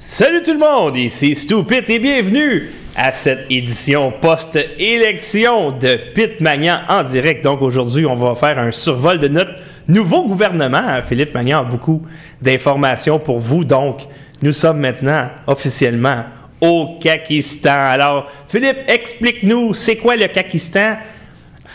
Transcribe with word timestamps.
Salut 0.00 0.42
tout 0.42 0.52
le 0.52 0.60
monde, 0.60 0.94
ici 0.94 1.34
Stupid 1.34 1.90
et 1.90 1.98
bienvenue 1.98 2.70
à 2.94 3.10
cette 3.10 3.46
édition 3.50 4.12
post-élection 4.12 5.72
de 5.72 5.98
Pit 6.14 6.40
Magnan 6.40 6.82
en 6.88 7.02
direct. 7.02 7.42
Donc 7.42 7.62
aujourd'hui, 7.62 8.06
on 8.06 8.14
va 8.14 8.36
faire 8.36 8.60
un 8.60 8.70
survol 8.70 9.18
de 9.18 9.26
notre 9.26 9.56
nouveau 9.88 10.24
gouvernement. 10.24 11.02
Philippe 11.02 11.34
Magnan 11.34 11.62
a 11.62 11.64
beaucoup 11.64 12.00
d'informations 12.40 13.18
pour 13.18 13.40
vous, 13.40 13.64
donc 13.64 14.02
nous 14.40 14.52
sommes 14.52 14.78
maintenant 14.78 15.30
officiellement 15.48 16.22
au 16.60 16.96
Kakistan. 17.00 17.90
Alors, 17.90 18.30
Philippe, 18.46 18.78
explique-nous, 18.86 19.74
c'est 19.74 19.96
quoi 19.96 20.14
le 20.14 20.28
Kakistan? 20.28 20.98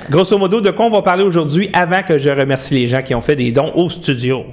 Grosso 0.09 0.37
modo, 0.37 0.61
de 0.61 0.71
quoi 0.71 0.85
on 0.85 0.91
va 0.91 1.01
parler 1.01 1.25
aujourd'hui 1.25 1.69
avant 1.73 2.03
que 2.03 2.17
je 2.17 2.29
remercie 2.29 2.75
les 2.75 2.87
gens 2.87 3.01
qui 3.01 3.13
ont 3.13 3.21
fait 3.21 3.35
des 3.35 3.51
dons 3.51 3.73
au 3.75 3.89
studio? 3.89 4.45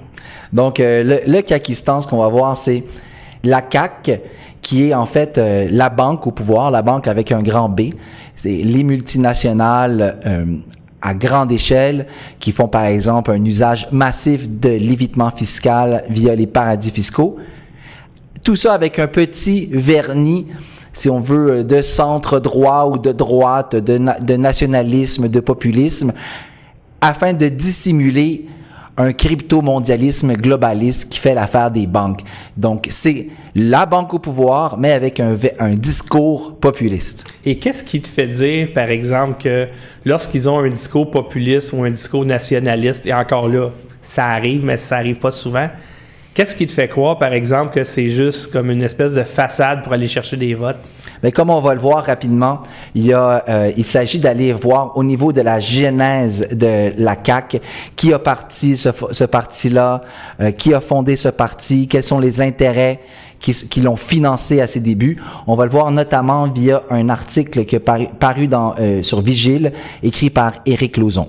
Donc, 0.53 0.81
euh, 0.81 1.05
le, 1.05 1.33
le 1.33 1.43
Kakistan, 1.43 2.01
ce 2.01 2.09
qu'on 2.09 2.19
va 2.19 2.29
voir, 2.29 2.57
c'est 2.57 2.83
la 3.45 3.63
CAC, 3.63 4.21
qui 4.63 4.89
est 4.89 4.95
en 4.95 5.07
fait 5.07 5.39
euh, 5.39 5.69
la 5.71 5.89
banque 5.89 6.27
au 6.27 6.31
pouvoir, 6.31 6.71
la 6.71 6.83
banque 6.83 7.09
avec 7.09 7.33
un 7.33 7.43
grand 7.43 7.69
B. 7.69 7.93
C'est 8.37 8.49
les 8.49 8.85
multinationales 8.85 10.19
euh, 10.27 10.45
à 11.03 11.15
grande 11.15 11.53
échelle 11.53 12.07
qui 12.39 12.53
font 12.53 12.69
par 12.69 12.85
exemple 12.85 13.31
un 13.31 13.45
usage 13.45 13.89
massif 13.91 14.49
de 14.49 14.71
l'évitement 14.71 15.31
fiscal 15.31 16.05
via 16.09 16.35
les 16.35 16.47
paradis 16.47 16.91
fiscaux. 16.91 17.37
Tout 18.43 18.57
ça 18.57 18.73
avec 18.73 18.99
un 18.99 19.07
petit 19.07 19.69
vernis 19.73 20.47
si 20.93 21.09
on 21.09 21.21
veut, 21.21 21.63
de 21.63 21.81
centre 21.81 22.41
droit 22.41 22.91
ou 22.93 22.99
de 22.99 23.13
droite, 23.13 23.77
de 23.77 24.37
nationalisme, 24.37 25.29
de 25.29 25.41
populisme, 25.41 26.13
afin 27.01 27.33
de 27.33 27.49
dissimuler 27.49 28.47
un 29.01 29.13
crypto-mondialisme 29.13 30.35
globaliste 30.35 31.09
qui 31.09 31.19
fait 31.19 31.35
l'affaire 31.35 31.71
des 31.71 31.87
banques. 31.87 32.21
Donc, 32.57 32.87
c'est 32.91 33.29
la 33.55 33.87
banque 33.87 34.13
au 34.13 34.19
pouvoir, 34.19 34.77
mais 34.79 34.93
avec 34.93 35.21
un, 35.21 35.37
un 35.59 35.75
discours 35.75 36.55
populiste. 36.57 37.25
Et 37.45 37.57
qu'est-ce 37.59 37.83
qui 37.83 38.01
te 38.01 38.09
fait 38.09 38.27
dire, 38.27 38.73
par 38.73 38.91
exemple, 38.91 39.43
que 39.43 39.69
lorsqu'ils 40.05 40.49
ont 40.49 40.59
un 40.59 40.69
discours 40.69 41.11
populiste 41.11 41.73
ou 41.73 41.83
un 41.83 41.91
discours 41.91 42.27
nationaliste, 42.27 43.07
et 43.07 43.15
encore 43.15 43.49
là, 43.49 43.71
ça 44.03 44.27
arrive, 44.27 44.65
mais 44.65 44.77
ça 44.77 44.97
arrive 44.97 45.19
pas 45.19 45.31
souvent, 45.31 45.69
Qu'est-ce 46.33 46.55
qui 46.55 46.67
te 46.69 46.73
fait 46.73 46.87
croire, 46.87 47.19
par 47.19 47.33
exemple, 47.33 47.75
que 47.75 47.83
c'est 47.83 48.09
juste 48.09 48.53
comme 48.53 48.71
une 48.71 48.83
espèce 48.83 49.15
de 49.15 49.23
façade 49.25 49.83
pour 49.83 49.93
aller 49.93 50.07
chercher 50.07 50.37
des 50.37 50.55
votes? 50.55 50.79
Mais 51.25 51.33
comme 51.33 51.51
on 51.51 51.61
va 51.61 51.75
le 51.75 51.81
voir 51.81 52.05
rapidement, 52.05 52.61
il, 52.95 53.07
y 53.07 53.13
a, 53.13 53.43
euh, 53.49 53.73
il 53.77 53.85
s'agit 53.85 54.21
d'aller 54.21 54.53
voir 54.53 54.97
au 54.97 55.03
niveau 55.03 55.33
de 55.33 55.41
la 55.41 55.59
genèse 55.59 56.47
de 56.53 56.93
la 56.99 57.17
CAC, 57.17 57.61
qui 57.97 58.13
a 58.13 58.21
parti 58.21 58.77
ce, 58.77 59.25
parti-là, 59.25 60.03
euh, 60.41 60.53
qui 60.53 60.73
a 60.73 60.81
fondé 60.81 61.17
ce 61.17 61.29
parti, 61.29 61.89
quels 61.89 62.05
sont 62.05 62.21
les 62.21 62.41
intérêts 62.41 63.01
qui, 63.41 63.81
l'ont 63.81 63.97
financé 63.97 64.61
à 64.61 64.69
ses 64.69 64.81
débuts. 64.81 65.21
On 65.49 65.57
va 65.57 65.65
le 65.65 65.71
voir 65.73 65.91
notamment 65.91 66.47
via 66.47 66.83
un 66.91 67.09
article 67.09 67.65
qui 67.65 67.75
est 67.75 67.81
paru, 67.81 68.49
euh, 68.53 69.03
sur 69.03 69.21
Vigile, 69.21 69.73
écrit 70.05 70.31
par 70.31 70.53
Éric 70.65 70.97
Lauzon. 70.97 71.29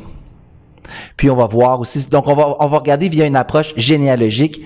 Puis 1.18 1.32
on 1.32 1.36
va 1.36 1.48
voir 1.48 1.80
aussi, 1.80 2.08
donc 2.10 2.28
on 2.28 2.36
va, 2.36 2.56
on 2.60 2.68
va 2.68 2.78
regarder 2.78 3.10
via 3.10 3.26
une 3.26 3.38
approche 3.38 3.74
généalogique 3.78 4.62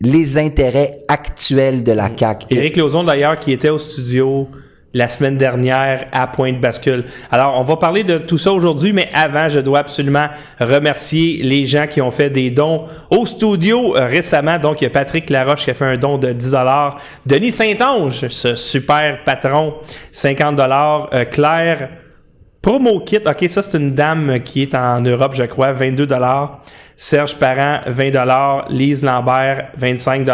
les 0.00 0.38
intérêts 0.38 1.00
actuels 1.08 1.82
de 1.82 1.92
la 1.92 2.10
CAQ. 2.16 2.46
Éric 2.50 2.76
Lauzon, 2.76 3.04
d'ailleurs, 3.04 3.36
qui 3.36 3.52
était 3.52 3.70
au 3.70 3.78
studio 3.78 4.48
la 4.96 5.08
semaine 5.08 5.36
dernière 5.36 6.06
à 6.12 6.26
Pointe 6.26 6.58
Bascule. 6.58 7.04
Alors, 7.30 7.58
on 7.58 7.64
va 7.64 7.76
parler 7.76 8.02
de 8.02 8.16
tout 8.16 8.38
ça 8.38 8.50
aujourd'hui, 8.52 8.94
mais 8.94 9.10
avant, 9.12 9.46
je 9.48 9.60
dois 9.60 9.80
absolument 9.80 10.28
remercier 10.58 11.42
les 11.42 11.66
gens 11.66 11.86
qui 11.86 12.00
ont 12.00 12.10
fait 12.10 12.30
des 12.30 12.50
dons 12.50 12.86
au 13.10 13.26
studio 13.26 13.94
euh, 13.94 14.06
récemment. 14.06 14.58
Donc, 14.58 14.80
il 14.80 14.84
y 14.84 14.86
a 14.86 14.90
Patrick 14.90 15.28
Laroche 15.28 15.64
qui 15.64 15.70
a 15.70 15.74
fait 15.74 15.84
un 15.84 15.98
don 15.98 16.16
de 16.16 16.32
10 16.32 16.56
Denis 17.26 17.52
Saint-Onge, 17.52 18.28
ce 18.28 18.54
super 18.54 19.22
patron, 19.24 19.74
50 20.12 20.60
euh, 20.60 21.24
Claire, 21.26 21.90
Promo 22.66 22.98
Kit, 22.98 23.20
OK, 23.24 23.48
ça, 23.48 23.62
c'est 23.62 23.78
une 23.78 23.94
dame 23.94 24.40
qui 24.40 24.62
est 24.62 24.74
en 24.74 25.00
Europe, 25.00 25.34
je 25.36 25.44
crois, 25.44 25.70
22 25.70 26.08
Serge 26.96 27.36
Parent, 27.36 27.78
20 27.86 28.66
Lise 28.70 29.04
Lambert, 29.04 29.68
25 29.76 30.26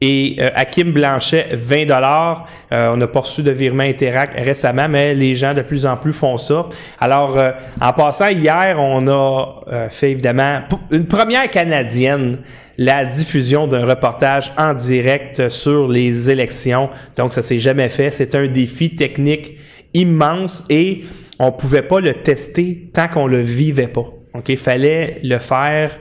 et 0.00 0.36
euh, 0.38 0.50
Hakim 0.54 0.92
Blanchet, 0.92 1.48
20 1.52 1.90
euh, 1.90 2.94
On 2.94 3.00
a 3.00 3.06
pas 3.08 3.18
reçu 3.18 3.42
de 3.42 3.50
virement 3.50 3.82
Interact 3.82 4.34
récemment, 4.38 4.88
mais 4.88 5.16
les 5.16 5.34
gens 5.34 5.52
de 5.52 5.62
plus 5.62 5.84
en 5.84 5.96
plus 5.96 6.12
font 6.12 6.36
ça. 6.36 6.68
Alors, 7.00 7.36
euh, 7.36 7.50
en 7.80 7.92
passant, 7.92 8.28
hier, 8.28 8.76
on 8.78 9.04
a 9.08 9.62
euh, 9.66 9.88
fait 9.88 10.12
évidemment 10.12 10.60
une 10.92 11.06
première 11.06 11.50
canadienne, 11.50 12.38
la 12.78 13.04
diffusion 13.04 13.66
d'un 13.66 13.84
reportage 13.84 14.52
en 14.56 14.74
direct 14.74 15.48
sur 15.48 15.88
les 15.88 16.30
élections. 16.30 16.88
Donc, 17.16 17.32
ça 17.32 17.42
s'est 17.42 17.58
jamais 17.58 17.88
fait. 17.88 18.12
C'est 18.12 18.36
un 18.36 18.46
défi 18.46 18.94
technique 18.94 19.58
immense 19.94 20.64
et 20.68 21.04
on 21.38 21.52
pouvait 21.52 21.82
pas 21.82 22.00
le 22.00 22.14
tester 22.14 22.90
tant 22.92 23.08
qu'on 23.08 23.26
le 23.26 23.40
vivait 23.40 23.88
pas. 23.88 24.12
OK, 24.34 24.54
fallait 24.56 25.20
le 25.22 25.38
faire 25.38 25.98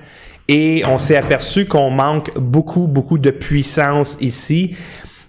et 0.48 0.84
on 0.86 0.98
s'est 0.98 1.16
aperçu 1.16 1.66
qu'on 1.66 1.90
manque 1.90 2.38
beaucoup 2.38 2.88
beaucoup 2.88 3.18
de 3.18 3.32
puissance 3.32 4.18
ici. 4.20 4.76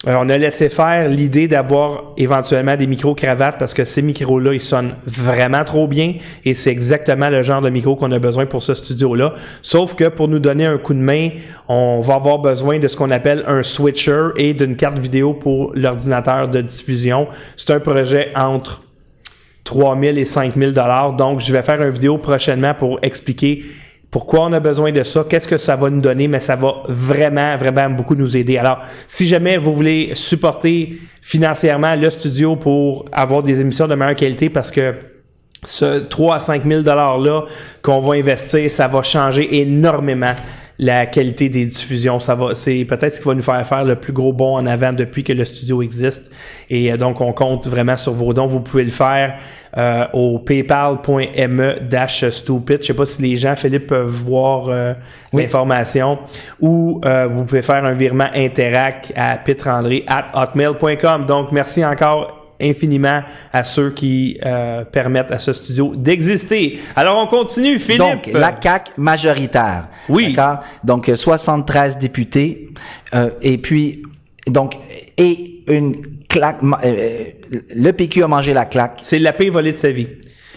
Euh, 0.06 0.16
on 0.18 0.30
a 0.30 0.38
laissé 0.38 0.70
faire 0.70 1.10
l'idée 1.10 1.46
d'avoir 1.46 2.14
éventuellement 2.16 2.74
des 2.74 2.86
micro-cravates 2.86 3.58
parce 3.58 3.74
que 3.74 3.84
ces 3.84 4.00
micros-là, 4.00 4.54
ils 4.54 4.60
sonnent 4.60 4.94
vraiment 5.04 5.62
trop 5.62 5.86
bien 5.86 6.14
et 6.46 6.54
c'est 6.54 6.70
exactement 6.70 7.28
le 7.28 7.42
genre 7.42 7.60
de 7.60 7.68
micro 7.68 7.96
qu'on 7.96 8.10
a 8.10 8.18
besoin 8.18 8.46
pour 8.46 8.62
ce 8.62 8.72
studio-là. 8.72 9.34
Sauf 9.60 9.96
que 9.96 10.08
pour 10.08 10.28
nous 10.28 10.38
donner 10.38 10.64
un 10.64 10.78
coup 10.78 10.94
de 10.94 11.00
main, 11.00 11.28
on 11.68 12.00
va 12.00 12.14
avoir 12.14 12.38
besoin 12.38 12.78
de 12.78 12.88
ce 12.88 12.96
qu'on 12.96 13.10
appelle 13.10 13.44
un 13.46 13.62
switcher 13.62 14.28
et 14.36 14.54
d'une 14.54 14.74
carte 14.74 14.98
vidéo 14.98 15.34
pour 15.34 15.72
l'ordinateur 15.74 16.48
de 16.48 16.62
diffusion. 16.62 17.28
C'est 17.58 17.70
un 17.70 17.80
projet 17.80 18.32
entre 18.34 18.82
3000 19.64 20.16
et 20.16 20.24
5000 20.24 20.72
dollars. 20.72 21.12
Donc, 21.12 21.40
je 21.40 21.52
vais 21.52 21.60
faire 21.60 21.82
une 21.82 21.90
vidéo 21.90 22.16
prochainement 22.16 22.72
pour 22.72 22.98
expliquer 23.02 23.64
pourquoi 24.10 24.46
on 24.46 24.52
a 24.52 24.60
besoin 24.60 24.90
de 24.90 25.04
ça, 25.04 25.24
qu'est-ce 25.28 25.46
que 25.46 25.58
ça 25.58 25.76
va 25.76 25.88
nous 25.88 26.00
donner, 26.00 26.26
mais 26.26 26.40
ça 26.40 26.56
va 26.56 26.82
vraiment, 26.88 27.56
vraiment 27.56 27.90
beaucoup 27.90 28.16
nous 28.16 28.36
aider. 28.36 28.58
Alors, 28.58 28.80
si 29.06 29.26
jamais 29.26 29.56
vous 29.56 29.74
voulez 29.74 30.10
supporter 30.14 30.98
financièrement 31.22 31.94
le 31.94 32.10
studio 32.10 32.56
pour 32.56 33.04
avoir 33.12 33.42
des 33.42 33.60
émissions 33.60 33.86
de 33.86 33.94
meilleure 33.94 34.16
qualité, 34.16 34.50
parce 34.50 34.72
que 34.72 34.94
ce 35.64 36.00
3 36.00 36.36
à 36.36 36.40
5 36.40 36.66
000 36.66 36.82
$-là 36.82 37.44
qu'on 37.82 38.00
va 38.00 38.14
investir, 38.14 38.70
ça 38.70 38.88
va 38.88 39.02
changer 39.02 39.60
énormément 39.60 40.34
la 40.80 41.04
qualité 41.04 41.50
des 41.50 41.66
diffusions. 41.66 42.18
Ça 42.18 42.34
va, 42.34 42.54
c'est 42.54 42.86
peut-être 42.86 43.14
ce 43.14 43.20
qui 43.20 43.28
va 43.28 43.34
nous 43.34 43.42
faire 43.42 43.66
faire 43.66 43.84
le 43.84 43.96
plus 43.96 44.14
gros 44.14 44.32
bond 44.32 44.56
en 44.56 44.66
avant 44.66 44.94
depuis 44.94 45.22
que 45.22 45.32
le 45.34 45.44
studio 45.44 45.82
existe. 45.82 46.30
Et 46.70 46.90
euh, 46.90 46.96
donc, 46.96 47.20
on 47.20 47.32
compte 47.32 47.68
vraiment 47.68 47.98
sur 47.98 48.14
vos 48.14 48.32
dons. 48.32 48.46
Vous 48.46 48.60
pouvez 48.60 48.84
le 48.84 48.90
faire 48.90 49.36
euh, 49.76 50.06
au 50.14 50.38
paypal.me 50.38 51.80
dash 51.80 52.28
stupid. 52.30 52.78
Je 52.80 52.86
sais 52.86 52.94
pas 52.94 53.04
si 53.04 53.20
les 53.20 53.36
gens, 53.36 53.54
Philippe, 53.56 53.88
peuvent 53.88 54.06
voir 54.06 54.68
euh, 54.68 54.94
l'information. 55.34 56.18
Ou 56.60 57.00
vous 57.30 57.44
pouvez 57.44 57.62
faire 57.62 57.84
un 57.84 57.92
virement 57.92 58.30
Interact 58.34 59.12
à 59.16 59.36
pitrandré 59.36 60.04
at 60.06 60.30
hotmail.com. 60.34 61.26
Donc, 61.26 61.52
merci 61.52 61.84
encore 61.84 62.39
infiniment 62.60 63.22
à 63.52 63.64
ceux 63.64 63.90
qui 63.90 64.38
euh, 64.44 64.84
permettent 64.84 65.32
à 65.32 65.38
ce 65.38 65.52
studio 65.52 65.94
d'exister. 65.96 66.78
Alors, 66.96 67.18
on 67.18 67.26
continue, 67.26 67.78
Philippe. 67.78 67.98
Donc, 67.98 68.30
la 68.32 68.52
CAC 68.52 68.96
majoritaire. 68.96 69.88
Oui. 70.08 70.32
D'accord? 70.32 70.62
Donc, 70.84 71.10
73 71.14 71.98
députés. 71.98 72.68
Euh, 73.14 73.30
et 73.42 73.58
puis, 73.58 74.02
donc, 74.46 74.76
et 75.16 75.62
une 75.68 75.96
claque. 76.28 76.58
Euh, 76.84 77.24
le 77.74 77.90
PQ 77.92 78.22
a 78.22 78.28
mangé 78.28 78.52
la 78.54 78.64
claque. 78.64 79.00
C'est 79.02 79.18
la 79.18 79.32
paix 79.32 79.50
volée 79.50 79.72
de 79.72 79.78
sa 79.78 79.90
vie. 79.90 80.08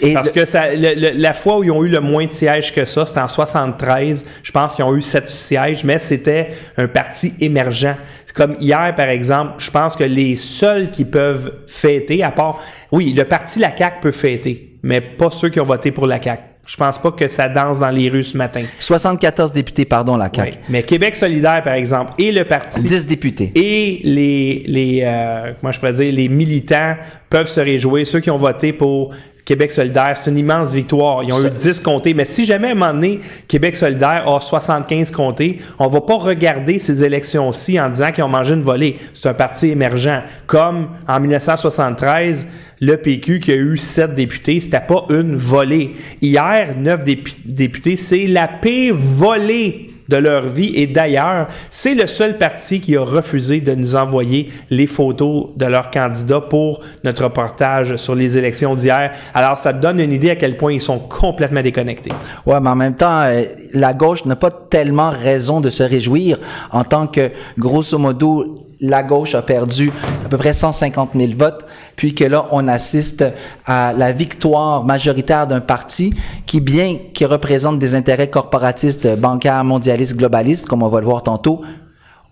Et 0.04 0.14
Parce 0.14 0.32
que 0.32 0.44
ça, 0.44 0.68
la 0.76 1.34
fois 1.34 1.60
où 1.60 1.64
ils 1.64 1.72
ont 1.72 1.84
eu 1.84 1.88
le 1.88 2.02
moins 2.02 2.26
de 2.26 2.32
sièges 2.32 2.74
que 2.74 2.84
ça, 2.84 3.06
c'était 3.06 3.22
en 3.22 3.30
73. 3.30 4.26
Je 4.44 4.52
pense 4.52 4.76
qu'ils 4.76 4.84
ont 4.84 4.94
eu 4.96 5.02
sept 5.02 5.30
sièges, 5.30 5.84
mais 5.86 5.98
c'était 5.98 6.50
un 6.78 6.88
parti 6.88 7.34
émergent. 7.40 7.96
Comme 8.36 8.58
hier, 8.60 8.94
par 8.96 9.10
exemple, 9.10 9.54
je 9.60 9.72
pense 9.72 9.96
que 9.96 10.04
les 10.04 10.36
seuls 10.36 10.90
qui 10.90 11.06
peuvent 11.06 11.54
fêter, 11.68 12.24
à 12.24 12.32
part, 12.32 12.60
oui, 12.92 13.14
le 13.14 13.24
parti 13.24 13.60
La 13.60 13.76
CAQ 13.76 14.02
peut 14.02 14.12
fêter, 14.12 14.78
mais 14.84 15.00
pas 15.00 15.30
ceux 15.30 15.50
qui 15.50 15.60
ont 15.60 15.66
voté 15.66 15.92
pour 15.92 16.08
la 16.08 16.22
CAQ. 16.22 16.42
Je 16.66 16.78
pense 16.78 16.98
pas 16.98 17.12
que 17.12 17.28
ça 17.28 17.50
danse 17.50 17.82
dans 17.82 17.90
les 17.90 18.10
rues 18.10 18.24
ce 18.24 18.38
matin. 18.38 18.64
74 18.80 19.52
députés, 19.52 19.84
pardon, 19.84 20.16
la 20.16 20.30
CAQ. 20.34 20.58
Mais 20.70 20.84
Québec 20.84 21.16
solidaire, 21.16 21.62
par 21.62 21.74
exemple, 21.74 22.14
et 22.18 22.32
le 22.32 22.46
parti... 22.46 22.84
10 22.84 23.06
députés. 23.06 23.52
Et 23.54 24.00
les, 24.04 24.64
les 24.66 25.02
euh, 25.04 25.54
comment 25.60 25.72
je 25.72 25.80
pourrais 25.80 25.94
dire, 25.94 26.12
les 26.12 26.30
militants 26.30 26.96
peuvent 27.30 27.50
se 27.50 27.60
réjouir. 27.60 28.08
Ceux 28.08 28.22
qui 28.22 28.32
ont 28.32 28.38
voté 28.38 28.72
pour 28.72 29.14
Québec 29.46 29.72
solidaire, 29.72 30.14
c'est 30.16 30.32
une 30.32 30.38
immense 30.38 30.74
victoire. 30.74 31.24
Ils 31.24 31.34
ont 31.34 31.44
eu 31.44 31.50
10 31.50 31.82
comtés. 31.82 32.14
Mais 32.14 32.24
si 32.24 32.46
jamais 32.46 32.70
à 32.70 32.72
un 32.72 32.76
moment 32.76 32.94
donné, 32.94 33.20
Québec 33.48 33.76
solidaire 33.76 34.28
a 34.28 34.40
75 34.40 35.12
comtés, 35.12 35.60
on 35.80 35.88
va 35.88 36.02
pas 36.02 36.16
regarder 36.16 36.80
ces 36.80 37.04
élections-ci 37.04 37.80
en 37.80 37.90
disant 37.90 38.12
qu'ils 38.12 38.24
ont 38.24 38.30
mangé 38.30 38.54
une 38.54 38.62
volée. 38.62 38.98
C'est 39.14 39.30
un 39.30 39.34
parti 39.34 39.70
émergent. 39.70 40.24
Comme 40.48 40.90
en 41.08 41.20
1973, 41.20 42.48
le 42.80 42.96
PQ 42.98 43.40
qui 43.42 43.52
a 43.52 43.56
eu 43.56 43.78
7 43.78 44.16
députés, 44.16 44.60
c'était 44.62 44.80
pas 44.80 45.06
une 45.10 45.36
volée. 45.36 45.96
Hier, 46.22 46.76
9 46.78 47.04
députés, 47.46 47.98
c'est 47.98 48.28
la 48.28 48.48
paix 48.48 48.92
volée 48.94 49.93
de 50.10 50.18
leur 50.18 50.48
vie. 50.48 50.72
Et 50.76 50.88
d'ailleurs, 50.88 51.48
c'est 51.70 51.96
le 51.96 52.08
seul 52.08 52.38
parti 52.38 52.80
qui 52.80 52.96
a 52.96 53.02
refusé 53.02 53.62
de 53.62 53.74
nous 53.74 53.96
envoyer 53.96 54.50
les 54.70 54.88
photos 54.88 55.48
de 55.56 55.66
leurs 55.66 55.92
candidats 55.92 56.42
pour 56.42 56.82
notre 57.04 57.24
reportage 57.24 57.96
sur 57.98 58.16
les 58.16 58.38
élections 58.38 58.76
d'hier. 58.76 59.12
Alors, 59.34 59.58
ça 59.58 59.74
donne 59.74 60.00
une 60.00 60.12
idée 60.12 60.32
à 60.32 60.36
quel 60.36 60.58
point 60.58 60.74
ils 60.74 60.82
sont 60.82 61.00
complètement 61.00 61.62
déconnectés. 61.62 62.12
Ouais, 62.46 62.60
mais 62.60 62.70
en 62.70 62.76
même 62.76 62.96
temps, 62.96 63.22
euh, 63.22 63.44
la 63.74 63.94
gauche 63.94 64.26
n'a 64.26 64.36
pas 64.36 64.52
tellement 64.52 65.10
raison 65.10 65.62
de 65.62 65.70
se 65.70 65.84
réjouir 65.84 66.40
en 66.72 66.84
tant 66.84 67.08
que, 67.08 67.32
grosso 67.58 67.98
modo, 67.98 68.64
la 68.84 69.02
gauche 69.02 69.34
a 69.34 69.42
perdu 69.42 69.92
à 70.26 70.30
peu 70.30 70.38
près 70.38 70.54
150 70.54 71.12
000 71.16 71.32
votes, 71.38 71.66
puis 71.96 72.14
que 72.14 72.26
là, 72.26 72.46
on 72.52 72.68
assiste 72.68 73.26
à 73.66 73.94
la 73.94 74.12
victoire 74.12 74.84
majoritaire 74.84 75.48
d'un 75.48 75.62
parti 75.62 76.14
qui, 76.46 76.60
bien 76.60 76.98
qu'il 77.14 77.28
représente 77.28 77.80
des 77.80 77.96
intérêts 77.96 78.30
corporatistes, 78.30 79.16
bancaires, 79.18 79.64
mondialistes, 79.64 80.18
globalistes, 80.18 80.68
comme 80.68 80.84
on 80.84 80.90
va 80.90 81.00
le 81.00 81.06
voir 81.06 81.24
tantôt, 81.24 81.62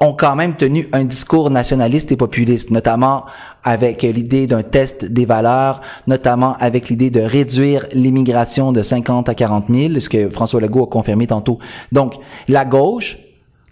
ont 0.01 0.13
quand 0.13 0.35
même 0.35 0.55
tenu 0.55 0.89
un 0.91 1.05
discours 1.05 1.51
nationaliste 1.51 2.11
et 2.11 2.17
populiste, 2.17 2.69
notamment 2.69 3.23
avec 3.63 4.01
l'idée 4.01 4.45
d'un 4.45 4.63
test 4.63 5.05
des 5.05 5.25
valeurs, 5.25 5.79
notamment 6.05 6.57
avec 6.59 6.89
l'idée 6.89 7.11
de 7.11 7.21
réduire 7.21 7.85
l'immigration 7.93 8.73
de 8.73 8.81
50 8.81 9.29
à 9.29 9.35
40 9.35 9.65
000, 9.69 9.99
ce 9.99 10.09
que 10.09 10.29
François 10.29 10.59
Legault 10.59 10.83
a 10.83 10.87
confirmé 10.87 11.27
tantôt. 11.27 11.59
Donc, 11.91 12.15
la 12.49 12.65
gauche, 12.65 13.19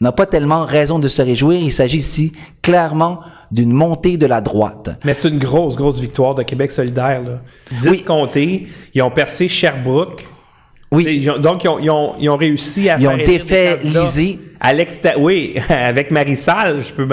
n'a 0.01 0.11
pas 0.11 0.25
tellement 0.25 0.63
raison 0.65 0.99
de 0.99 1.07
se 1.07 1.21
réjouir. 1.21 1.59
Il 1.61 1.71
s'agit 1.71 1.97
ici 1.97 2.31
clairement 2.61 3.19
d'une 3.51 3.71
montée 3.71 4.17
de 4.17 4.25
la 4.25 4.41
droite. 4.41 4.89
Mais 5.05 5.13
c'est 5.13 5.29
une 5.29 5.39
grosse, 5.39 5.75
grosse 5.75 5.99
victoire 5.99 6.35
de 6.35 6.43
Québec 6.43 6.71
solidaire. 6.71 7.21
Là. 7.21 7.41
10 7.71 7.89
Oui. 7.89 8.03
comtés, 8.03 8.67
ils 8.93 9.01
ont 9.01 9.11
percé 9.11 9.47
Sherbrooke. 9.47 10.25
Oui. 10.91 11.27
Donc, 11.39 11.63
ils 11.63 11.67
ont, 11.69 11.79
ils 11.79 11.89
ont- 11.91 12.13
ils 12.19 12.29
ont 12.29 12.37
réussi 12.37 12.89
à 12.89 12.95
Ils 12.97 13.01
faire 13.01 13.11
ont 13.13 13.17
défait 13.17 13.79
Lisée. 13.83 14.39
À. 14.59 14.71
Oui, 15.17 15.55
avec 15.69 16.11
Marissal, 16.11 16.81
je 16.81 16.91
peux. 16.93 17.07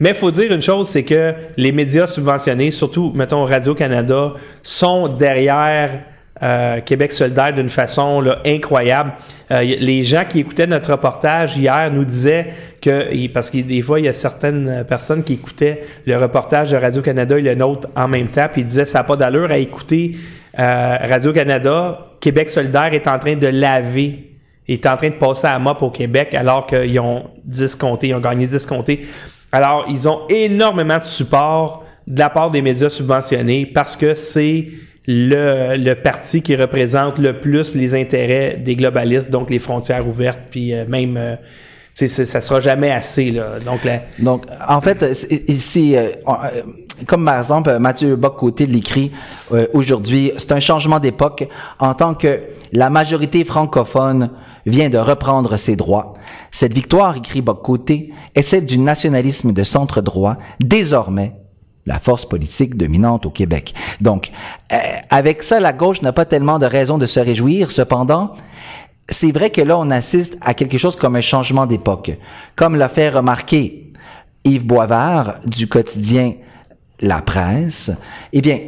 Mais 0.00 0.10
il 0.10 0.14
faut 0.14 0.30
dire 0.30 0.52
une 0.52 0.60
chose, 0.62 0.88
c'est 0.88 1.04
que 1.04 1.32
les 1.56 1.72
médias 1.72 2.06
subventionnés, 2.06 2.70
surtout, 2.70 3.12
mettons, 3.14 3.44
Radio-Canada, 3.44 4.34
sont 4.62 5.08
derrière 5.08 6.00
euh, 6.44 6.80
Québec 6.80 7.10
solidaire 7.12 7.54
d'une 7.54 7.70
façon 7.70 8.22
incroyable. 8.44 9.12
Euh, 9.50 9.62
les 9.62 10.02
gens 10.02 10.24
qui 10.28 10.40
écoutaient 10.40 10.66
notre 10.66 10.92
reportage 10.92 11.56
hier 11.56 11.90
nous 11.90 12.04
disaient 12.04 12.48
que, 12.82 13.26
parce 13.28 13.50
que 13.50 13.58
des 13.58 13.80
fois, 13.80 13.98
il 13.98 14.04
y 14.04 14.08
a 14.08 14.12
certaines 14.12 14.84
personnes 14.86 15.24
qui 15.24 15.34
écoutaient 15.34 15.82
le 16.06 16.16
reportage 16.18 16.72
de 16.72 16.76
Radio-Canada 16.76 17.38
et 17.38 17.42
le 17.42 17.54
nôtre 17.54 17.88
en 17.96 18.08
même 18.08 18.28
temps, 18.28 18.46
puis 18.52 18.60
ils 18.60 18.66
disaient 18.66 18.84
ça 18.84 18.98
n'a 18.98 19.04
pas 19.04 19.16
d'allure 19.16 19.50
à 19.50 19.56
écouter 19.56 20.16
euh, 20.58 20.96
Radio-Canada. 21.00 22.10
Québec 22.20 22.50
solidaire 22.50 22.92
est 22.92 23.08
en 23.08 23.18
train 23.18 23.36
de 23.36 23.46
laver 23.46 24.30
est 24.66 24.86
en 24.86 24.96
train 24.96 25.10
de 25.10 25.14
passer 25.14 25.46
à 25.46 25.58
mop 25.58 25.82
au 25.82 25.90
Québec 25.90 26.34
alors 26.34 26.66
qu'ils 26.66 26.98
ont 27.00 27.24
10 27.44 27.76
comtés, 27.76 28.08
ils 28.08 28.14
ont 28.14 28.20
gagné 28.20 28.46
10 28.46 28.64
comtés. 28.66 29.06
Alors, 29.52 29.84
ils 29.88 30.08
ont 30.08 30.22
énormément 30.28 30.98
de 30.98 31.04
support 31.04 31.84
de 32.06 32.18
la 32.18 32.30
part 32.30 32.50
des 32.50 32.62
médias 32.62 32.90
subventionnés 32.90 33.66
parce 33.66 33.96
que 33.96 34.14
c'est 34.14 34.68
le, 35.06 35.76
le 35.76 35.94
parti 35.94 36.42
qui 36.42 36.56
représente 36.56 37.18
le 37.18 37.40
plus 37.40 37.74
les 37.74 37.94
intérêts 37.94 38.56
des 38.56 38.76
globalistes, 38.76 39.30
donc 39.30 39.50
les 39.50 39.58
frontières 39.58 40.06
ouvertes, 40.08 40.40
puis 40.50 40.72
euh, 40.72 40.84
même, 40.88 41.16
euh, 41.16 41.36
c'est- 41.92 42.08
ça 42.08 42.40
sera 42.40 42.60
jamais 42.60 42.90
assez, 42.90 43.30
là. 43.30 43.58
Donc, 43.64 43.84
la, 43.84 44.00
Donc, 44.18 44.46
en 44.68 44.80
fait, 44.80 45.14
c'est- 45.14 45.96
euh, 45.98 46.08
euh, 46.26 46.62
comme 47.06 47.24
par 47.24 47.38
exemple, 47.38 47.70
euh, 47.70 47.78
Mathieu 47.78 48.16
Bock-Côté 48.16 48.66
l'écrit 48.66 49.12
euh, 49.52 49.66
aujourd'hui, 49.74 50.32
c'est 50.38 50.52
un 50.52 50.60
changement 50.60 51.00
d'époque 51.00 51.48
en 51.78 51.92
tant 51.94 52.14
que 52.14 52.40
la 52.72 52.88
majorité 52.88 53.44
francophone 53.44 54.30
vient 54.66 54.88
de 54.88 54.96
reprendre 54.98 55.56
ses 55.58 55.76
droits. 55.76 56.14
Cette 56.50 56.72
victoire, 56.72 57.16
écrit 57.18 57.42
Bock-Côté, 57.42 58.10
est 58.34 58.42
celle 58.42 58.64
du 58.64 58.78
nationalisme 58.78 59.52
de 59.52 59.62
centre 59.64 60.00
droit, 60.00 60.38
désormais 60.60 61.32
la 61.86 61.98
force 61.98 62.24
politique 62.24 62.76
dominante 62.76 63.26
au 63.26 63.30
Québec. 63.30 63.74
Donc, 64.00 64.30
euh, 64.72 64.76
avec 65.10 65.42
ça, 65.42 65.60
la 65.60 65.72
gauche 65.72 66.02
n'a 66.02 66.12
pas 66.12 66.24
tellement 66.24 66.58
de 66.58 66.66
raison 66.66 66.98
de 66.98 67.06
se 67.06 67.20
réjouir. 67.20 67.70
Cependant, 67.70 68.34
c'est 69.08 69.32
vrai 69.32 69.50
que 69.50 69.60
là, 69.60 69.78
on 69.78 69.90
assiste 69.90 70.38
à 70.40 70.54
quelque 70.54 70.78
chose 70.78 70.96
comme 70.96 71.16
un 71.16 71.20
changement 71.20 71.66
d'époque. 71.66 72.16
Comme 72.56 72.76
l'a 72.76 72.88
fait 72.88 73.10
remarquer 73.10 73.92
Yves 74.44 74.64
Boisvert 74.64 75.34
du 75.44 75.68
quotidien 75.68 76.34
La 77.00 77.20
Presse, 77.20 77.90
eh 78.32 78.40
bien, 78.40 78.60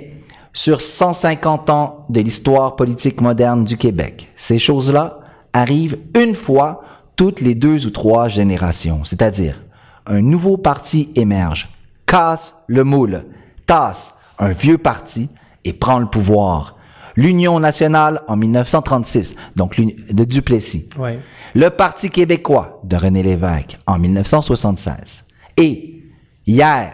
sur 0.52 0.80
150 0.80 1.70
ans 1.70 2.06
de 2.08 2.20
l'histoire 2.20 2.76
politique 2.76 3.20
moderne 3.20 3.64
du 3.64 3.76
Québec, 3.76 4.32
ces 4.36 4.58
choses-là 4.58 5.20
arrivent 5.52 5.98
une 6.14 6.34
fois 6.34 6.82
toutes 7.16 7.40
les 7.40 7.54
deux 7.54 7.86
ou 7.86 7.90
trois 7.90 8.28
générations. 8.28 9.04
C'est-à-dire, 9.04 9.62
un 10.06 10.20
nouveau 10.22 10.56
parti 10.56 11.10
émerge, 11.14 11.68
casse 12.06 12.54
le 12.66 12.84
moule, 12.84 13.24
tasse 13.66 14.14
un 14.38 14.52
vieux 14.52 14.78
parti 14.78 15.28
et 15.64 15.72
prend 15.72 15.98
le 15.98 16.06
pouvoir. 16.06 16.76
L'Union 17.16 17.58
nationale 17.58 18.20
en 18.28 18.36
1936, 18.36 19.36
donc 19.56 19.80
de 19.80 20.24
Duplessis. 20.24 20.88
ouais. 20.98 21.20
Le 21.54 21.70
Parti 21.70 22.10
québécois 22.10 22.80
de 22.84 22.96
René 22.96 23.22
Lévesque 23.22 23.78
en 23.86 23.98
1976. 23.98 25.24
Et 25.56 26.02
hier, 26.46 26.92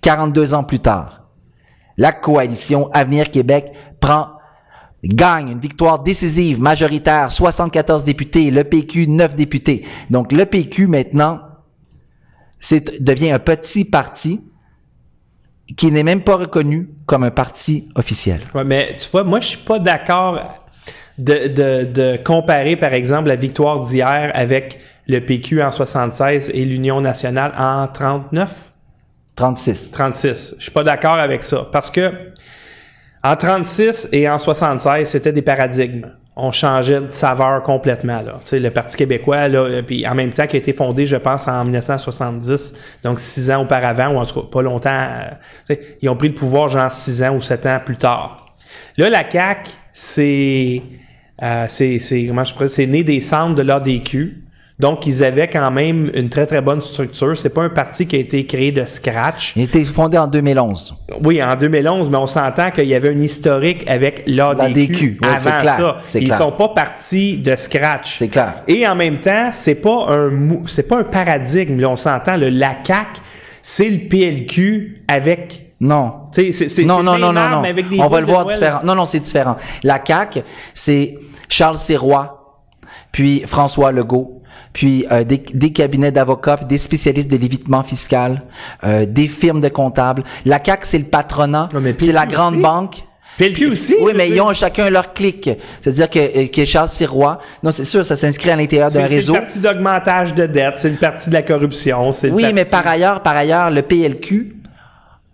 42 0.00 0.54
ans 0.54 0.64
plus 0.64 0.80
tard, 0.80 1.28
la 1.96 2.10
coalition 2.10 2.90
Avenir 2.92 3.30
Québec 3.30 3.72
prend 4.00 4.30
gagne 5.04 5.50
une 5.50 5.60
victoire 5.60 6.00
décisive, 6.02 6.60
majoritaire, 6.60 7.30
74 7.30 8.02
députés, 8.02 8.50
le 8.50 8.64
PQ 8.64 9.06
9 9.06 9.36
députés. 9.36 9.84
Donc 10.10 10.32
le 10.32 10.44
PQ 10.44 10.88
maintenant 10.88 11.40
c'est 12.64 13.02
devient 13.02 13.30
un 13.30 13.38
petit 13.38 13.84
parti 13.84 14.40
qui 15.76 15.90
n'est 15.90 16.02
même 16.02 16.22
pas 16.22 16.36
reconnu 16.36 16.88
comme 17.04 17.22
un 17.22 17.30
parti 17.30 17.90
officiel. 17.94 18.40
Ouais, 18.54 18.64
mais 18.64 18.96
tu 18.96 19.06
vois, 19.10 19.22
moi, 19.22 19.38
je 19.40 19.48
suis 19.48 19.58
pas 19.58 19.78
d'accord 19.78 20.40
de, 21.18 21.48
de, 21.48 21.84
de 21.84 22.16
comparer, 22.24 22.76
par 22.76 22.94
exemple, 22.94 23.28
la 23.28 23.36
victoire 23.36 23.80
d'hier 23.80 24.30
avec 24.34 24.78
le 25.06 25.20
PQ 25.20 25.62
en 25.62 25.70
76 25.70 26.52
et 26.54 26.64
l'Union 26.64 27.02
nationale 27.02 27.52
en 27.58 27.86
39, 27.86 28.72
36. 29.36 29.90
36. 29.90 30.54
Je 30.56 30.62
suis 30.62 30.72
pas 30.72 30.84
d'accord 30.84 31.18
avec 31.18 31.42
ça 31.42 31.68
parce 31.70 31.90
que 31.90 32.12
en 33.22 33.36
36 33.36 34.08
et 34.12 34.26
en 34.26 34.38
76, 34.38 35.06
c'était 35.06 35.32
des 35.32 35.42
paradigmes. 35.42 36.10
On 36.36 36.50
changeait 36.50 37.00
de 37.00 37.10
saveur 37.10 37.62
complètement. 37.62 38.20
Là. 38.20 38.40
Le 38.52 38.68
Parti 38.70 38.96
québécois, 38.96 39.48
là, 39.48 39.60
euh, 39.60 39.82
puis 39.82 40.06
en 40.06 40.14
même 40.14 40.32
temps, 40.32 40.46
qui 40.46 40.56
a 40.56 40.58
été 40.58 40.72
fondé, 40.72 41.06
je 41.06 41.16
pense, 41.16 41.46
en 41.46 41.64
1970, 41.64 42.74
donc 43.04 43.20
six 43.20 43.50
ans 43.52 43.62
auparavant, 43.62 44.08
ou 44.08 44.18
en 44.18 44.26
tout 44.26 44.40
cas 44.40 44.48
pas 44.50 44.62
longtemps. 44.62 45.08
euh, 45.70 45.76
ils 46.02 46.08
ont 46.08 46.16
pris 46.16 46.28
le 46.28 46.34
pouvoir 46.34 46.68
genre 46.68 46.90
six 46.90 47.22
ans 47.22 47.36
ou 47.36 47.40
sept 47.40 47.66
ans 47.66 47.78
plus 47.84 47.96
tard. 47.96 48.46
Là, 48.96 49.10
la 49.10 49.30
CAQ, 49.30 49.70
c'est, 49.92 50.82
euh, 51.42 51.66
c'est, 51.68 51.98
c'est, 52.00 52.26
comment 52.26 52.44
je 52.44 52.52
pourrais, 52.52 52.68
c'est 52.68 52.86
né 52.86 53.04
des 53.04 53.20
centres 53.20 53.54
de 53.54 53.62
l'ADQ. 53.62 54.42
Donc, 54.78 55.06
ils 55.06 55.22
avaient 55.22 55.46
quand 55.48 55.70
même 55.70 56.10
une 56.14 56.28
très, 56.28 56.46
très 56.46 56.60
bonne 56.60 56.80
structure. 56.80 57.36
C'est 57.38 57.48
pas 57.50 57.62
un 57.62 57.68
parti 57.68 58.08
qui 58.08 58.16
a 58.16 58.18
été 58.18 58.44
créé 58.44 58.72
de 58.72 58.84
scratch. 58.84 59.52
Il 59.54 59.62
a 59.62 59.64
été 59.66 59.84
fondé 59.84 60.18
en 60.18 60.26
2011. 60.26 60.96
Oui, 61.22 61.40
en 61.40 61.54
2011, 61.54 62.10
mais 62.10 62.16
on 62.16 62.26
s'entend 62.26 62.72
qu'il 62.72 62.86
y 62.86 62.94
avait 62.94 63.10
un 63.14 63.20
historique 63.20 63.84
avec 63.88 64.24
l'ADQ, 64.26 65.18
oui, 65.22 65.28
avant 65.28 65.38
c'est 65.38 65.58
clair, 65.58 65.76
ça. 65.76 65.96
c'est 66.08 66.20
Ils 66.20 66.24
clair. 66.26 66.38
sont 66.38 66.50
pas 66.52 66.68
partis 66.70 67.36
de 67.36 67.54
scratch. 67.54 68.16
C'est 68.18 68.26
clair. 68.28 68.64
Et 68.66 68.84
en 68.86 68.96
même 68.96 69.20
temps, 69.20 69.50
c'est 69.52 69.76
pas 69.76 70.06
un 70.08 70.30
mou- 70.30 70.64
c'est 70.66 70.88
pas 70.88 70.98
un 70.98 71.04
paradigme. 71.04 71.78
Là, 71.80 71.90
on 71.90 71.96
s'entend. 71.96 72.36
Le 72.36 72.48
la 72.48 72.76
CAQ, 72.84 73.20
c'est 73.62 73.88
le 73.88 74.08
PLQ 74.08 75.04
avec. 75.06 75.72
Non. 75.80 76.14
C'est, 76.32 76.50
c'est, 76.50 76.82
non, 76.84 77.02
non, 77.02 77.16
non, 77.18 77.32
non, 77.32 77.48
non. 77.48 77.62
On 78.00 78.08
va 78.08 78.20
le 78.20 78.26
voir 78.26 78.46
différent. 78.46 78.80
Non, 78.82 78.96
non, 78.96 79.04
c'est 79.04 79.20
différent. 79.20 79.56
La 79.84 80.00
CAQ, 80.04 80.40
c'est 80.72 81.16
Charles 81.48 81.76
Sirois, 81.76 82.43
puis 83.14 83.44
François 83.46 83.92
Legault, 83.92 84.42
puis 84.72 85.06
euh, 85.12 85.22
des, 85.22 85.38
des 85.38 85.70
cabinets 85.72 86.10
d'avocats, 86.10 86.56
puis 86.56 86.66
des 86.66 86.78
spécialistes 86.78 87.30
de 87.30 87.36
l'évitement 87.36 87.84
fiscal, 87.84 88.42
euh, 88.82 89.06
des 89.06 89.28
firmes 89.28 89.60
de 89.60 89.68
comptables. 89.68 90.24
La 90.44 90.58
CAQ, 90.64 90.84
c'est 90.84 90.98
le 90.98 91.04
patronat, 91.04 91.68
c'est 91.98 92.10
la 92.10 92.26
grande 92.26 92.54
aussi. 92.54 92.62
banque. 92.62 92.96
PLQ 93.38 93.68
aussi. 93.68 93.94
Oui, 94.00 94.12
mais 94.16 94.28
ils 94.30 94.40
ont 94.40 94.52
chacun 94.52 94.90
leur 94.90 95.12
clic. 95.12 95.48
C'est-à-dire 95.80 96.10
que, 96.10 96.18
euh, 96.18 96.46
que 96.48 96.64
Charles 96.64 96.88
Sirois, 96.88 97.38
non, 97.62 97.70
c'est 97.70 97.84
sûr, 97.84 98.04
ça 98.04 98.16
s'inscrit 98.16 98.50
à 98.50 98.56
l'intérieur 98.56 98.90
d'un 98.90 99.02
c'est, 99.02 99.08
c'est 99.08 99.14
réseau. 99.14 99.34
le 99.34 99.38
parti 99.40 99.60
d'augmentage 99.60 100.34
de 100.34 100.46
dette, 100.46 100.74
c'est 100.78 100.90
le 100.90 100.96
parti 100.96 101.28
de 101.28 101.34
la 101.34 101.42
corruption. 101.42 102.10
Oui, 102.10 102.42
parti- 102.42 102.52
mais 102.52 102.64
par 102.64 102.84
ailleurs, 102.88 103.22
par 103.22 103.36
ailleurs, 103.36 103.70
le 103.70 103.82
PLQ, 103.82 104.56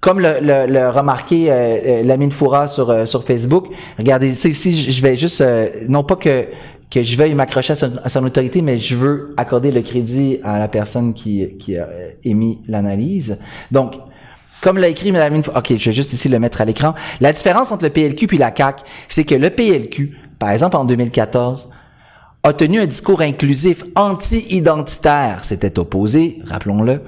comme 0.01 0.21
le, 0.21 0.35
le, 0.43 0.67
le 0.71 0.89
remarqué 0.91 1.51
euh, 1.51 1.55
euh, 1.55 2.03
Lamine 2.03 2.33
Foura 2.33 2.67
sur, 2.67 2.91
euh, 2.91 3.05
sur 3.07 3.25
Facebook, 3.25 3.69
regardez, 3.99 4.35
je 4.35 4.51
je 4.51 5.03
vais 5.03 5.17
juste, 5.17 5.41
euh, 5.41 5.69
non 5.89 6.05
pas 6.05 6.17
que, 6.17 6.47
que 6.90 7.02
je 7.02 7.16
veuille 7.16 7.35
m'accrocher 7.35 7.75
à 7.75 8.09
son, 8.09 8.25
autorité, 8.25 8.62
mais 8.62 8.78
je 8.78 8.97
veux 8.97 9.32
accorder 9.37 9.70
le 9.70 9.80
crédit 9.82 10.38
à 10.42 10.59
la 10.59 10.68
personne 10.68 11.14
qui, 11.14 11.42
a 11.76 11.82
euh, 11.82 12.11
émis 12.25 12.61
l'analyse. 12.66 13.38
Donc, 13.70 13.94
comme 14.61 14.76
l'a 14.76 14.88
écrit 14.88 15.12
Mme 15.12 15.42
Foura, 15.42 15.61
ok, 15.61 15.76
je 15.76 15.90
vais 15.90 15.97
juste 15.97 16.12
ici 16.12 16.28
le 16.28 16.38
mettre 16.38 16.61
à 16.61 16.64
l'écran. 16.64 16.94
La 17.20 17.32
différence 17.32 17.73
entre 17.73 17.85
le 17.85 17.90
PLQ 17.90 18.26
puis 18.26 18.38
la 18.38 18.52
CAQ, 18.54 18.82
c'est 19.09 19.25
que 19.25 19.35
le 19.35 19.50
PLQ, 19.50 20.16
par 20.38 20.50
exemple 20.50 20.76
en 20.76 20.85
2014, 20.85 21.70
a 22.42 22.52
tenu 22.52 22.80
un 22.80 22.87
discours 22.87 23.20
inclusif 23.20 23.85
anti-identitaire. 23.94 25.44
S'était 25.44 25.78
opposé, 25.78 26.40
rappelons-le, 26.47 27.02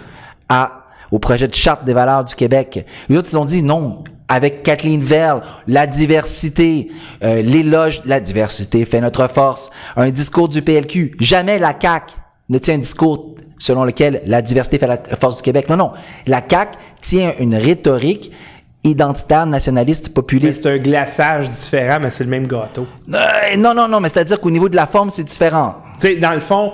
au 1.10 1.18
projet 1.18 1.48
de 1.48 1.54
charte 1.54 1.84
des 1.84 1.94
valeurs 1.94 2.24
du 2.24 2.34
Québec. 2.34 2.86
Les 3.08 3.16
autres, 3.16 3.28
ils 3.32 3.38
ont 3.38 3.44
dit 3.44 3.62
non. 3.62 4.04
Avec 4.34 4.62
Kathleen 4.62 5.02
Verle, 5.02 5.42
la 5.68 5.86
diversité, 5.86 6.88
euh, 7.22 7.42
l'éloge 7.42 8.00
de 8.02 8.08
la 8.08 8.18
diversité 8.18 8.86
fait 8.86 9.02
notre 9.02 9.28
force. 9.28 9.70
Un 9.94 10.08
discours 10.10 10.48
du 10.48 10.62
PLQ. 10.62 11.16
Jamais 11.20 11.58
la 11.58 11.74
CAQ 11.78 12.14
ne 12.48 12.56
tient 12.56 12.76
un 12.76 12.78
discours 12.78 13.34
selon 13.58 13.84
lequel 13.84 14.22
la 14.24 14.40
diversité 14.40 14.78
fait 14.78 14.86
la 14.86 14.98
force 15.20 15.36
du 15.36 15.42
Québec. 15.42 15.68
Non, 15.68 15.76
non. 15.76 15.90
La 16.26 16.40
CAQ 16.48 16.78
tient 17.02 17.34
une 17.40 17.54
rhétorique 17.54 18.32
identitaire, 18.84 19.44
nationaliste, 19.46 20.14
populiste. 20.14 20.62
c'est 20.62 20.70
un 20.70 20.78
glaçage 20.78 21.50
différent, 21.50 21.98
mais 22.02 22.08
c'est 22.10 22.24
le 22.24 22.30
même 22.30 22.46
gâteau. 22.46 22.86
Euh, 23.12 23.56
non, 23.58 23.74
non, 23.74 23.86
non, 23.86 24.00
mais 24.00 24.08
c'est-à-dire 24.08 24.40
qu'au 24.40 24.50
niveau 24.50 24.68
de 24.70 24.76
la 24.76 24.86
forme, 24.86 25.10
c'est 25.10 25.24
différent. 25.24 25.74
Tu 26.00 26.08
sais, 26.08 26.16
dans 26.16 26.32
le 26.32 26.40
fond, 26.40 26.72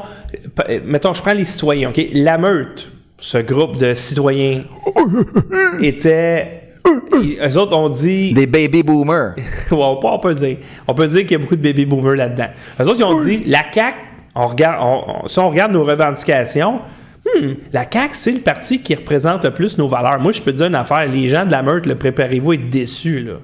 p- 0.55 0.81
mettons, 0.87 1.13
je 1.13 1.21
prends 1.21 1.35
les 1.35 1.45
citoyens, 1.45 1.91
OK? 1.91 2.01
La 2.13 2.39
meute, 2.39 2.89
ce 3.19 3.39
groupe 3.39 3.77
de 3.79 3.95
citoyens, 3.95 4.63
était... 5.83 6.63
Eux 6.87 7.57
autres 7.59 7.77
ont 7.77 7.89
dit... 7.89 8.33
Des 8.33 8.47
baby 8.47 8.83
boomers. 8.83 9.35
Ouais, 9.71 9.79
on, 9.81 10.19
peut, 10.19 10.35
dire. 10.35 10.57
On 10.87 10.95
peut 10.95 11.07
dire 11.07 11.23
qu'il 11.23 11.33
y 11.33 11.35
a 11.35 11.39
beaucoup 11.39 11.57
de 11.57 11.63
baby 11.63 11.85
boomers 11.85 12.15
là-dedans. 12.17 12.49
Eux 12.81 12.85
autres, 12.89 13.01
ils 13.01 13.05
ont 13.05 13.23
dit, 13.23 13.43
la 13.47 13.63
CAQ, 13.73 13.97
on 14.35 14.47
regarde, 14.47 14.79
on- 14.83 15.25
on- 15.25 15.29
si 15.29 15.39
on 15.39 15.49
regarde 15.51 15.73
nos 15.73 15.85
revendications, 15.85 16.81
hmm, 17.27 17.49
la 17.73 17.83
CAQ, 17.91 18.11
c'est 18.15 18.33
le 18.33 18.41
parti 18.41 18.81
qui 18.81 18.95
représente 18.95 19.45
le 19.45 19.51
plus 19.53 19.77
nos 19.79 19.89
valeurs. 19.89 20.21
Moi, 20.21 20.33
je 20.33 20.41
peux 20.41 20.53
te 20.53 20.57
dire 20.59 20.67
une 20.69 20.75
affaire. 20.75 21.07
Les 21.07 21.29
gens 21.29 21.45
de 21.45 21.51
la 21.51 21.63
meute, 21.63 21.93
préparez-vous 21.95 22.53
à 22.53 22.55
être 22.55 22.71
déçus, 22.71 23.21
là. 23.21 23.35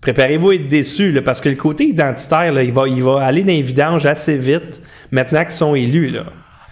Préparez-vous 0.00 0.50
à 0.50 0.54
être 0.56 0.68
déçus, 0.68 1.12
là, 1.12 1.22
parce 1.22 1.40
que 1.40 1.48
le 1.48 1.54
côté 1.56 1.84
identitaire, 1.84 2.52
là, 2.52 2.62
il 2.62 2.72
va, 2.72 2.88
il 2.88 3.02
va 3.02 3.22
aller 3.24 3.42
dans 3.42 3.48
les 3.48 3.62
vidanges 3.62 4.04
assez 4.06 4.36
vite 4.36 4.80
maintenant 5.10 5.42
qu'ils 5.44 5.52
sont 5.52 5.74
élus, 5.74 6.10
là. 6.10 6.24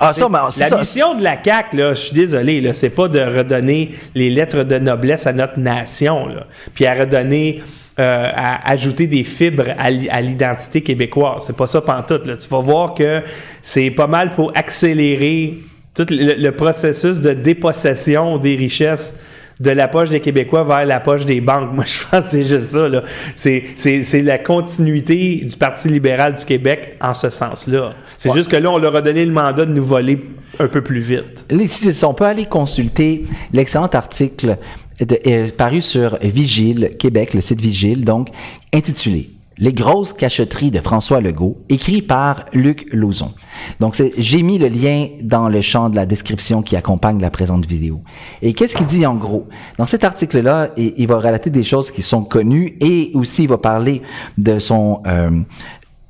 Ah, 0.02 0.12
ça, 0.14 0.28
mais 0.30 0.38
La 0.38 0.50
ça. 0.50 0.78
mission 0.78 1.14
de 1.14 1.22
la 1.22 1.36
CAQ, 1.44 1.76
là, 1.76 1.94
je 1.94 2.00
suis 2.00 2.14
désolé, 2.14 2.60
là, 2.62 2.72
c'est 2.74 2.88
pas 2.90 3.06
de 3.08 3.20
redonner 3.20 3.90
les 4.14 4.30
lettres 4.30 4.62
de 4.64 4.78
noblesse 4.78 5.26
à 5.26 5.32
notre 5.34 5.58
nation, 5.58 6.26
là, 6.26 6.46
puis 6.74 6.86
à 6.86 6.94
redonner, 6.94 7.62
euh, 7.98 8.30
à 8.34 8.70
ajouter 8.72 9.06
des 9.06 9.24
fibres 9.24 9.68
à, 9.78 9.90
l'i- 9.90 10.08
à 10.08 10.22
l'identité 10.22 10.80
québécoise. 10.80 11.44
C'est 11.46 11.56
pas 11.56 11.66
ça 11.66 11.82
pantoute, 11.82 12.26
là. 12.26 12.36
Tu 12.38 12.48
vas 12.48 12.60
voir 12.60 12.94
que 12.94 13.22
c'est 13.60 13.90
pas 13.90 14.06
mal 14.06 14.30
pour 14.30 14.52
accélérer 14.56 15.58
tout 15.94 16.06
le, 16.08 16.34
le 16.34 16.52
processus 16.52 17.20
de 17.20 17.34
dépossession 17.34 18.38
des 18.38 18.56
richesses 18.56 19.14
de 19.60 19.70
la 19.70 19.88
poche 19.88 20.08
des 20.08 20.20
Québécois 20.20 20.64
vers 20.64 20.86
la 20.86 21.00
poche 21.00 21.24
des 21.24 21.40
banques. 21.40 21.70
Moi, 21.74 21.84
je 21.86 22.00
pense 22.10 22.24
que 22.24 22.30
c'est 22.30 22.46
juste 22.46 22.66
ça. 22.72 22.88
Là. 22.88 23.02
C'est, 23.34 23.64
c'est, 23.76 24.02
c'est 24.02 24.22
la 24.22 24.38
continuité 24.38 25.36
du 25.44 25.56
Parti 25.56 25.88
libéral 25.88 26.34
du 26.34 26.44
Québec 26.44 26.96
en 27.00 27.12
ce 27.14 27.30
sens-là. 27.30 27.90
C'est 28.16 28.32
juste 28.32 28.50
que 28.50 28.56
là, 28.56 28.70
on 28.70 28.78
leur 28.78 28.96
a 28.96 29.02
donné 29.02 29.24
le 29.24 29.32
mandat 29.32 29.66
de 29.66 29.72
nous 29.72 29.84
voler 29.84 30.18
un 30.58 30.68
peu 30.68 30.82
plus 30.82 31.00
vite. 31.00 31.46
Ça. 31.68 32.08
On 32.08 32.14
peut 32.14 32.24
aller 32.24 32.46
consulter 32.46 33.24
l'excellent 33.52 33.86
article 33.86 34.56
de- 35.00 35.18
euh, 35.26 35.48
paru 35.56 35.80
sur 35.82 36.18
Vigile, 36.22 36.96
Québec, 36.98 37.34
le 37.34 37.40
site 37.40 37.60
Vigile, 37.60 38.04
donc, 38.04 38.28
intitulé 38.74 39.30
Les 39.60 39.74
grosses 39.74 40.14
cacheteries 40.14 40.70
de 40.70 40.80
François 40.80 41.20
Legault, 41.20 41.58
écrit 41.68 42.00
par 42.00 42.46
Luc 42.54 42.86
Lauzon. 42.92 43.34
Donc, 43.78 43.94
j'ai 44.16 44.42
mis 44.42 44.56
le 44.56 44.68
lien 44.68 45.08
dans 45.22 45.50
le 45.50 45.60
champ 45.60 45.90
de 45.90 45.96
la 45.96 46.06
description 46.06 46.62
qui 46.62 46.76
accompagne 46.76 47.20
la 47.20 47.30
présente 47.30 47.66
vidéo. 47.66 48.00
Et 48.40 48.54
qu'est-ce 48.54 48.74
qu'il 48.74 48.86
dit 48.86 49.04
en 49.04 49.14
gros? 49.14 49.48
Dans 49.76 49.84
cet 49.84 50.02
article-là, 50.02 50.70
il, 50.78 50.94
il 50.96 51.06
va 51.06 51.18
relater 51.18 51.50
des 51.50 51.62
choses 51.62 51.90
qui 51.90 52.00
sont 52.00 52.24
connues 52.24 52.78
et 52.80 53.10
aussi 53.12 53.42
il 53.42 53.50
va 53.50 53.58
parler 53.58 54.00
de 54.38 54.58
son, 54.58 55.02
euh, 55.06 55.30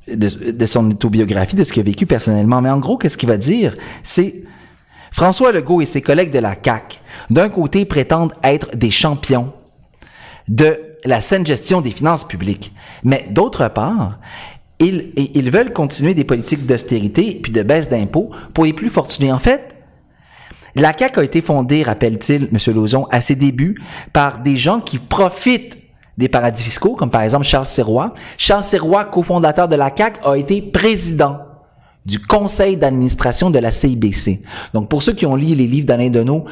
de, 0.07 0.51
de 0.51 0.65
son 0.65 0.89
autobiographie, 0.89 1.57
de 1.57 1.65
ce 1.65 1.73
qu'il 1.73 1.81
a 1.81 1.85
vécu 1.85 2.05
personnellement. 2.05 2.61
Mais 2.61 2.69
en 2.69 2.79
gros, 2.79 2.97
qu'est-ce 2.97 3.17
qu'il 3.17 3.29
va 3.29 3.37
dire? 3.37 3.75
C'est 4.01 4.43
François 5.11 5.51
Legault 5.51 5.81
et 5.81 5.85
ses 5.85 6.01
collègues 6.01 6.31
de 6.31 6.39
la 6.39 6.55
CAQ, 6.55 6.99
d'un 7.29 7.49
côté, 7.49 7.83
prétendent 7.83 8.33
être 8.43 8.77
des 8.77 8.91
champions 8.91 9.51
de 10.47 10.79
la 11.05 11.21
saine 11.21 11.45
gestion 11.45 11.81
des 11.81 11.91
finances 11.91 12.25
publiques. 12.25 12.73
Mais 13.03 13.27
d'autre 13.29 13.67
part, 13.69 14.19
ils, 14.79 15.51
veulent 15.51 15.73
continuer 15.73 16.13
des 16.13 16.23
politiques 16.23 16.65
d'austérité 16.65 17.39
puis 17.41 17.51
de 17.51 17.63
baisse 17.63 17.89
d'impôts 17.89 18.31
pour 18.53 18.65
les 18.65 18.73
plus 18.73 18.89
fortunés. 18.89 19.31
En 19.31 19.39
fait, 19.39 19.75
la 20.75 20.97
CAQ 20.97 21.19
a 21.19 21.23
été 21.23 21.41
fondée, 21.41 21.83
rappelle-t-il, 21.83 22.49
M. 22.51 22.73
Lauzon, 22.73 23.05
à 23.11 23.21
ses 23.21 23.35
débuts, 23.35 23.79
par 24.13 24.39
des 24.39 24.57
gens 24.57 24.79
qui 24.79 24.99
profitent 24.99 25.77
des 26.17 26.29
paradis 26.29 26.63
fiscaux, 26.63 26.95
comme 26.95 27.09
par 27.09 27.21
exemple 27.21 27.45
Charles 27.45 27.65
Sirois. 27.65 28.13
Charles 28.37 28.63
Sirois, 28.63 29.05
cofondateur 29.05 29.67
de 29.67 29.75
la 29.75 29.91
CAQ, 29.95 30.19
a 30.25 30.35
été 30.37 30.61
président 30.61 31.39
du 32.05 32.19
conseil 32.19 32.77
d'administration 32.77 33.49
de 33.49 33.59
la 33.59 33.71
CIBC. 33.71 34.41
Donc, 34.73 34.89
pour 34.89 35.03
ceux 35.03 35.13
qui 35.13 35.25
ont 35.25 35.35
lu 35.35 35.47
les 35.47 35.67
livres 35.67 35.85
d'Alain 35.85 36.09
Deneau, 36.09 36.45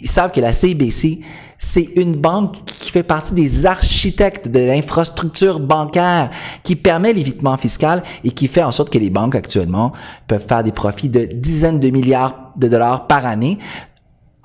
ils 0.00 0.08
savent 0.08 0.32
que 0.32 0.40
la 0.40 0.52
CIBC, 0.52 1.20
c'est 1.62 1.90
une 1.96 2.16
banque 2.16 2.64
qui 2.64 2.90
fait 2.90 3.02
partie 3.02 3.34
des 3.34 3.66
architectes 3.66 4.48
de 4.48 4.60
l'infrastructure 4.60 5.60
bancaire 5.60 6.30
qui 6.64 6.74
permet 6.74 7.12
l'évitement 7.12 7.56
fiscal 7.58 8.02
et 8.24 8.30
qui 8.30 8.48
fait 8.48 8.62
en 8.62 8.70
sorte 8.70 8.90
que 8.90 8.98
les 8.98 9.10
banques 9.10 9.34
actuellement 9.34 9.92
peuvent 10.26 10.44
faire 10.44 10.64
des 10.64 10.72
profits 10.72 11.10
de 11.10 11.26
dizaines 11.26 11.78
de 11.78 11.90
milliards 11.90 12.34
de 12.56 12.66
dollars 12.66 13.06
par 13.06 13.26
année 13.26 13.58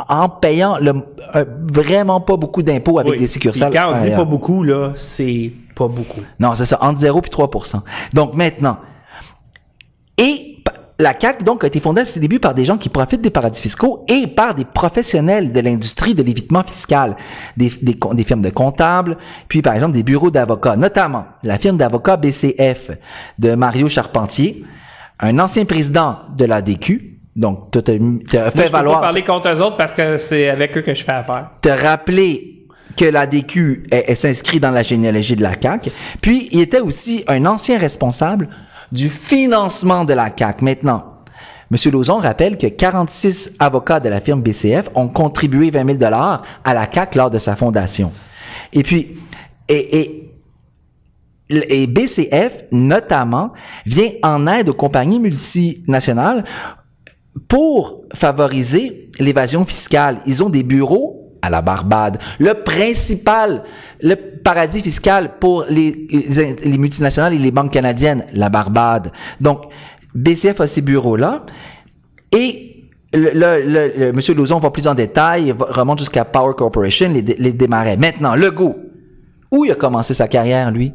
en 0.09 0.27
payant 0.27 0.77
le, 0.77 0.93
euh, 1.35 1.45
vraiment 1.61 2.19
pas 2.19 2.35
beaucoup 2.35 2.61
d'impôts 2.61 2.99
avec 2.99 3.13
Oui. 3.13 3.19
des 3.19 3.27
succursales. 3.27 3.71
Quand 3.71 3.93
on 3.93 4.03
dit 4.03 4.11
pas 4.11 4.25
beaucoup, 4.25 4.61
là, 4.63 4.91
c'est 4.97 5.53
pas 5.73 5.87
beaucoup. 5.87 6.19
Non, 6.37 6.53
c'est 6.53 6.65
ça, 6.65 6.77
entre 6.81 6.99
0 6.99 7.21
et 7.25 7.29
3 7.29 7.49
Donc 8.13 8.33
maintenant, 8.33 8.77
et 10.17 10.54
la 10.97 11.13
CAQ, 11.19 11.43
donc, 11.43 11.63
a 11.63 11.67
été 11.67 11.79
fondée 11.79 12.01
à 12.01 12.05
ses 12.05 12.19
débuts 12.19 12.39
par 12.39 12.53
des 12.53 12.63
gens 12.63 12.77
qui 12.77 12.89
profitent 12.89 13.21
des 13.21 13.29
paradis 13.29 13.61
fiscaux 13.61 14.05
et 14.07 14.27
par 14.27 14.55
des 14.55 14.63
professionnels 14.63 15.51
de 15.51 15.59
l'industrie 15.59 16.15
de 16.15 16.23
l'évitement 16.23 16.63
fiscal, 16.63 17.15
des, 17.57 17.69
des, 17.81 17.95
com- 17.95 18.15
des 18.15 18.23
firmes 18.23 18.41
de 18.41 18.49
comptables, 18.49 19.17
puis 19.49 19.61
par 19.61 19.73
exemple 19.73 19.93
des 19.93 20.03
bureaux 20.03 20.31
d'avocats, 20.31 20.77
notamment 20.77 21.25
la 21.43 21.57
firme 21.57 21.77
d'avocats 21.77 22.15
BCF 22.17 22.91
de 23.39 23.55
Mario 23.55 23.89
Charpentier, 23.89 24.63
un 25.19 25.37
ancien 25.39 25.65
président 25.65 26.19
de 26.37 26.45
l'ADQ, 26.45 27.19
donc 27.35 27.71
tu 27.71 27.79
as, 27.79 27.83
fait 27.83 27.99
Moi, 27.99 28.21
je 28.31 28.51
peux 28.51 28.61
pas 28.63 28.69
valoir 28.69 29.01
parler 29.01 29.23
contre 29.23 29.49
eux 29.49 29.61
autres 29.61 29.75
parce 29.75 29.91
que 29.91 30.15
c'est 30.15 30.47
avec 30.47 30.77
eux 30.77 30.81
que 30.81 30.95
je 30.95 31.03
fais 31.03 31.11
affaire. 31.11 31.49
te 31.61 31.67
rappeler 31.69 32.65
que 32.95 33.03
la 33.03 33.27
DQ 33.27 33.87
s'inscrit 34.13 34.61
dans 34.61 34.71
la 34.71 34.81
généalogie 34.83 35.35
de 35.35 35.43
la 35.43 35.51
CAQ. 35.61 35.89
Puis, 36.21 36.47
il 36.53 36.61
était 36.61 36.79
aussi 36.79 37.25
un 37.27 37.45
ancien 37.45 37.77
responsable 37.77 38.47
du 38.91 39.09
financement 39.09 40.05
de 40.05 40.13
la 40.13 40.29
CAQ. 40.35 40.63
Maintenant, 40.63 41.15
M. 41.71 41.91
Lauzon 41.91 42.17
rappelle 42.17 42.57
que 42.57 42.67
46 42.67 43.53
avocats 43.59 43.99
de 43.99 44.09
la 44.09 44.21
firme 44.21 44.41
BCF 44.41 44.89
ont 44.95 45.07
contribué 45.07 45.71
20 45.71 45.85
000 45.85 45.97
dollars 45.97 46.43
à 46.63 46.73
la 46.73 46.91
CAQ 46.91 47.17
lors 47.17 47.31
de 47.31 47.37
sa 47.37 47.55
fondation. 47.55 48.11
Et 48.73 48.83
puis, 48.83 49.17
et, 49.67 49.99
et 49.99 50.21
et 51.49 51.85
BCF, 51.87 52.63
notamment, 52.71 53.51
vient 53.85 54.09
en 54.23 54.47
aide 54.47 54.69
aux 54.69 54.73
compagnies 54.73 55.19
multinationales 55.19 56.43
pour 57.47 58.01
favoriser 58.13 59.11
l'évasion 59.19 59.65
fiscale. 59.65 60.21
Ils 60.25 60.43
ont 60.43 60.49
des 60.49 60.63
bureaux 60.63 61.24
la 61.49 61.61
Barbade. 61.61 62.17
Le 62.39 62.53
principal, 62.53 63.63
le 64.01 64.15
paradis 64.15 64.81
fiscal 64.81 65.37
pour 65.39 65.65
les, 65.69 66.07
les, 66.09 66.55
les 66.55 66.77
multinationales 66.77 67.33
et 67.33 67.37
les 67.37 67.51
banques 67.51 67.71
canadiennes, 67.71 68.25
la 68.33 68.49
Barbade. 68.49 69.11
Donc, 69.41 69.63
BCF 70.13 70.61
a 70.61 70.67
ces 70.67 70.81
bureaux-là. 70.81 71.45
Et 72.31 72.89
le, 73.13 74.11
le. 74.11 74.33
Lauzon 74.33 74.59
va 74.59 74.71
plus 74.71 74.87
en 74.87 74.95
détail, 74.95 75.53
remonte 75.57 75.99
jusqu'à 75.99 76.25
Power 76.25 76.53
Corporation, 76.55 77.09
les, 77.09 77.21
les 77.21 77.53
démarrait. 77.53 77.97
Maintenant, 77.97 78.35
Legault, 78.35 78.75
où 79.51 79.65
il 79.65 79.71
a 79.71 79.75
commencé 79.75 80.13
sa 80.13 80.27
carrière, 80.27 80.71
lui? 80.71 80.93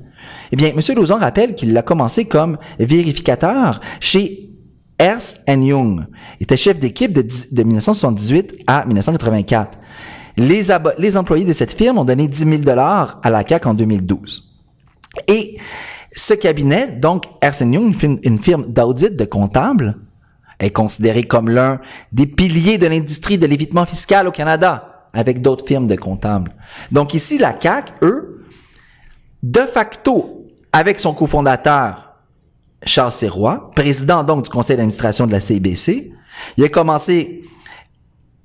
Eh 0.52 0.57
bien, 0.57 0.69
M. 0.69 0.80
Lauzon 0.97 1.16
rappelle 1.16 1.54
qu'il 1.54 1.76
a 1.76 1.83
commencé 1.83 2.25
comme 2.25 2.59
vérificateur 2.78 3.80
chez 4.00 4.50
Ernst 4.99 5.40
Young. 5.49 6.07
Il 6.38 6.45
était 6.45 6.57
chef 6.57 6.78
d'équipe 6.78 7.14
de 7.14 7.62
1978 7.62 8.64
à 8.66 8.85
1984. 8.85 9.78
Les, 10.40 11.16
employés 11.18 11.44
de 11.44 11.52
cette 11.52 11.75
firme 11.75 11.99
ont 11.99 12.04
donné 12.04 12.26
10 12.26 12.38
000 12.38 12.56
dollars 12.62 13.20
à 13.23 13.28
la 13.28 13.44
CAQ 13.47 13.68
en 13.68 13.75
2012. 13.75 14.50
Et 15.28 15.59
ce 16.12 16.32
cabinet, 16.32 16.92
donc 16.92 17.25
Ernst 17.42 17.61
Young, 17.61 17.94
une 18.23 18.38
firme, 18.38 18.64
d'audit 18.66 19.14
de 19.14 19.25
comptables, 19.26 19.99
est 20.59 20.70
considéré 20.70 21.25
comme 21.25 21.50
l'un 21.50 21.80
des 22.12 22.26
piliers 22.26 22.78
de 22.78 22.87
l'industrie 22.87 23.37
de 23.37 23.47
l'évitement 23.47 23.85
fiscal 23.85 24.26
au 24.26 24.30
Canada, 24.30 25.09
avec 25.12 25.42
d'autres 25.42 25.66
firmes 25.66 25.87
de 25.87 25.97
comptables. 25.97 26.54
Donc 26.90 27.12
ici, 27.12 27.37
la 27.37 27.54
CAQ, 27.61 27.92
eux, 28.02 28.47
de 29.42 29.61
facto, 29.61 30.47
avec 30.73 31.00
son 31.00 31.12
cofondateur, 31.12 32.14
Charles 32.87 33.12
Sirois, 33.12 33.70
président 33.76 34.25
donc 34.25 34.44
du 34.44 34.50
conseil 34.50 34.78
d'administration 34.78 35.26
de 35.26 35.32
la 35.32 35.40
CIBC, 35.40 36.12
il 36.56 36.64
a 36.64 36.68
commencé 36.70 37.44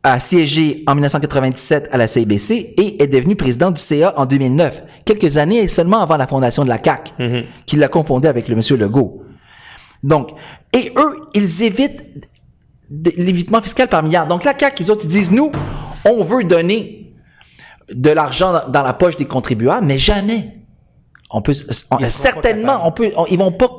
a 0.06 0.20
siégé 0.20 0.84
en 0.88 0.94
1997 0.94 1.90
à 1.92 1.98
la 1.98 2.06
CIBC 2.06 2.52
et 2.78 3.02
est 3.02 3.08
devenu 3.08 3.36
président 3.36 3.72
du 3.72 3.82
CA 3.82 4.14
en 4.18 4.26
2009, 4.28 4.84
quelques 5.04 5.38
années 5.40 5.68
seulement 5.68 6.00
avant 6.02 6.16
la 6.16 6.28
fondation 6.28 6.64
de 6.64 6.70
la 6.70 6.78
CAQ, 6.82 7.12
qu'il 7.66 7.84
a 7.84 7.88
confondé 7.88 8.28
avec 8.28 8.48
le 8.48 8.56
monsieur 8.56 8.78
Legault. 8.78 9.24
Donc, 10.04 10.30
et 10.74 10.92
eux, 10.96 11.22
ils 11.34 11.64
évitent 11.64 12.04
l'évitement 13.18 13.62
fiscal 13.64 13.88
par 13.90 14.04
milliards. 14.04 14.28
Donc, 14.28 14.44
la 14.44 14.58
CAQ, 14.58 14.84
les 14.84 14.90
autres, 14.92 15.02
ils 15.06 15.10
disent, 15.10 15.32
nous, 15.32 15.52
on 16.06 16.24
veut 16.24 16.44
donner 16.44 17.14
de 17.92 18.12
l'argent 18.12 18.54
dans- 18.70 18.84
la 18.84 18.94
poche 18.94 19.16
des 19.16 19.26
contribuables, 19.26 19.88
mais 19.88 19.98
jamais. 19.98 20.60
On 21.32 21.42
peut, 21.42 21.54
on- 21.90 21.98
Ils 21.98 22.08
certainement, 22.08 22.82
on 22.88 22.92
peut, 22.92 23.12
on- 23.18 23.26
ils 23.26 23.38
vont 23.40 23.52
pas 23.52 23.70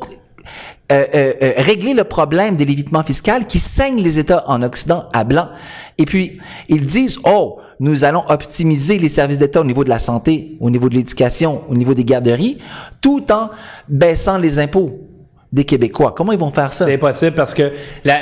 euh, 0.92 1.04
euh, 1.14 1.32
euh, 1.42 1.52
régler 1.56 1.94
le 1.94 2.04
problème 2.04 2.56
de 2.56 2.64
l'évitement 2.64 3.02
fiscal 3.02 3.46
qui 3.46 3.58
saigne 3.58 4.00
les 4.00 4.20
États 4.20 4.44
en 4.48 4.62
Occident 4.62 5.08
à 5.12 5.24
blanc. 5.24 5.48
Et 5.98 6.04
puis, 6.04 6.38
ils 6.68 6.86
disent, 6.86 7.18
oh, 7.24 7.58
nous 7.80 8.04
allons 8.04 8.22
optimiser 8.28 8.98
les 8.98 9.08
services 9.08 9.38
d'État 9.38 9.60
au 9.60 9.64
niveau 9.64 9.82
de 9.82 9.88
la 9.88 9.98
santé, 9.98 10.56
au 10.60 10.70
niveau 10.70 10.88
de 10.88 10.94
l'éducation, 10.94 11.62
au 11.68 11.74
niveau 11.74 11.92
des 11.92 12.04
garderies, 12.04 12.58
tout 13.00 13.32
en 13.32 13.50
baissant 13.88 14.38
les 14.38 14.60
impôts 14.60 15.00
des 15.52 15.64
Québécois. 15.64 16.14
Comment 16.16 16.32
ils 16.32 16.38
vont 16.38 16.50
faire 16.50 16.72
ça? 16.72 16.84
C'est 16.84 16.94
impossible 16.94 17.34
parce 17.34 17.54
que 17.54 17.72
la, 18.04 18.20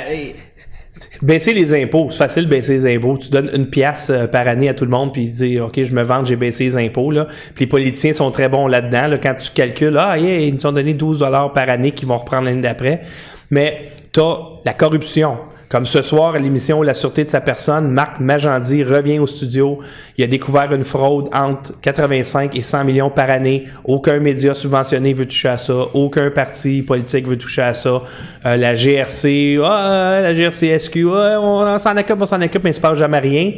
baisser 1.21 1.53
les 1.53 1.73
impôts, 1.73 2.07
c'est 2.11 2.17
facile 2.17 2.45
de 2.45 2.49
baisser 2.49 2.77
les 2.79 2.95
impôts. 2.95 3.17
Tu 3.17 3.29
donnes 3.29 3.49
une 3.53 3.67
pièce 3.67 4.09
euh, 4.09 4.27
par 4.27 4.47
année 4.47 4.69
à 4.69 4.73
tout 4.73 4.85
le 4.85 4.91
monde 4.91 5.13
puis 5.13 5.27
dis 5.27 5.59
OK, 5.59 5.81
je 5.81 5.93
me 5.93 6.03
vante, 6.03 6.27
j'ai 6.27 6.35
baissé 6.35 6.65
les 6.65 6.77
impôts 6.77 7.11
là. 7.11 7.27
Puis 7.53 7.65
les 7.65 7.67
politiciens 7.67 8.13
sont 8.13 8.31
très 8.31 8.49
bons 8.49 8.67
là-dedans 8.67 9.07
là, 9.07 9.17
quand 9.17 9.35
tu 9.35 9.51
calcules 9.51 9.97
ah 9.97 10.17
yeah, 10.17 10.39
ils 10.39 10.53
nous 10.53 10.65
ont 10.65 10.71
donné 10.71 10.93
12 10.93 11.19
dollars 11.19 11.53
par 11.53 11.69
année 11.69 11.91
qu'ils 11.91 12.07
vont 12.07 12.17
reprendre 12.17 12.45
l'année 12.45 12.61
d'après. 12.61 13.01
Mais 13.49 13.91
tu 14.11 14.19
as 14.19 14.37
la 14.63 14.73
corruption. 14.73 15.37
Comme 15.67 15.85
ce 15.87 16.01
soir 16.03 16.35
à 16.35 16.39
l'émission 16.39 16.81
La 16.83 16.93
sûreté 16.93 17.23
de 17.25 17.29
sa 17.29 17.41
personne, 17.41 17.89
Marc 17.89 18.19
Magendie 18.19 18.83
revient 18.83 19.17
au 19.19 19.25
studio. 19.25 19.79
Il 20.17 20.23
a 20.23 20.27
découvert 20.27 20.71
une 20.73 20.83
fraude 20.83 21.27
entre 21.33 21.73
85 21.81 22.55
et 22.55 22.61
100 22.61 22.83
millions 22.83 23.09
par 23.09 23.29
année. 23.31 23.65
Aucun 23.83 24.19
média 24.19 24.53
subventionné 24.53 25.13
veut 25.13 25.25
toucher 25.25 25.49
à 25.49 25.57
ça. 25.57 25.73
Aucun 25.93 26.29
parti 26.29 26.83
politique 26.83 27.27
veut 27.27 27.37
toucher 27.37 27.63
à 27.63 27.73
ça. 27.73 28.03
Euh, 28.45 28.57
la 28.57 28.75
GRC, 28.75 29.57
ah, 29.63 30.19
la 30.21 30.33
GRCSQ, 30.33 31.03
ouais, 31.05 31.35
on 31.39 31.77
s'en 31.79 31.97
occupe, 31.97 32.21
on 32.21 32.25
s'en 32.25 32.41
occupe, 32.41 32.63
mais 32.63 32.71
il 32.71 32.75
se 32.75 32.81
passe 32.81 32.97
jamais 32.99 33.19
rien. 33.19 33.53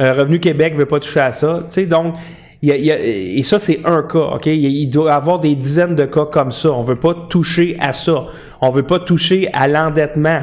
Euh, 0.00 0.12
Revenu 0.12 0.38
Québec 0.38 0.76
veut 0.76 0.86
pas 0.86 1.00
toucher 1.00 1.20
à 1.20 1.32
ça. 1.32 1.66
Donc, 1.88 2.14
y 2.62 2.70
a- 2.70 2.98
et 2.98 3.42
ça, 3.42 3.58
c'est 3.58 3.80
un 3.84 4.02
cas, 4.04 4.30
OK? 4.36 4.46
Il, 4.46 4.86
doit 4.88 5.10
y 5.10 5.14
avoir 5.14 5.40
des 5.40 5.56
dizaines 5.56 5.96
de 5.96 6.04
cas 6.04 6.26
comme 6.26 6.52
ça. 6.52 6.70
On 6.70 6.82
veut 6.82 6.96
pas 6.96 7.14
toucher 7.28 7.76
à 7.80 7.92
ça. 7.92 8.26
On 8.60 8.70
veut 8.70 8.84
pas 8.84 9.00
toucher 9.00 9.50
à 9.52 9.66
l'endettement. 9.66 10.42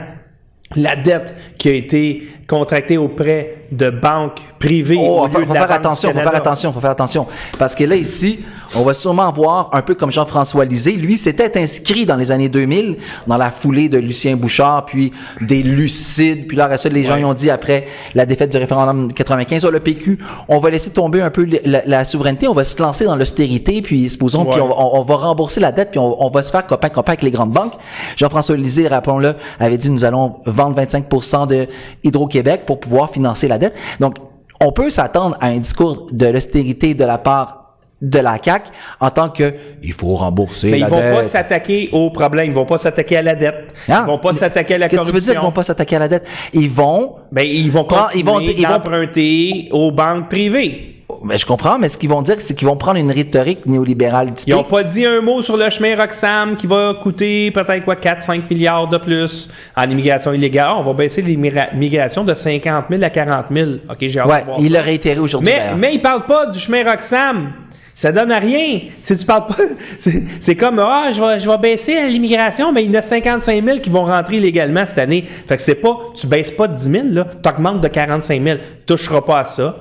La 0.76 0.96
dette 0.96 1.36
qui 1.58 1.70
a 1.70 1.74
été 1.74 2.28
contractée 2.48 2.98
auprès 2.98 3.67
de 3.72 3.90
banques 3.90 4.42
privées. 4.60 4.98
Oh, 5.00 5.26
au 5.26 5.30
faut, 5.30 5.40
lieu 5.40 5.46
faut 5.46 5.54
de 5.54 5.54
la 5.54 5.60
faire 5.62 5.68
Banque 5.70 5.78
attention, 5.86 6.14
faut 6.14 6.20
faire 6.20 6.36
attention, 6.36 6.74
faut 6.74 6.80
faire 6.80 6.90
attention. 6.92 7.28
Parce 7.60 7.76
que 7.76 7.84
là, 7.84 7.96
ici, 7.96 8.40
on 8.76 8.82
va 8.84 8.94
sûrement 8.94 9.32
voir, 9.32 9.70
un 9.74 9.82
peu 9.82 9.96
comme 9.96 10.12
Jean-François 10.12 10.66
Lisée, 10.66 10.94
lui 10.94 11.18
s'était 11.18 11.60
inscrit 11.62 12.06
dans 12.06 12.16
les 12.16 12.32
années 12.32 12.50
2000, 12.50 12.98
dans 13.28 13.38
la 13.38 13.52
foulée 13.52 13.90
de 13.90 13.98
Lucien 13.98 14.36
Bouchard, 14.36 14.86
puis 14.86 15.12
des 15.42 15.64
Lucides, 15.64 16.48
puis 16.48 16.58
là, 16.58 16.66
après 16.66 16.78
ça, 16.78 16.90
les 16.90 17.04
gens 17.04 17.16
Ouais. 17.16 17.24
ont 17.24 17.34
dit, 17.34 17.50
après 17.50 17.88
la 18.16 18.26
défaite 18.26 18.52
du 18.52 18.58
référendum 18.58 19.12
95, 19.12 19.66
oh, 19.66 19.72
le 19.72 19.80
PQ, 19.80 20.18
on 20.50 20.60
va 20.60 20.70
laisser 20.70 20.90
tomber 20.92 21.22
un 21.22 21.30
peu 21.30 21.48
la, 21.66 21.82
la 21.86 22.06
souveraineté, 22.06 22.48
on 22.48 22.54
va 22.54 22.64
se 22.64 22.82
lancer 22.82 23.06
dans 23.06 23.16
l'austérité, 23.16 23.82
puis 23.82 24.10
supposons, 24.10 24.46
puis 24.46 24.60
Ouais. 24.60 24.68
on, 24.68 24.96
on- 24.96 25.00
on 25.00 25.04
va 25.04 25.16
rembourser 25.16 25.60
la 25.60 25.72
dette, 25.72 25.92
puis 25.92 26.00
on, 26.00 26.24
on 26.26 26.30
va 26.30 26.42
se 26.42 26.52
faire 26.52 26.66
copain-copain 26.66 27.12
avec 27.14 27.24
les 27.24 27.32
grandes 27.32 27.52
banques. 27.52 27.74
Jean-François 28.18 28.56
Lisée, 28.58 28.88
rappelons-le, 28.88 29.36
avait 29.60 29.78
dit, 29.78 29.90
nous 29.92 30.06
allons 30.06 30.36
vendre 30.46 30.76
25% 30.82 31.48
de 31.48 31.68
Hydro-Québec 32.04 32.64
pour 32.66 32.80
pouvoir 32.80 33.10
financer 33.10 33.48
la 33.48 33.57
dette. 33.58 33.76
Donc, 34.00 34.16
on 34.60 34.72
peut 34.72 34.90
s'attendre 34.90 35.38
à 35.40 35.48
un 35.48 35.58
discours 35.58 36.08
de 36.12 36.28
l'austérité 36.28 36.94
de 36.94 37.06
la 37.06 37.18
part 37.18 37.64
de 38.02 38.20
la 38.20 38.38
CAQ 38.44 38.70
en 39.00 39.10
tant 39.10 39.30
que 39.30 39.54
il 39.82 39.92
faut 39.92 40.14
rembourser 40.16 40.70
Mais 40.70 40.78
ils 40.78 40.82
la 40.82 40.88
vont 40.88 41.00
pas 41.00 41.24
s'attaquer 41.24 41.90
au 41.92 42.12
problème. 42.12 42.46
Ils 42.48 42.54
vont 42.54 42.66
pas 42.66 42.78
s'attaquer 42.78 43.18
à 43.18 43.22
la 43.24 43.34
dette. 43.36 43.74
Ah, 43.90 44.02
ils 44.04 44.08
vont 44.08 44.20
pas 44.20 44.34
s'attaquer 44.34 44.76
à 44.76 44.78
la 44.78 44.88
Qu'est-ce 44.88 45.02
que 45.02 45.08
tu 45.08 45.14
veux 45.14 45.22
dire 45.22 45.34
qu'ils 45.34 45.42
vont 45.42 45.52
pas 45.52 45.64
s'attaquer 45.64 45.96
à 45.96 46.00
la 46.00 46.08
dette? 46.08 46.28
Ils 46.54 46.70
vont 46.70 47.16
Ben, 47.32 47.46
ils 47.48 47.72
vont 47.72 47.86
continuer 47.86 48.20
ils 48.20 48.26
vont 48.26 48.40
ils 48.40 48.66
vont- 48.68 48.74
d'emprunter 48.74 49.70
aux 49.72 49.92
banques 49.92 50.30
privées. 50.30 50.97
Mais 51.24 51.38
je 51.38 51.46
comprends, 51.46 51.78
mais 51.80 51.90
ce 51.90 51.98
qu'ils 51.98 52.10
vont 52.10 52.22
dire, 52.22 52.36
c'est 52.40 52.54
qu'ils 52.56 52.68
vont 52.68 52.76
prendre 52.78 52.98
une 53.00 53.12
rhétorique 53.12 53.66
néolibérale 53.66 54.28
Ils 54.30 54.34
typique. 54.34 54.56
ont 54.56 54.64
pas 54.64 54.84
dit 54.84 55.06
un 55.06 55.22
mot 55.22 55.42
sur 55.42 55.58
le 55.58 55.70
chemin 55.70 55.96
Roxham 55.96 56.56
qui 56.58 56.68
va 56.68 56.94
coûter 57.02 57.52
peut-être 57.52 57.84
quoi 57.84 57.96
4-5 57.96 58.42
milliards 58.50 58.88
de 58.88 58.98
plus 58.98 59.50
en 59.76 59.90
immigration 59.90 60.34
illégale. 60.34 60.72
On 60.78 60.82
va 60.82 60.94
baisser 60.94 61.22
l'immigration 61.22 62.24
de 62.24 62.34
50 62.34 62.86
000 62.90 63.04
à 63.04 63.10
40 63.10 63.46
000. 63.52 63.70
OK, 63.90 63.98
j'ai 64.02 64.20
hâte 64.20 64.28
Ouais, 64.28 64.40
de 64.42 64.46
voir 64.46 64.58
il 64.60 64.72
l'a 64.72 64.82
réitéré 64.82 65.20
aujourd'hui. 65.20 65.52
Mais, 65.54 65.76
mais 65.78 65.94
ils 65.96 66.02
parlent 66.02 66.26
pas 66.26 66.46
du 66.48 66.60
chemin 66.60 66.84
Roxham. 66.90 67.52
Ça 67.94 68.12
donne 68.12 68.32
à 68.32 68.38
rien. 68.38 68.82
Si 69.02 69.18
tu 69.18 69.26
parles 69.26 69.48
pas, 69.48 69.56
c'est 70.40 70.56
comme 70.56 70.78
ah 70.78 71.10
je 71.12 71.20
vais 71.20 71.40
je 71.40 71.50
vais 71.50 71.58
baisser 71.58 72.08
l'immigration, 72.10 72.72
mais 72.72 72.84
il 72.84 72.92
y 72.92 72.96
en 72.96 73.00
a 73.00 73.02
55 73.02 73.64
000 73.66 73.80
qui 73.80 73.90
vont 73.90 74.04
rentrer 74.06 74.36
illégalement 74.38 74.86
cette 74.86 75.00
année. 75.00 75.26
Fait 75.48 75.56
que 75.58 75.64
c'est 75.64 75.74
pas 75.74 75.98
tu 76.14 76.28
baisses 76.28 76.52
pas 76.52 76.68
de 76.68 76.76
10 76.76 76.84
000 76.84 77.04
là, 77.10 77.26
tu 77.42 77.50
augmentes 77.50 77.82
de 77.82 77.88
45 77.88 78.44
000. 78.44 78.58
Toucheras 78.86 79.22
pas 79.22 79.40
à 79.40 79.44
ça. 79.46 79.76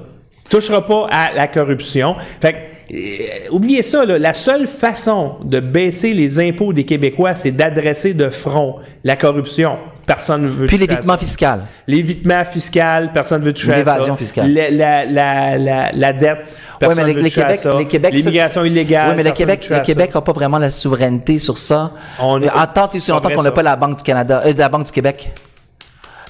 Toucheras 0.51 0.83
pas 0.83 1.07
à 1.11 1.33
la 1.35 1.47
corruption. 1.49 2.15
Fait 2.41 2.53
que 2.53 2.59
euh, 2.95 2.99
oubliez 3.51 3.83
ça 3.83 4.05
là, 4.05 4.17
la 4.19 4.33
seule 4.35 4.67
façon 4.69 5.35
de 5.45 5.59
baisser 5.61 6.13
les 6.13 6.39
impôts 6.41 6.73
des 6.73 6.85
Québécois, 6.85 7.35
c'est 7.35 7.51
d'adresser 7.51 8.15
de 8.15 8.31
front 8.31 8.77
la 9.03 9.17
corruption. 9.17 9.77
Personne 10.07 10.43
ne 10.43 10.49
veut 10.49 10.67
Puis 10.67 10.77
à 10.77 10.81
l'évitement 10.81 11.19
fiscal. 11.19 11.63
L'évitement 11.89 12.45
fiscal, 12.45 13.11
personne 13.13 13.41
ne 13.41 13.47
veut 13.47 13.53
toucher 13.53 13.73
à 13.73 13.85
ça. 13.85 13.95
L'évasion 13.95 14.17
fiscale. 14.17 14.53
La, 14.55 14.71
la, 14.71 15.05
la, 15.05 15.59
la, 15.59 15.91
la 15.93 16.13
dette, 16.13 16.39
Ouais, 16.39 16.55
personne 16.79 17.09
ne 17.09 17.13
le, 17.13 17.19
veut 17.19 17.25
toucher 17.25 17.43
à 17.43 17.45
Québec, 17.57 17.61
ça. 17.61 17.85
Québec, 17.91 18.13
ça, 18.13 18.17
L'immigration 18.19 18.65
illégale. 18.65 19.09
Ouais, 19.11 19.15
mais 19.17 19.23
le 19.25 19.33
Québec, 19.33 19.67
le 19.69 19.77
à. 19.77 19.81
Québec 19.81 20.11
a 20.15 20.21
pas 20.21 20.33
vraiment 20.33 20.59
la 20.59 20.71
souveraineté 20.71 21.41
sur 21.41 21.59
ça. 21.59 21.91
On- 22.21 22.41
Euh, 22.41 22.47
en 22.55 22.67
tant 22.69 22.89
et 22.91 22.99
aussi 22.99 23.09
pas 23.11 23.15
longtemps 23.15 23.31
qu'on 23.31 23.43
n'a 23.43 23.51
pas 23.51 23.63
la 23.65 23.75
Banque 23.75 23.97
du 23.97 24.03
Canada, 24.05 24.43
euh, 24.47 24.53
de 24.53 24.59
la 24.61 24.69
Banque 24.69 24.85
du 24.87 24.93
Québec. 24.93 25.29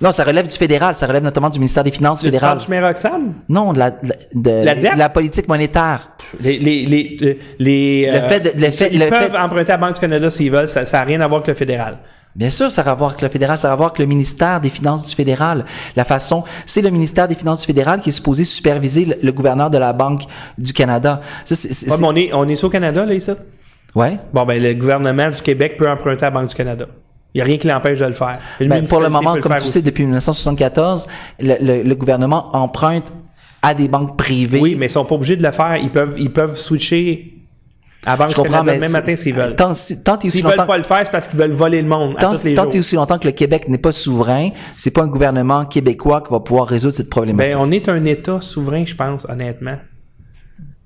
Non, 0.01 0.13
ça 0.13 0.25
relève 0.25 0.47
du 0.47 0.57
fédéral, 0.57 0.95
ça 0.95 1.07
relève 1.07 1.23
notamment 1.23 1.49
du 1.49 1.59
ministère 1.59 1.83
des 1.85 1.91
Finances 1.91 2.21
parles 2.23 2.33
fédéral. 2.61 2.85
Roxham? 2.85 3.35
Non, 3.49 3.73
de 3.73 3.79
la, 3.79 3.91
de, 3.93 3.99
de- 4.35 4.65
La 4.65 4.75
dette? 4.75 4.97
la 4.97 5.09
politique 5.09 5.49
monétaire. 5.49 6.11
Les, 6.41 6.59
les, 6.59 6.85
les, 6.87 7.17
euh, 7.23 7.35
les, 7.59 8.11
Le 8.13 8.21
fait 8.29 8.41
de- 8.41 8.61
le 8.61 8.71
fait- 8.73 8.89
ils 8.93 8.99
le 9.01 9.09
peuvent 9.09 9.31
fait- 9.31 9.39
emprunter 9.39 9.73
à 9.73 9.77
la 9.77 9.87
Banque 9.87 9.95
du 9.95 10.01
Canada 10.01 10.29
s'ils 10.29 10.51
veulent, 10.51 10.69
ça 10.69 10.83
n'a 10.83 11.03
rien 11.05 11.21
à 11.21 11.27
voir 11.27 11.39
avec 11.39 11.49
le 11.49 11.55
fédéral. 11.55 11.99
Bien 12.35 12.51
sûr, 12.51 12.71
ça 12.71 12.83
a 12.83 12.91
à 12.91 12.95
voir 12.95 13.11
avec 13.13 13.23
le 13.23 13.31
fédéral, 13.31 13.57
ça 13.57 13.71
a 13.71 13.73
à 13.73 13.77
voir 13.77 13.89
avec 13.89 13.99
le 13.99 14.05
ministère 14.05 14.61
des 14.61 14.69
Finances 14.69 15.03
du 15.07 15.15
fédéral. 15.15 15.65
La 15.97 16.05
façon, 16.05 16.45
c'est 16.67 16.83
le 16.83 16.91
ministère 16.91 17.27
des 17.29 17.35
Finances 17.35 17.61
du 17.61 17.67
fédéral 17.67 18.01
qui 18.03 18.11
est 18.11 18.13
supposé 18.13 18.45
superviser 18.45 19.07
le, 19.07 19.15
le 19.23 19.33
gouverneur 19.33 19.71
de 19.71 19.79
la 19.79 19.95
Banque 19.95 20.25
du 20.59 20.75
Canada. 20.75 21.23
Ça, 21.47 21.55
Ouais, 21.55 21.97
mais 21.99 22.07
on 22.07 22.15
est, 22.17 22.33
on 22.35 22.47
est 22.47 22.63
au 22.63 22.69
Canada, 22.69 23.07
là, 23.07 23.15
ici? 23.15 23.31
ouais. 23.95 24.19
Bon, 24.35 24.45
ben, 24.45 24.63
le 24.63 24.75
gouvernement 24.75 25.31
du 25.31 25.41
Québec 25.41 25.77
peut 25.79 25.89
emprunter 25.89 26.27
à 26.27 26.31
la 26.31 26.31
Banque 26.39 26.51
du 26.51 26.55
Canada. 26.55 26.85
Il 27.37 27.41
n'y 27.41 27.43
a 27.43 27.45
rien 27.45 27.59
qui 27.59 27.67
l'empêche 27.69 27.99
de 27.99 28.07
le 28.07 28.15
faire. 28.15 28.39
Ben, 28.61 28.87
pour 28.87 28.99
le 28.99 29.11
moment, 29.11 29.35
comme 29.35 29.43
faire 29.43 29.57
tu 29.59 29.65
sais, 29.69 29.81
aussi. 29.81 29.83
depuis 29.83 30.05
1974, 30.05 31.07
le, 31.39 31.55
le- 31.61 31.83
le 31.83 31.95
gouvernement 31.95 32.49
emprunte 32.57 33.13
à 33.61 33.75
des 33.75 33.89
banques 33.89 34.17
privées. 34.17 34.59
Oui, 34.59 34.75
mais 34.75 34.87
ils 34.87 34.91
sont 34.91 35.05
pas 35.05 35.17
obligés 35.17 35.37
de 35.37 35.43
le 35.43 35.53
faire. 35.53 35.77
Ils 35.77 35.91
peuvent, 35.91 36.15
ils 36.17 36.33
peuvent 36.33 36.57
switcher 36.57 37.35
à 38.07 38.17
Banque 38.17 38.31
je 38.31 38.37
comprends, 38.37 38.61
Canada 38.61 38.79
mais 38.81 38.87
c'est- 38.87 38.93
matin 38.93 39.17
s'ils 39.17 39.35
veulent. 39.35 39.55
Tant, 39.55 39.75
si- 39.75 40.03
tant 40.03 40.19
S'ils 40.19 40.43
veulent 40.43 40.55
pas 40.67 40.79
le 40.79 40.85
faire, 40.85 41.01
c'est 41.05 41.11
parce 41.11 41.29
qu'ils 41.29 41.39
veulent 41.39 41.51
voler 41.53 41.83
le 41.83 41.89
monde 41.89 42.15
à 42.17 42.21
tant, 42.21 42.33
tous 42.33 42.45
les 42.45 42.55
tant 42.55 42.63
jours. 42.63 42.75
et 42.77 42.79
aussi 42.79 42.95
longtemps 42.97 43.19
que 43.19 43.27
le 43.27 43.33
Québec 43.33 43.69
n'est 43.69 43.77
pas 43.77 43.93
souverain, 43.93 44.49
c'est 44.75 44.91
pas 44.93 45.03
un 45.03 45.09
gouvernement 45.09 45.67
québécois 45.67 46.23
qui 46.23 46.31
va 46.33 46.41
pouvoir 46.41 46.67
résoudre 46.69 46.95
cette 46.95 47.11
problématique. 47.11 47.53
Ben, 47.55 47.61
on 47.61 47.71
est 47.71 47.89
un 47.91 48.03
État 48.07 48.41
souverain, 48.41 48.85
je 48.87 48.95
pense, 48.95 49.27
honnêtement. 49.29 49.77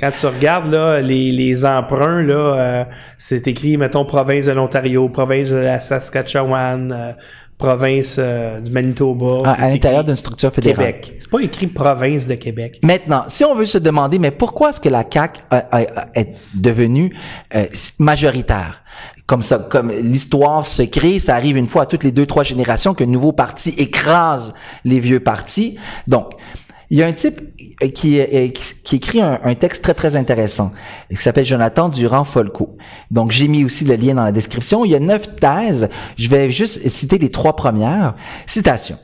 Quand 0.00 0.10
tu 0.18 0.26
regardes 0.26 0.72
là, 0.72 1.00
les, 1.00 1.30
les 1.30 1.64
emprunts, 1.64 2.22
là, 2.22 2.34
euh, 2.34 2.84
c'est 3.18 3.46
écrit, 3.48 3.76
mettons, 3.76 4.04
province 4.04 4.46
de 4.46 4.52
l'Ontario, 4.52 5.08
province 5.10 5.50
de 5.50 5.56
la 5.56 5.78
Saskatchewan, 5.80 6.90
euh, 6.92 7.12
province 7.58 8.16
euh, 8.18 8.58
du 8.60 8.70
Manitoba. 8.70 9.46
à, 9.50 9.64
à 9.64 9.68
l'intérieur 9.68 10.02
d'une 10.02 10.16
structure 10.16 10.50
fédérale. 10.52 10.86
Québec. 10.86 11.16
C'est 11.18 11.30
pas 11.30 11.40
écrit 11.40 11.66
province 11.66 12.26
de 12.26 12.34
Québec. 12.36 12.78
Maintenant, 12.82 13.24
si 13.28 13.44
on 13.44 13.54
veut 13.54 13.66
se 13.66 13.76
demander, 13.76 14.18
mais 14.18 14.30
pourquoi 14.30 14.70
est-ce 14.70 14.80
que 14.80 14.88
la 14.88 15.04
CAQ 15.10 15.40
a- 15.50 15.56
a- 15.56 15.76
a- 15.80 16.06
est 16.14 16.34
devenue 16.54 17.12
euh, 17.54 17.64
majoritaire? 17.98 18.82
Comme 19.26 19.42
ça, 19.42 19.58
comme 19.58 19.90
l'histoire 19.92 20.66
se 20.66 20.82
crée, 20.82 21.18
ça 21.18 21.34
arrive 21.36 21.56
une 21.56 21.66
fois 21.68 21.82
à 21.82 21.86
toutes 21.86 22.02
les 22.02 22.10
deux, 22.10 22.26
trois 22.26 22.42
générations 22.42 22.94
qu'un 22.94 23.06
nouveau 23.06 23.32
parti 23.32 23.70
écrase 23.78 24.54
les 24.84 24.98
vieux 24.98 25.20
partis. 25.20 25.78
Donc, 26.08 26.32
il 26.90 26.98
y 26.98 27.02
a 27.02 27.06
un 27.06 27.12
type 27.12 27.40
euh, 27.82 27.88
qui, 27.88 28.20
euh, 28.20 28.48
qui, 28.48 28.96
écrit 28.96 29.20
un, 29.20 29.38
un 29.44 29.54
texte 29.54 29.82
très, 29.82 29.94
très 29.94 30.16
intéressant, 30.16 30.72
qui 31.08 31.16
s'appelle 31.16 31.44
Jonathan 31.44 31.88
Durand-Folco. 31.88 32.76
Donc, 33.10 33.30
j'ai 33.30 33.46
mis 33.46 33.64
aussi 33.64 33.84
le 33.84 33.94
lien 33.94 34.14
dans 34.14 34.24
la 34.24 34.32
description. 34.32 34.84
Il 34.84 34.90
y 34.90 34.96
a 34.96 35.00
neuf 35.00 35.36
thèses. 35.36 35.88
Je 36.16 36.28
vais 36.28 36.50
juste 36.50 36.88
citer 36.88 37.18
les 37.18 37.30
trois 37.30 37.54
premières. 37.54 38.14
Citation. 38.46 38.98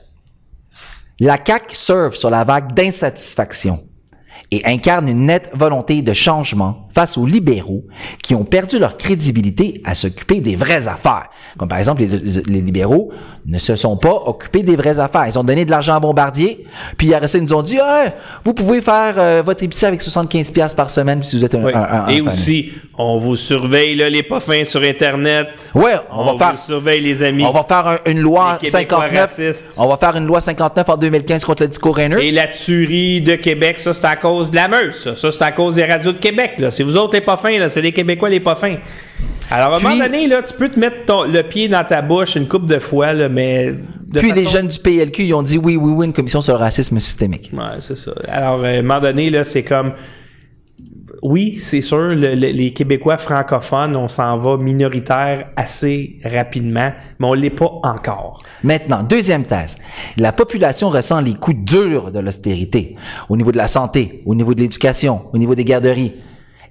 La 1.21 1.39
CAQ 1.43 1.75
surfe 1.75 2.17
sur 2.17 2.29
la 2.29 2.45
vague 2.45 2.75
d'insatisfaction. 2.75 3.83
Et 4.53 4.63
incarne 4.65 5.09
une 5.09 5.27
nette 5.27 5.51
volonté 5.55 6.03
de 6.03 6.13
changement 6.13 6.87
face 6.95 7.19
aux 7.19 7.27
libéraux 7.27 7.85
qui 8.23 8.35
ont 8.35 8.45
perdu 8.45 8.79
leur 8.79 8.97
crédibilité 8.97 9.81
à 9.85 9.95
s'occuper 9.95 10.41
des 10.41 10.57
vraies 10.57 10.89
affaires. 10.89 11.29
Comme 11.59 11.69
par 11.69 11.79
exemple, 11.79 12.03
les, 12.03 12.09
les, 12.47 12.61
libéraux 12.61 13.11
ne 13.47 13.59
se 13.59 13.77
sont 13.77 13.97
pas 13.97 14.23
occupés 14.27 14.63
des 14.63 14.77
vraies 14.77 14.99
affaires. 15.01 15.27
Ils 15.27 15.39
ont 15.39 15.45
donné 15.45 15.65
de 15.65 15.71
l'argent 15.71 15.95
à 15.95 16.01
Bombardier, 16.01 16.65
puis 16.97 17.13
après 17.15 17.29
ça, 17.29 17.39
ils 17.39 17.45
nous 17.45 17.55
ont 17.55 17.63
dit, 17.63 17.79
ah, 17.83 18.07
vous 18.45 18.55
pouvez 18.55 18.81
faire 18.83 19.15
euh, 19.19 19.43
votre 19.45 19.63
épicerie 19.63 19.87
avec 19.89 20.01
75 20.03 20.51
pièces 20.53 20.75
par 20.75 20.91
semaine 20.91 21.23
si 21.23 21.37
vous 21.37 21.45
êtes 21.45 21.55
un, 21.55 21.65
Oui. 21.65 21.73
un- 21.75 21.83
un- 21.83 22.07
Et 22.09 22.21
un- 22.21 22.27
aussi, 22.27 22.71
on 22.99 23.19
vous 23.19 23.37
surveille 23.37 23.95
là, 23.97 24.09
les 24.09 24.23
pas 24.23 24.41
fins 24.41 24.65
sur 24.65 24.83
Internet. 24.83 25.49
Ouais, 25.75 25.95
on, 26.11 26.21
On, 26.21 26.25
va 26.25 26.33
vous 26.33 26.39
faire 26.39 26.59
surveille 26.65 27.01
les 27.01 27.23
amis. 27.23 27.45
on 27.45 27.53
va 27.53 27.63
faire 27.65 27.87
un- 27.87 27.99
une 28.11 28.21
loi 28.21 28.59
Les 28.63 28.69
Québécois 28.71 28.99
59. 29.01 29.21
racistes. 29.21 29.75
On 29.79 29.87
va 29.89 29.97
faire 29.97 30.17
une 30.17 30.27
loi 30.27 30.41
59 30.41 30.89
en 30.89 30.97
2015 30.97 31.45
contre 31.45 31.63
le 31.63 31.69
discours 31.69 31.99
haineux. 31.99 32.23
Et 32.23 32.33
la 32.33 32.49
tuerie 32.49 33.21
de 33.21 33.35
Québec, 33.35 33.79
ça, 33.79 33.93
c'est 33.93 34.05
à 34.05 34.17
cause 34.29 34.51
de 34.51 34.57
la 34.57 34.69
ça. 34.93 35.15
Ça, 35.17 35.31
c'est 35.31 35.43
à 35.43 35.53
cause 35.53 35.77
des 35.77 35.85
radios 35.85 36.13
de 36.13 36.19
Québec, 36.19 36.53
là. 36.59 36.71
C'est 36.71 36.83
vous 36.83 36.97
autres 36.97 37.15
les 37.15 37.21
pas 37.21 37.37
fins, 37.37 37.59
là. 37.59 37.69
C'est 37.69 37.83
les 37.83 37.93
Québécois 37.93 38.29
les 38.29 38.41
pas 38.41 38.55
fins. 38.55 38.77
Alors, 39.51 39.75
à 39.75 39.77
un 39.77 39.79
Puis- 39.79 39.89
moment 39.89 40.03
donné, 40.05 40.27
là, 40.27 40.43
tu 40.43 40.55
peux 40.55 40.69
te 40.69 40.79
mettre 40.79 41.05
ton- 41.07 41.25
le 41.25 41.43
pied 41.43 41.69
dans 41.69 41.85
ta 41.85 42.03
bouche 42.03 42.35
une 42.37 42.49
couple 42.49 42.67
de 42.67 42.79
fois, 42.79 43.13
là, 43.13 43.29
mais. 43.29 43.73
de 44.09 44.21
Puis 44.21 44.31
les 44.33 44.43
façon- 44.45 44.51
jeunes 44.57 44.69
du 44.69 44.79
PLQ, 44.79 45.25
ils 45.25 45.35
ont 45.35 45.43
dit 45.43 45.59
oui, 45.59 45.77
oui, 45.77 45.93
oui, 45.93 46.07
une 46.07 46.13
commission 46.13 46.41
sur 46.41 46.55
le 46.55 46.61
racisme 46.61 46.99
systémique. 46.99 47.51
Ouais, 47.53 47.77
c'est 47.81 47.97
ça. 47.97 48.13
Alors, 48.29 48.61
euh, 48.63 48.77
à 48.77 48.79
un 48.79 48.83
moment 48.83 49.01
donné, 49.01 49.31
là, 49.31 49.45
c'est 49.45 49.63
comme. 49.65 49.93
Oui, 51.23 51.57
c'est 51.59 51.81
sûr, 51.81 51.99
le- 51.99 52.35
le- 52.35 52.51
les 52.53 52.73
Québécois 52.73 53.17
francophones, 53.19 53.97
on 53.97 54.09
s'en 54.09 54.37
va 54.39 54.57
minoritaire 54.57 55.49
assez 55.57 56.19
rapidement, 56.25 56.93
mais 57.19 57.27
on 57.27 57.35
l'est 57.35 57.51
pas 57.51 57.71
encore. 57.83 58.43
Maintenant, 58.63 59.03
deuxième 59.03 59.45
thèse. 59.45 59.77
La 60.17 60.33
population 60.33 60.89
ressent 60.91 61.21
les 61.21 61.35
coups 61.35 61.57
durs 61.59 62.13
de 62.13 62.19
l'austérité 62.19 62.97
au 63.29 63.37
niveau 63.37 63.53
de 63.53 63.57
la 63.57 63.69
santé, 63.69 64.23
au 64.27 64.35
niveau 64.35 64.55
de 64.55 64.61
l'éducation, 64.61 65.23
au 65.33 65.39
niveau 65.39 65.55
des 65.55 65.65
garderies. 65.65 66.13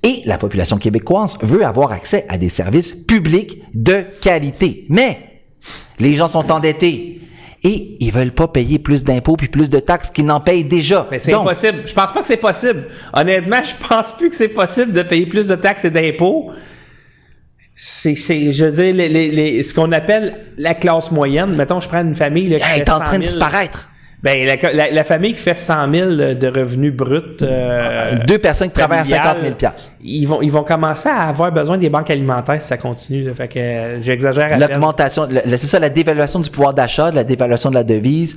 Et 0.03 0.21
la 0.25 0.37
population 0.37 0.77
québécoise 0.77 1.37
veut 1.41 1.65
avoir 1.65 1.91
accès 1.91 2.25
à 2.29 2.37
des 2.37 2.49
services 2.49 2.93
publics 2.93 3.63
de 3.73 4.05
qualité. 4.21 4.83
Mais 4.89 5.41
les 5.99 6.13
gens 6.15 6.27
sont 6.27 6.51
endettés 6.51 7.21
et 7.65 7.97
ils 7.99 8.11
veulent 8.11 8.31
pas 8.31 8.47
payer 8.47 8.79
plus 8.79 9.03
d'impôts 9.03 9.35
puis 9.35 9.47
plus 9.49 9.69
de 9.69 9.79
taxes 9.79 10.09
qu'ils 10.11 10.25
n'en 10.25 10.39
payent 10.39 10.63
déjà. 10.63 11.07
Mais 11.11 11.19
c'est 11.19 11.33
impossible. 11.33 11.79
Je 11.85 11.93
pense 11.93 12.11
pas 12.13 12.21
que 12.21 12.27
c'est 12.27 12.37
possible. 12.37 12.85
Honnêtement, 13.11 13.61
je 13.63 13.73
pense 13.89 14.13
plus 14.13 14.29
que 14.29 14.35
c'est 14.35 14.47
possible 14.49 14.93
de 14.93 15.01
payer 15.01 15.25
plus 15.25 15.47
de 15.47 15.55
taxes 15.55 15.83
et 15.85 15.89
d'impôts. 15.91 16.51
C'est, 17.75 18.15
c'est, 18.15 18.51
je 18.51 18.65
veux 18.65 18.71
dire, 18.71 18.93
les, 18.95 19.09
les- 19.09 19.31
les- 19.31 19.63
ce 19.63 19.73
qu'on 19.73 19.91
appelle 19.91 20.45
la 20.57 20.73
classe 20.75 21.11
moyenne. 21.11 21.55
Mettons, 21.55 21.79
je 21.81 21.89
prends 21.89 22.01
une 22.01 22.15
famille 22.15 22.47
là, 22.47 22.59
qui 22.59 22.65
elle 22.73 22.81
est 22.83 22.89
en 22.89 22.99
100 22.99 23.03
train 23.03 23.17
de 23.19 23.25
000. 23.25 23.33
disparaître. 23.33 23.89
Ben, 24.25 24.45
la, 24.45 24.73
la- 24.73 24.91
la 24.91 25.03
famille 25.03 25.33
qui 25.33 25.39
fait 25.39 25.53
100 25.55 25.93
000 25.93 26.09
de 26.33 26.47
revenus 26.47 26.91
bruts. 26.91 27.21
euh, 27.43 28.15
Deux 28.27 28.39
personnes 28.39 28.69
qui 28.69 28.73
travaillent 28.73 28.99
à 28.99 29.03
familiales, 29.03 29.27
50 29.35 29.43
000 29.43 29.55
piastres. 29.55 29.91
Ils 30.03 30.25
vont, 30.25 30.41
ils 30.41 30.51
vont 30.51 30.63
commencer 30.63 31.07
à 31.09 31.27
avoir 31.29 31.51
besoin 31.51 31.77
des 31.77 31.89
banques 31.89 32.09
alimentaires 32.09 32.59
si 32.61 32.67
ça 32.67 32.77
continue. 32.77 33.23
là. 33.23 33.33
Fait 33.35 33.47
que 33.47 33.59
euh, 33.59 34.01
j'exagère. 34.01 34.57
L'augmentation, 34.57 35.27
c'est 35.45 35.57
ça, 35.57 35.77
la 35.79 35.89
dévaluation 35.89 36.39
du 36.39 36.49
pouvoir 36.49 36.73
d'achat, 36.73 37.11
la 37.11 37.23
dévaluation 37.23 37.69
de 37.69 37.75
la 37.75 37.83
devise. 37.83 38.35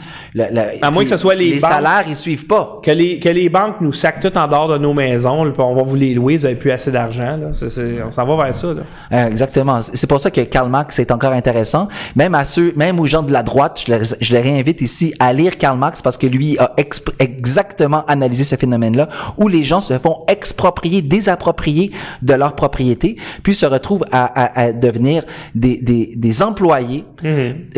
À 0.82 0.90
moins 0.90 1.04
que 1.04 1.08
ce 1.10 1.16
soit 1.16 1.34
les 1.34 1.48
les 1.52 1.58
banques. 1.58 1.70
salaires, 1.72 2.04
ils 2.06 2.16
suivent 2.16 2.46
pas. 2.46 2.80
Que 2.84 2.90
les, 2.90 3.18
que 3.18 3.30
les 3.30 3.48
banques 3.48 3.80
nous 3.80 3.92
sacent 3.92 4.20
tout 4.20 4.36
en 4.36 4.46
dehors 4.46 4.68
de 4.68 4.76
nos 4.76 4.92
maisons, 4.92 5.44
là, 5.44 5.52
on 5.58 5.74
va 5.74 5.82
vous 5.82 5.96
les 5.96 6.12
louer, 6.12 6.36
vous 6.36 6.44
avez 6.44 6.56
plus 6.56 6.70
assez 6.70 6.90
d'argent. 6.90 7.38
on 7.50 8.10
s'en 8.12 8.26
va 8.26 8.44
vers 8.44 8.54
ça. 8.54 8.66
Là. 8.68 8.82
Euh, 9.12 9.26
exactement. 9.28 9.80
C'est 9.80 10.06
pour 10.06 10.20
ça 10.20 10.30
que 10.30 10.42
Karl 10.42 10.68
Marx 10.68 10.98
est 10.98 11.10
encore 11.10 11.32
intéressant. 11.32 11.88
Même 12.14 12.34
à 12.34 12.44
ceux, 12.44 12.72
même 12.76 13.00
aux 13.00 13.06
gens 13.06 13.22
de 13.22 13.32
la 13.32 13.42
droite, 13.42 13.82
je 13.86 13.92
les, 13.92 14.00
je 14.20 14.34
les 14.34 14.40
réinvite 14.42 14.82
ici 14.82 15.14
à 15.18 15.32
lire 15.32 15.56
Karl 15.56 15.77
Marx 15.78 16.02
parce 16.02 16.16
que 16.16 16.26
lui 16.26 16.58
a 16.58 16.72
exactement 17.18 18.04
analysé 18.06 18.44
ce 18.44 18.56
phénomène-là 18.56 19.08
où 19.38 19.48
les 19.48 19.64
gens 19.64 19.80
se 19.80 19.98
font 19.98 20.24
exproprier, 20.28 21.02
désapproprier 21.02 21.90
de 22.22 22.34
leur 22.34 22.54
propriété, 22.54 23.16
puis 23.42 23.54
se 23.54 23.66
retrouvent 23.66 24.04
à, 24.12 24.24
à- 24.26 24.60
à 24.66 24.72
devenir 24.72 25.24
des, 25.54 25.80
des, 25.80 26.14
des 26.16 26.42
employés 26.42 27.04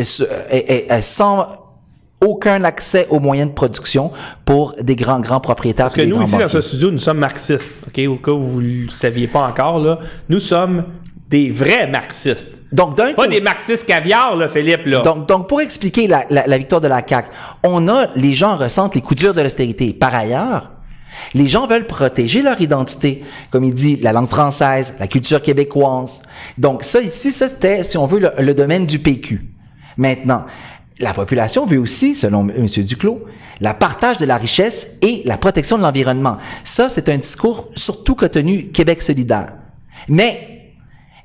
se- 0.03 0.23
et- 0.51 0.57
et- 0.57 0.91
et 0.93 1.01
sans 1.01 1.47
aucun 2.23 2.63
accès 2.63 3.07
aux 3.09 3.19
moyens 3.19 3.49
de 3.49 3.55
production 3.55 4.11
pour 4.45 4.75
des 4.81 4.95
grands, 4.95 5.19
grands 5.19 5.39
propriétaires. 5.39 5.85
Parce 5.85 5.95
que 5.95 6.01
nous, 6.09 6.17
ici, 6.25 6.31
dans 6.43 6.49
ce 6.49 6.61
studio, 6.61 6.91
nous 6.91 6.99
sommes 6.99 7.17
marxistes. 7.17 7.71
OK? 7.87 7.99
Au 8.07 8.17
cas 8.17 8.31
où 8.31 8.39
vous 8.41 8.61
ne 8.61 8.83
le 8.83 8.89
saviez 8.89 9.27
pas 9.27 9.41
encore, 9.47 9.79
là, 9.79 9.97
nous 10.29 10.39
sommes 10.39 10.83
des 11.31 11.49
vrais 11.49 11.87
marxistes. 11.87 12.61
Donc, 12.73 12.97
d'un 12.97 13.13
Pas 13.13 13.27
des 13.27 13.39
marxistes 13.41 13.87
caviar, 13.87 14.35
là, 14.35 14.49
Philippe, 14.49 14.85
là. 14.85 15.01
Donc, 15.01 15.27
donc, 15.27 15.47
pour 15.47 15.61
expliquer 15.61 16.05
la, 16.05 16.25
la, 16.29 16.45
la 16.45 16.57
victoire 16.57 16.81
de 16.81 16.87
la 16.87 17.01
CAQ, 17.07 17.29
on 17.63 17.87
a, 17.87 18.07
les 18.15 18.33
gens 18.33 18.57
ressentent 18.57 18.95
les 18.95 19.01
coups 19.01 19.21
durs 19.21 19.33
de 19.33 19.41
l'austérité. 19.41 19.93
Par 19.93 20.13
ailleurs, 20.13 20.71
les 21.33 21.47
gens 21.47 21.67
veulent 21.67 21.87
protéger 21.87 22.41
leur 22.41 22.59
identité, 22.59 23.23
comme 23.49 23.63
il 23.63 23.73
dit, 23.73 23.95
la 23.97 24.11
langue 24.11 24.27
française, 24.27 24.93
la 24.99 25.07
culture 25.07 25.41
québécoise. 25.41 26.21
Donc, 26.57 26.83
ça 26.83 26.99
ici, 26.99 27.31
ça 27.31 27.47
c'était, 27.47 27.83
si 27.83 27.97
on 27.97 28.05
veut, 28.05 28.19
le, 28.19 28.31
le 28.37 28.53
domaine 28.53 28.85
du 28.85 28.99
PQ. 28.99 29.41
Maintenant, 29.97 30.45
la 30.99 31.13
population 31.13 31.65
veut 31.65 31.79
aussi, 31.79 32.13
selon 32.13 32.47
M. 32.49 32.67
Duclos, 32.67 33.23
la 33.61 33.73
partage 33.73 34.17
de 34.17 34.25
la 34.25 34.35
richesse 34.35 34.87
et 35.01 35.21
la 35.23 35.37
protection 35.37 35.77
de 35.77 35.83
l'environnement. 35.83 36.37
Ça, 36.65 36.89
c'est 36.89 37.07
un 37.07 37.17
discours 37.17 37.69
surtout 37.75 38.15
qu'a 38.15 38.27
tenu 38.27 38.67
Québec 38.67 39.01
solidaire. 39.01 39.53
Mais 40.09 40.50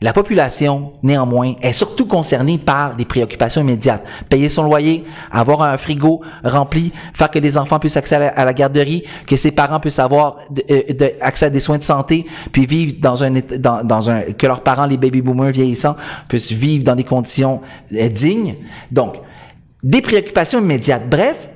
la 0.01 0.13
population, 0.13 0.93
néanmoins, 1.03 1.55
est 1.63 1.73
surtout 1.73 2.07
concernée 2.07 2.59
par 2.59 2.97
des 2.97 3.05
préoccupations 3.05 3.63
immédiates. 3.63 4.05
Payer 4.29 4.49
son 4.49 4.65
loyer, 4.65 5.05
avoir 5.31 5.63
un 5.63 5.79
frigo 5.79 6.23
rempli, 6.45 6.93
faire 7.15 7.31
que 7.31 7.39
les 7.39 7.57
enfants 7.57 7.79
puissent 7.79 7.97
accéder 7.97 8.29
à 8.35 8.45
la, 8.45 8.53
garderie, 8.53 9.05
que 9.27 9.37
ses 9.37 9.53
parents 9.53 9.81
puissent 9.81 9.99
avoir 9.99 10.37
euh, 10.71 11.09
accès 11.21 11.47
à 11.47 11.51
des 11.51 11.61
soins 11.61 11.79
de 11.79 11.83
santé, 11.83 12.27
puis 12.53 12.67
vivre 12.67 12.95
dans 13.01 13.25
un, 13.25 13.31
dans 13.33 14.11
un, 14.11 14.23
que 14.33 14.47
leurs 14.47 14.63
parents, 14.63 14.87
les 14.87 14.99
baby 14.99 15.23
boomers 15.23 15.53
vieillissants, 15.53 15.97
puissent 16.29 16.53
vivre 16.53 16.85
dans 16.85 16.95
des 16.95 17.05
conditions 17.05 17.63
euh, 17.95 18.09
dignes. 18.09 18.57
Donc, 18.91 19.17
des 19.83 20.03
préoccupations 20.03 20.61
immédiates. 20.61 21.09
Bref, 21.09 21.49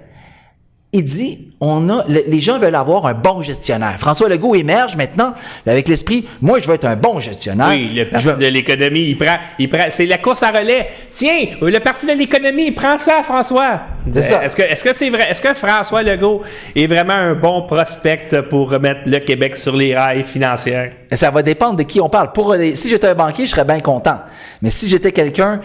il 0.92 1.04
dit, 1.04 1.49
on 1.60 1.88
a, 1.90 2.04
le- 2.08 2.22
les 2.26 2.40
gens 2.40 2.58
veulent 2.58 2.74
avoir 2.74 3.06
un 3.06 3.12
bon 3.14 3.42
gestionnaire. 3.42 3.96
François 3.98 4.28
Legault 4.28 4.54
émerge 4.54 4.96
maintenant 4.96 5.34
avec 5.66 5.88
l'esprit, 5.88 6.26
moi, 6.40 6.58
je 6.58 6.66
veux 6.66 6.74
être 6.74 6.86
un 6.86 6.96
bon 6.96 7.20
gestionnaire. 7.20 7.68
Oui, 7.70 7.90
le 7.94 8.06
parti 8.06 8.26
veux- 8.26 8.36
de 8.36 8.46
l'économie, 8.46 9.08
il 9.10 9.18
prend, 9.18 9.36
il 9.58 9.68
prend, 9.68 9.84
c'est 9.90 10.06
la 10.06 10.18
course 10.18 10.42
à 10.42 10.50
relais. 10.50 10.88
Tiens, 11.10 11.46
le 11.60 11.78
parti 11.80 12.06
de 12.06 12.12
l'économie, 12.12 12.66
il 12.68 12.74
prend 12.74 12.96
ça, 12.96 13.22
François. 13.22 13.82
C'est 14.12 14.22
ça. 14.22 14.42
Est-ce 14.44 14.56
que, 14.56 14.62
est-ce 14.62 14.82
que 14.82 14.92
c'est 14.94 15.10
vrai, 15.10 15.26
est-ce 15.30 15.42
que 15.42 15.52
François 15.52 16.02
Legault 16.02 16.42
est 16.74 16.86
vraiment 16.86 17.12
un 17.12 17.34
bon 17.34 17.62
prospect 17.66 18.28
pour 18.48 18.70
remettre 18.70 19.00
le 19.04 19.18
Québec 19.18 19.56
sur 19.56 19.76
les 19.76 19.94
rails 19.96 20.24
financiers? 20.24 20.90
Ça 21.12 21.30
va 21.30 21.42
dépendre 21.42 21.76
de 21.76 21.82
qui 21.82 22.00
on 22.00 22.08
parle. 22.08 22.32
Pour 22.32 22.54
les- 22.54 22.76
si 22.76 22.88
j'étais 22.88 23.08
un 23.08 23.14
banquier, 23.14 23.44
je 23.46 23.50
serais 23.50 23.64
bien 23.64 23.80
content. 23.80 24.20
Mais 24.62 24.70
si 24.70 24.88
j'étais 24.88 25.12
quelqu'un, 25.12 25.60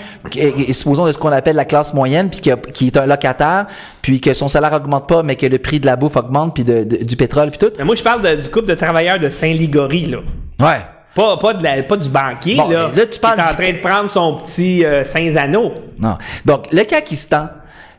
supposons 0.74 1.06
de 1.06 1.12
ce 1.12 1.18
qu'on 1.18 1.32
appelle 1.32 1.56
la 1.56 1.66
classe 1.66 1.94
moyenne, 1.94 2.30
puis 2.30 2.42
qui 2.74 2.88
est 2.88 2.98
un 2.98 3.06
locataire, 3.06 3.68
puis 4.02 4.20
que 4.22 4.34
son 4.34 4.48
salaire 4.48 4.74
augmente 4.74 5.08
pas, 5.08 5.24
mais 5.24 5.36
que 5.36 5.46
le 5.46 5.58
prix 5.60 5.80
de 5.80 5.85
la 5.86 5.96
bouffe 5.96 6.16
augmente, 6.18 6.54
puis 6.54 6.64
de- 6.64 6.84
de- 6.84 7.04
du 7.04 7.16
pétrole, 7.16 7.50
puis 7.50 7.58
tout. 7.60 7.72
Mais 7.78 7.84
moi, 7.84 7.96
je 7.96 8.04
parle 8.04 8.22
de- 8.22 8.42
du 8.42 8.50
couple 8.50 8.66
de 8.68 8.76
travailleurs 8.76 9.20
de 9.20 9.30
Saint-Ligory, 9.30 10.06
là. 10.08 10.18
Ouais. 10.60 10.82
Pas, 11.16 11.38
pas, 11.38 11.54
de 11.54 11.64
la- 11.64 11.82
pas 11.84 11.96
du 11.98 12.10
banquier, 12.10 12.58
Bon, 12.58 12.68
là. 12.70 12.92
là, 12.96 13.06
tu 13.06 13.20
parles 13.20 13.36
qui 13.36 13.42
est 13.42 13.46
en 13.46 13.50
du- 13.52 13.56
train 13.56 13.72
de 13.74 13.78
prendre 13.80 14.10
son 14.10 14.36
petit 14.38 14.84
euh, 14.86 15.04
Saint-Anneau. 15.06 15.74
Non. 15.98 16.18
Donc, 16.44 16.66
le 16.74 16.84
Kakistan, 16.84 17.48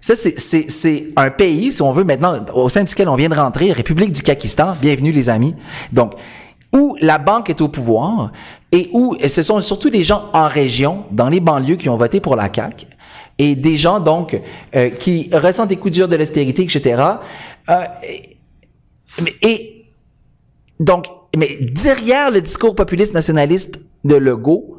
ça, 0.03 0.15
c'est- 0.15 1.07
un 1.17 1.31
pays, 1.31 1.73
si 1.73 1.81
on 1.81 1.93
veut, 1.93 2.05
maintenant, 2.05 2.35
au 2.53 2.69
sein 2.69 2.85
duquel 2.85 3.09
on 3.09 3.15
vient 3.17 3.31
de 3.31 3.35
rentrer, 3.35 3.73
République 3.73 4.13
du 4.13 4.23
Kakistan. 4.23 4.77
Bienvenue, 4.81 5.13
les 5.13 5.31
amis. 5.31 5.55
Donc, 5.93 6.13
où 6.75 6.97
la 7.01 7.17
banque 7.17 7.49
est 7.49 7.61
au 7.63 7.69
pouvoir 7.69 8.33
et 8.71 8.89
où 8.93 9.17
et 9.19 9.31
ce 9.31 9.41
sont 9.41 9.61
surtout 9.63 9.89
des 9.89 10.03
gens 10.03 10.25
en 10.35 10.47
région, 10.47 11.05
dans 11.11 11.31
les 11.31 11.41
banlieues, 11.41 11.77
qui 11.77 11.89
ont 11.89 11.97
voté 11.97 12.21
pour 12.21 12.37
la 12.37 12.51
CAQ 12.55 12.85
et 13.39 13.55
des 13.55 13.77
gens, 13.77 13.99
donc, 14.01 14.39
euh, 14.75 14.91
qui 14.91 15.31
ressentent 15.33 15.69
des 15.69 15.77
coups 15.77 15.95
durs 15.95 16.09
de 16.09 16.17
l'austérité, 16.17 16.65
etc. 16.65 17.03
Euh, 17.71 17.85
et, 19.43 19.87
donc, 20.81 21.07
mais 21.37 21.59
derrière 21.61 22.31
le 22.31 22.41
discours 22.41 22.75
populiste 22.75 23.15
nationaliste 23.15 23.81
de 24.05 24.17
Legault, 24.17 24.77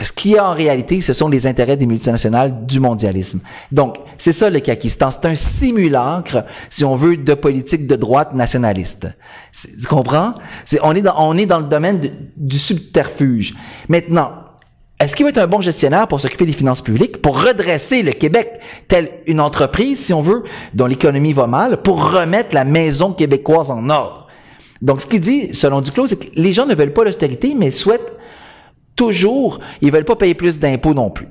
ce 0.00 0.12
qui 0.12 0.34
est 0.34 0.40
en 0.40 0.52
réalité, 0.52 1.00
ce 1.00 1.12
sont 1.12 1.28
les 1.28 1.46
intérêts 1.46 1.76
des 1.76 1.86
multinationales 1.86 2.64
du 2.64 2.80
mondialisme. 2.80 3.40
Donc, 3.70 3.98
c'est 4.16 4.32
ça 4.32 4.48
le 4.48 4.60
Kakistan. 4.60 5.10
C'est 5.10 5.26
un 5.26 5.34
simulacre, 5.34 6.44
si 6.70 6.84
on 6.84 6.96
veut, 6.96 7.16
de 7.16 7.34
politique 7.34 7.86
de 7.86 7.96
droite 7.96 8.32
nationaliste. 8.32 9.08
Tu 9.52 9.86
comprends? 9.88 10.34
On, 10.82 10.94
est 10.94 11.02
dans, 11.02 11.14
on 11.18 11.36
est 11.36 11.46
dans 11.46 11.58
le 11.58 11.66
domaine 11.66 12.00
du 12.36 12.58
subterfuge. 12.58 13.54
Maintenant, 13.88 14.32
est-ce 15.00 15.16
qu'il 15.16 15.24
va 15.24 15.30
être 15.30 15.38
un 15.38 15.46
bon 15.46 15.62
gestionnaire 15.62 16.06
pour 16.06 16.20
s'occuper 16.20 16.44
des 16.44 16.52
finances 16.52 16.82
publiques, 16.82 17.22
pour 17.22 17.42
redresser 17.42 18.02
le 18.02 18.12
Québec, 18.12 18.60
telle 18.86 19.10
une 19.26 19.40
entreprise, 19.40 19.98
si 19.98 20.12
on 20.12 20.20
veut, 20.20 20.44
dont 20.74 20.84
l'économie 20.84 21.32
va 21.32 21.46
mal, 21.46 21.78
pour 21.78 22.12
remettre 22.12 22.54
la 22.54 22.64
maison 22.64 23.12
québécoise 23.14 23.70
en 23.70 23.88
ordre? 23.88 24.26
Donc, 24.82 25.00
ce 25.00 25.06
qu'il 25.06 25.20
dit, 25.20 25.54
selon 25.54 25.80
Duclos, 25.80 26.08
c'est 26.08 26.16
que 26.16 26.38
les 26.38 26.52
gens 26.52 26.66
ne 26.66 26.74
veulent 26.74 26.92
pas 26.92 27.04
l'austérité, 27.04 27.54
mais 27.56 27.70
souhaitent 27.70 28.16
toujours, 28.94 29.60
ils 29.80 29.90
veulent 29.90 30.04
pas 30.04 30.16
payer 30.16 30.34
plus 30.34 30.58
d'impôts 30.58 30.92
non 30.92 31.10
plus. 31.10 31.28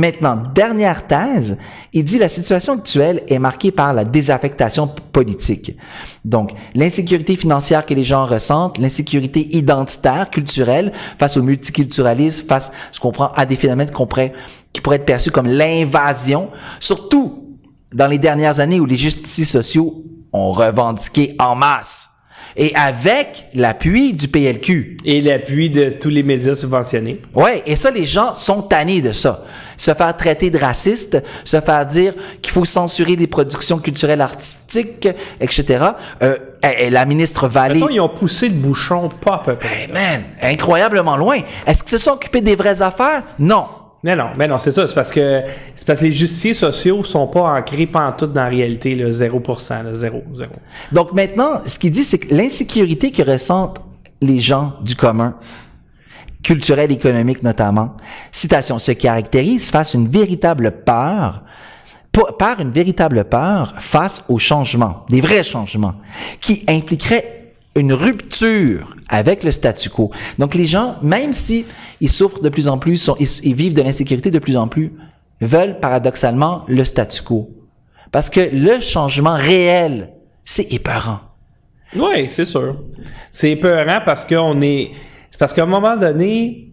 Maintenant, 0.00 0.44
dernière 0.54 1.06
thèse, 1.06 1.58
il 1.92 2.04
dit 2.04 2.16
la 2.16 2.30
situation 2.30 2.72
actuelle 2.72 3.22
est 3.28 3.38
marquée 3.38 3.70
par 3.70 3.92
la 3.92 4.04
désaffectation 4.04 4.88
politique. 5.12 5.76
Donc, 6.24 6.52
l'insécurité 6.74 7.36
financière 7.36 7.84
que 7.84 7.92
les 7.92 8.02
gens 8.02 8.24
ressentent, 8.24 8.78
l'insécurité 8.78 9.54
identitaire, 9.54 10.30
culturelle, 10.30 10.92
face 11.18 11.36
au 11.36 11.42
multiculturalisme, 11.42 12.46
face, 12.46 12.72
ce 12.92 12.98
qu'on 12.98 13.12
prend 13.12 13.28
à 13.32 13.44
des 13.44 13.56
phénomènes 13.56 13.90
qui 13.90 14.80
pourraient 14.80 14.96
être 14.96 15.04
perçus 15.04 15.30
comme 15.30 15.48
l'invasion, 15.48 16.48
surtout 16.78 17.58
dans 17.92 18.06
les 18.06 18.16
dernières 18.16 18.60
années 18.60 18.80
où 18.80 18.86
les 18.86 18.96
justices 18.96 19.50
sociaux 19.50 20.02
ont 20.32 20.50
revendiqué 20.50 21.36
en 21.38 21.54
masse 21.54 22.08
et 22.56 22.74
avec 22.74 23.46
l'appui 23.54 24.12
du 24.12 24.28
PLQ. 24.28 24.98
Et 25.04 25.20
l'appui 25.20 25.70
de 25.70 25.90
tous 25.90 26.08
les 26.08 26.22
médias 26.22 26.54
subventionnés. 26.54 27.20
Ouais, 27.34 27.62
et 27.66 27.76
ça, 27.76 27.90
les 27.90 28.04
gens 28.04 28.34
sont 28.34 28.62
tannés 28.62 29.00
de 29.00 29.12
ça. 29.12 29.44
Se 29.76 29.94
faire 29.94 30.16
traiter 30.16 30.50
de 30.50 30.58
raciste, 30.58 31.22
se 31.44 31.60
faire 31.60 31.86
dire 31.86 32.12
qu'il 32.42 32.52
faut 32.52 32.64
censurer 32.64 33.16
les 33.16 33.26
productions 33.26 33.78
culturelles 33.78 34.20
artistiques, 34.20 35.08
etc. 35.40 35.84
Euh, 36.22 36.36
et, 36.62 36.90
la 36.90 37.06
ministre 37.06 37.48
Vallée... 37.48 37.74
Mettons, 37.74 37.88
ils 37.88 38.00
ont 38.00 38.08
poussé 38.08 38.48
le 38.48 38.54
bouchon 38.54 39.08
pas 39.08 39.36
à 39.36 39.38
peu 39.38 39.54
près. 39.56 39.82
Hey 39.82 39.88
man, 39.92 40.24
incroyablement 40.42 41.16
loin. 41.16 41.38
Est-ce 41.66 41.82
qu'ils 41.82 41.98
se 41.98 42.04
sont 42.04 42.12
occupés 42.12 42.42
des 42.42 42.56
vraies 42.56 42.82
affaires? 42.82 43.22
Non. 43.38 43.66
Non, 44.02 44.16
non, 44.16 44.30
mais 44.36 44.48
non, 44.48 44.56
c'est 44.56 44.72
ça. 44.72 44.88
C'est 44.88 44.94
parce 44.94 45.12
que 45.12 45.42
c'est 45.74 45.86
parce 45.86 46.00
que 46.00 46.06
les 46.06 46.12
justiciers 46.12 46.54
sociaux 46.54 47.04
sont 47.04 47.26
pas 47.26 47.58
ancrés 47.58 47.86
pantoute 47.86 48.32
dans 48.32 48.44
la 48.44 48.48
réalité, 48.48 48.94
le 48.94 49.10
0%, 49.10 49.84
le 49.84 49.92
0, 49.92 50.22
0. 50.34 50.50
Donc 50.92 51.12
maintenant, 51.12 51.60
ce 51.66 51.78
qu'il 51.78 51.90
dit, 51.90 52.04
c'est 52.04 52.18
que 52.18 52.34
l'insécurité 52.34 53.10
que 53.10 53.22
ressentent 53.22 53.80
les 54.22 54.40
gens 54.40 54.74
du 54.80 54.96
commun, 54.96 55.36
culturel, 56.42 56.90
économique 56.90 57.42
notamment, 57.42 57.96
citation, 58.32 58.78
se 58.78 58.92
caractérise 58.92 59.70
face 59.70 59.94
à 59.94 59.98
une 59.98 60.08
véritable 60.08 60.82
peur, 60.84 61.42
par 62.38 62.60
une 62.60 62.70
véritable 62.70 63.24
peur 63.24 63.74
face 63.78 64.24
aux 64.28 64.38
changements, 64.38 65.04
des 65.10 65.20
vrais 65.20 65.44
changements, 65.44 65.94
qui 66.40 66.64
impliqueraient 66.68 67.39
une 67.76 67.92
rupture 67.92 68.96
avec 69.08 69.44
le 69.44 69.52
statu 69.52 69.90
quo. 69.90 70.10
Donc 70.38 70.54
les 70.54 70.64
gens, 70.64 70.96
même 71.02 71.32
si 71.32 71.66
ils 72.00 72.10
souffrent 72.10 72.42
de 72.42 72.48
plus 72.48 72.68
en 72.68 72.78
plus, 72.78 73.10
ils, 73.42 73.54
vivent 73.54 73.74
de 73.74 73.82
l'insécurité 73.82 74.30
de 74.30 74.38
plus 74.38 74.56
en 74.56 74.68
plus, 74.68 74.92
veulent 75.40 75.78
paradoxalement 75.78 76.64
le 76.68 76.84
statu 76.84 77.22
quo. 77.22 77.50
Parce 78.12 78.28
que 78.28 78.40
le 78.52 78.80
changement 78.80 79.36
réel, 79.36 80.12
c'est 80.44 80.72
épeurant. 80.72 81.20
Oui, 81.94 82.26
c'est 82.28 82.44
sûr. 82.44 82.76
C'est 83.30 83.52
épeurant 83.52 84.00
parce 84.04 84.24
qu'on 84.24 84.60
est... 84.62 84.92
C'est 85.30 85.38
parce 85.38 85.52
qu'à 85.52 85.62
un 85.62 85.66
moment 85.66 85.96
donné, 85.96 86.72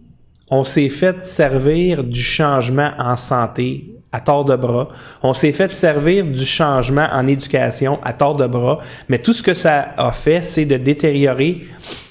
on 0.50 0.64
s'est 0.64 0.88
fait 0.88 1.22
servir 1.22 2.02
du 2.02 2.22
changement 2.22 2.92
en 2.98 3.16
santé 3.16 3.97
à 4.12 4.20
tort 4.20 4.44
de 4.44 4.56
bras. 4.56 4.88
On 5.22 5.34
s'est 5.34 5.52
fait 5.52 5.70
servir 5.72 6.24
du 6.24 6.44
changement 6.44 7.08
en 7.12 7.26
éducation 7.26 7.98
à 8.02 8.12
tort 8.12 8.36
de 8.36 8.46
bras, 8.46 8.80
mais 9.08 9.18
tout 9.18 9.32
ce 9.32 9.42
que 9.42 9.54
ça 9.54 9.88
a 9.96 10.12
fait, 10.12 10.42
c'est 10.42 10.64
de 10.64 10.76
détériorer 10.76 11.66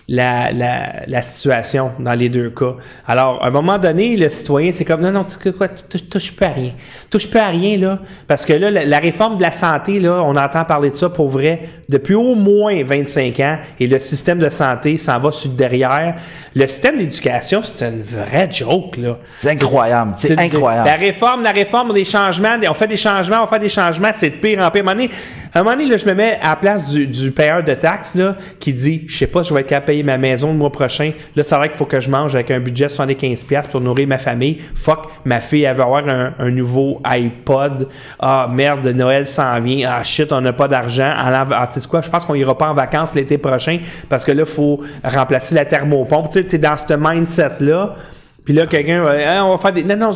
la, 0.10 0.54
la, 0.54 1.06
la, 1.06 1.22
situation 1.22 1.92
dans 2.00 2.14
les 2.14 2.30
deux 2.30 2.50
cas. 2.50 2.76
Alors, 3.06 3.44
à 3.44 3.48
un 3.48 3.52
moment 3.52 3.78
donné, 3.78 4.16
le 4.16 4.30
citoyen, 4.30 4.72
c'est 4.72 4.86
comme, 4.86 5.02
non, 5.02 5.12
non, 5.12 5.26
tu 5.26 5.52
quoi, 5.52 5.68
touche 5.68 6.32
pas 6.32 6.48
à 6.48 6.54
rien. 6.54 6.72
Touche 7.10 7.30
pas 7.30 7.44
à 7.44 7.50
rien, 7.50 7.78
là. 7.78 8.00
Parce 8.26 8.46
que 8.46 8.54
là, 8.54 8.72
la, 8.72 9.00
réforme 9.00 9.36
de 9.36 9.42
la 9.42 9.52
santé, 9.52 10.00
là, 10.00 10.24
on 10.24 10.38
entend 10.38 10.64
parler 10.64 10.92
de 10.92 10.96
ça 10.96 11.10
pour 11.10 11.28
vrai 11.28 11.64
depuis 11.90 12.16
au 12.16 12.36
moins 12.36 12.82
25 12.84 13.40
ans 13.42 13.58
et 13.80 13.88
le 13.88 14.00
système 14.00 14.40
de 14.40 14.50
santé 14.50 14.98
s'en 14.98 15.20
va 15.20 15.32
sur 15.34 15.50
derrière. 15.50 16.16
Le 16.56 16.68
système 16.68 16.98
d'éducation, 16.98 17.62
c'est 17.64 17.86
une 17.86 18.02
vraie 18.02 18.50
joke, 18.50 18.96
là. 18.96 19.18
C'est 19.38 19.50
incroyable. 19.50 20.14
C'est 20.16 20.40
incroyable. 20.40 20.88
La 20.88 20.96
réforme, 20.96 21.44
la 21.44 21.52
réforme 21.52 21.94
des 21.94 22.06
changements, 22.06 22.58
on 22.70 22.74
fait 22.74 22.88
des 22.88 22.98
changements, 22.98 23.44
on 23.44 23.48
fait 23.48 23.60
des 23.60 23.70
changements, 23.70 24.12
c'est 24.14 24.30
de 24.30 24.36
pire 24.36 24.60
en 24.60 24.72
pire. 24.72 24.88
À 24.88 24.92
un 24.92 24.96
moment 24.96 25.04
donné, 25.04 25.10
à 25.54 25.60
un 25.60 25.64
moment 25.64 25.76
donné 25.76 25.90
là, 25.90 25.98
je 25.98 26.06
me 26.06 26.14
mets 26.14 26.40
à 26.42 26.50
la 26.50 26.56
place 26.56 26.90
du, 26.90 27.08
du 27.08 27.32
payeur 27.32 27.62
de 27.62 27.74
taxes, 27.74 28.16
là, 28.16 28.38
qui 28.58 28.72
dit, 28.72 29.04
je 29.08 29.18
sais 29.18 29.28
pas, 29.28 29.44
je 29.44 29.54
vais 29.54 29.62
être 29.62 29.68
capable 29.68 29.97
ma 30.04 30.18
maison 30.18 30.52
le 30.52 30.58
mois 30.58 30.72
prochain. 30.72 31.12
Là, 31.36 31.44
c'est 31.44 31.56
vrai 31.56 31.70
qu'il 31.70 31.78
faut 31.78 31.86
que 31.86 32.00
je 32.00 32.10
mange 32.10 32.36
avec 32.36 32.52
un 32.52 32.60
budget 32.60 32.86
de 32.86 32.92
75$ 32.92 33.70
pour 33.70 33.82
nourrir 33.82 34.08
ma 34.08 34.18
famille. 34.18 34.60
Fuck, 34.76 35.08
ma 35.26 35.40
fille, 35.40 35.64
elle 35.64 35.76
va 35.76 35.84
avoir 35.84 36.04
un, 36.08 36.52
nouveau 36.52 37.02
iPod. 37.04 37.88
Ah, 38.20 38.50
merde, 38.52 38.86
Noël 38.88 39.28
s'en 39.28 39.60
vient. 39.62 39.90
Ah, 39.92 40.04
shit, 40.04 40.32
on 40.32 40.42
n'a 40.42 40.54
pas 40.54 40.68
d'argent. 40.68 41.12
Ah, 41.16 41.70
tu 41.72 41.80
sais 41.80 41.88
quoi, 41.88 42.02
je 42.02 42.10
pense 42.10 42.26
qu'on 42.26 42.36
ira 42.36 42.58
pas 42.58 42.68
en 42.68 42.74
vacances 42.74 43.14
l'été 43.14 43.38
prochain 43.38 43.80
parce 44.10 44.26
que 44.26 44.32
là, 44.32 44.44
il 44.44 44.54
faut 44.54 44.82
remplacer 45.04 45.56
la 45.56 45.66
thermopompe. 45.66 46.30
Tu 46.30 46.40
sais, 46.40 46.44
t'es 46.46 46.58
dans 46.58 46.78
ce 46.78 46.94
mindset-là. 46.94 47.96
Puis 48.48 48.56
là, 48.56 48.66
quelqu'un 48.66 49.04
va 49.04 49.12
hein, 49.12 49.44
on 49.44 49.52
va 49.52 49.58
faire 49.58 49.74
des. 49.74 49.84
Non, 49.84 49.98
non, 49.98 50.12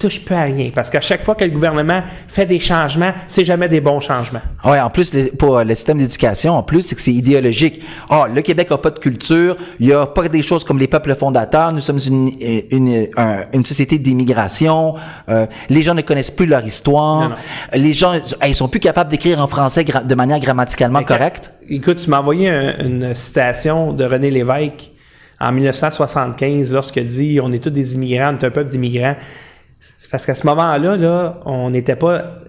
touche 0.00 0.24
pas 0.24 0.36
à 0.36 0.42
rien. 0.44 0.70
Parce 0.74 0.88
qu'à 0.88 1.02
chaque 1.02 1.22
fois 1.22 1.34
que 1.34 1.44
le 1.44 1.50
gouvernement 1.50 2.02
fait 2.26 2.46
des 2.46 2.58
changements, 2.58 3.12
c'est 3.26 3.44
jamais 3.44 3.68
des 3.68 3.82
bons 3.82 4.00
changements. 4.00 4.40
Oui, 4.64 4.80
en 4.80 4.88
plus, 4.88 5.12
pour 5.38 5.62
le 5.62 5.74
système 5.74 5.98
d'éducation, 5.98 6.54
en 6.54 6.62
plus, 6.62 6.80
c'est 6.80 6.94
que 6.94 7.02
c'est 7.02 7.12
idéologique. 7.12 7.82
Ah, 8.08 8.22
oh, 8.22 8.32
le 8.34 8.40
Québec 8.40 8.68
a 8.70 8.78
pas 8.78 8.88
de 8.88 8.98
culture, 8.98 9.58
il 9.78 9.88
y 9.88 9.92
a 9.92 10.06
pas 10.06 10.26
des 10.26 10.40
choses 10.40 10.64
comme 10.64 10.78
les 10.78 10.86
peuples 10.88 11.14
fondateurs, 11.16 11.70
nous 11.70 11.82
sommes 11.82 12.00
une, 12.06 12.30
une, 12.70 13.08
une 13.52 13.64
société 13.66 13.98
d'immigration, 13.98 14.94
euh, 15.28 15.44
les 15.68 15.82
gens 15.82 15.92
ne 15.92 16.00
connaissent 16.00 16.30
plus 16.30 16.46
leur 16.46 16.64
histoire, 16.64 17.36
les 17.74 17.92
gens, 17.92 18.14
ils 18.46 18.54
sont 18.54 18.68
plus 18.68 18.80
capables 18.80 19.10
d'écrire 19.10 19.38
en 19.38 19.48
français 19.48 19.84
de 19.84 20.14
manière 20.14 20.40
grammaticalement 20.40 21.02
correcte. 21.02 21.52
Écoute, 21.68 21.98
tu 21.98 22.08
m'as 22.08 22.20
envoyé 22.20 22.48
une 22.48 23.14
citation 23.14 23.92
de 23.92 24.06
René 24.06 24.30
Lévesque 24.30 24.92
en 25.40 25.52
1975, 25.52 26.72
lorsque 26.72 26.98
dit 26.98 27.38
on 27.42 27.52
est 27.52 27.62
tous 27.62 27.70
des 27.70 27.94
immigrants, 27.94 28.30
on 28.32 28.38
est 28.38 28.44
un 28.44 28.50
peuple 28.50 28.70
d'immigrants, 28.70 29.16
c'est 29.98 30.10
parce 30.10 30.26
qu'à 30.26 30.34
ce 30.34 30.46
moment-là, 30.46 30.96
là, 30.96 31.40
on 31.44 31.70
n'était 31.70 31.96
pas. 31.96 32.40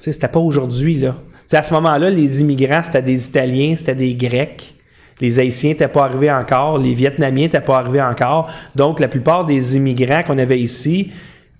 C'était 0.00 0.28
pas 0.28 0.38
aujourd'hui, 0.38 0.96
là. 0.96 1.16
à 1.52 1.62
ce 1.62 1.74
moment-là, 1.74 2.08
les 2.08 2.40
immigrants, 2.40 2.82
c'était 2.84 3.02
des 3.02 3.26
Italiens, 3.26 3.74
c'était 3.76 3.94
des 3.94 4.14
Grecs. 4.14 4.74
Les 5.20 5.38
Haïtiens 5.38 5.70
n'étaient 5.70 5.88
pas 5.88 6.04
arrivés 6.04 6.30
encore, 6.32 6.78
les 6.78 6.94
Vietnamiens 6.94 7.44
n'étaient 7.44 7.60
pas 7.60 7.78
arrivés 7.78 8.02
encore. 8.02 8.50
Donc, 8.74 9.00
la 9.00 9.08
plupart 9.08 9.44
des 9.44 9.76
immigrants 9.76 10.22
qu'on 10.22 10.38
avait 10.38 10.58
ici, 10.58 11.12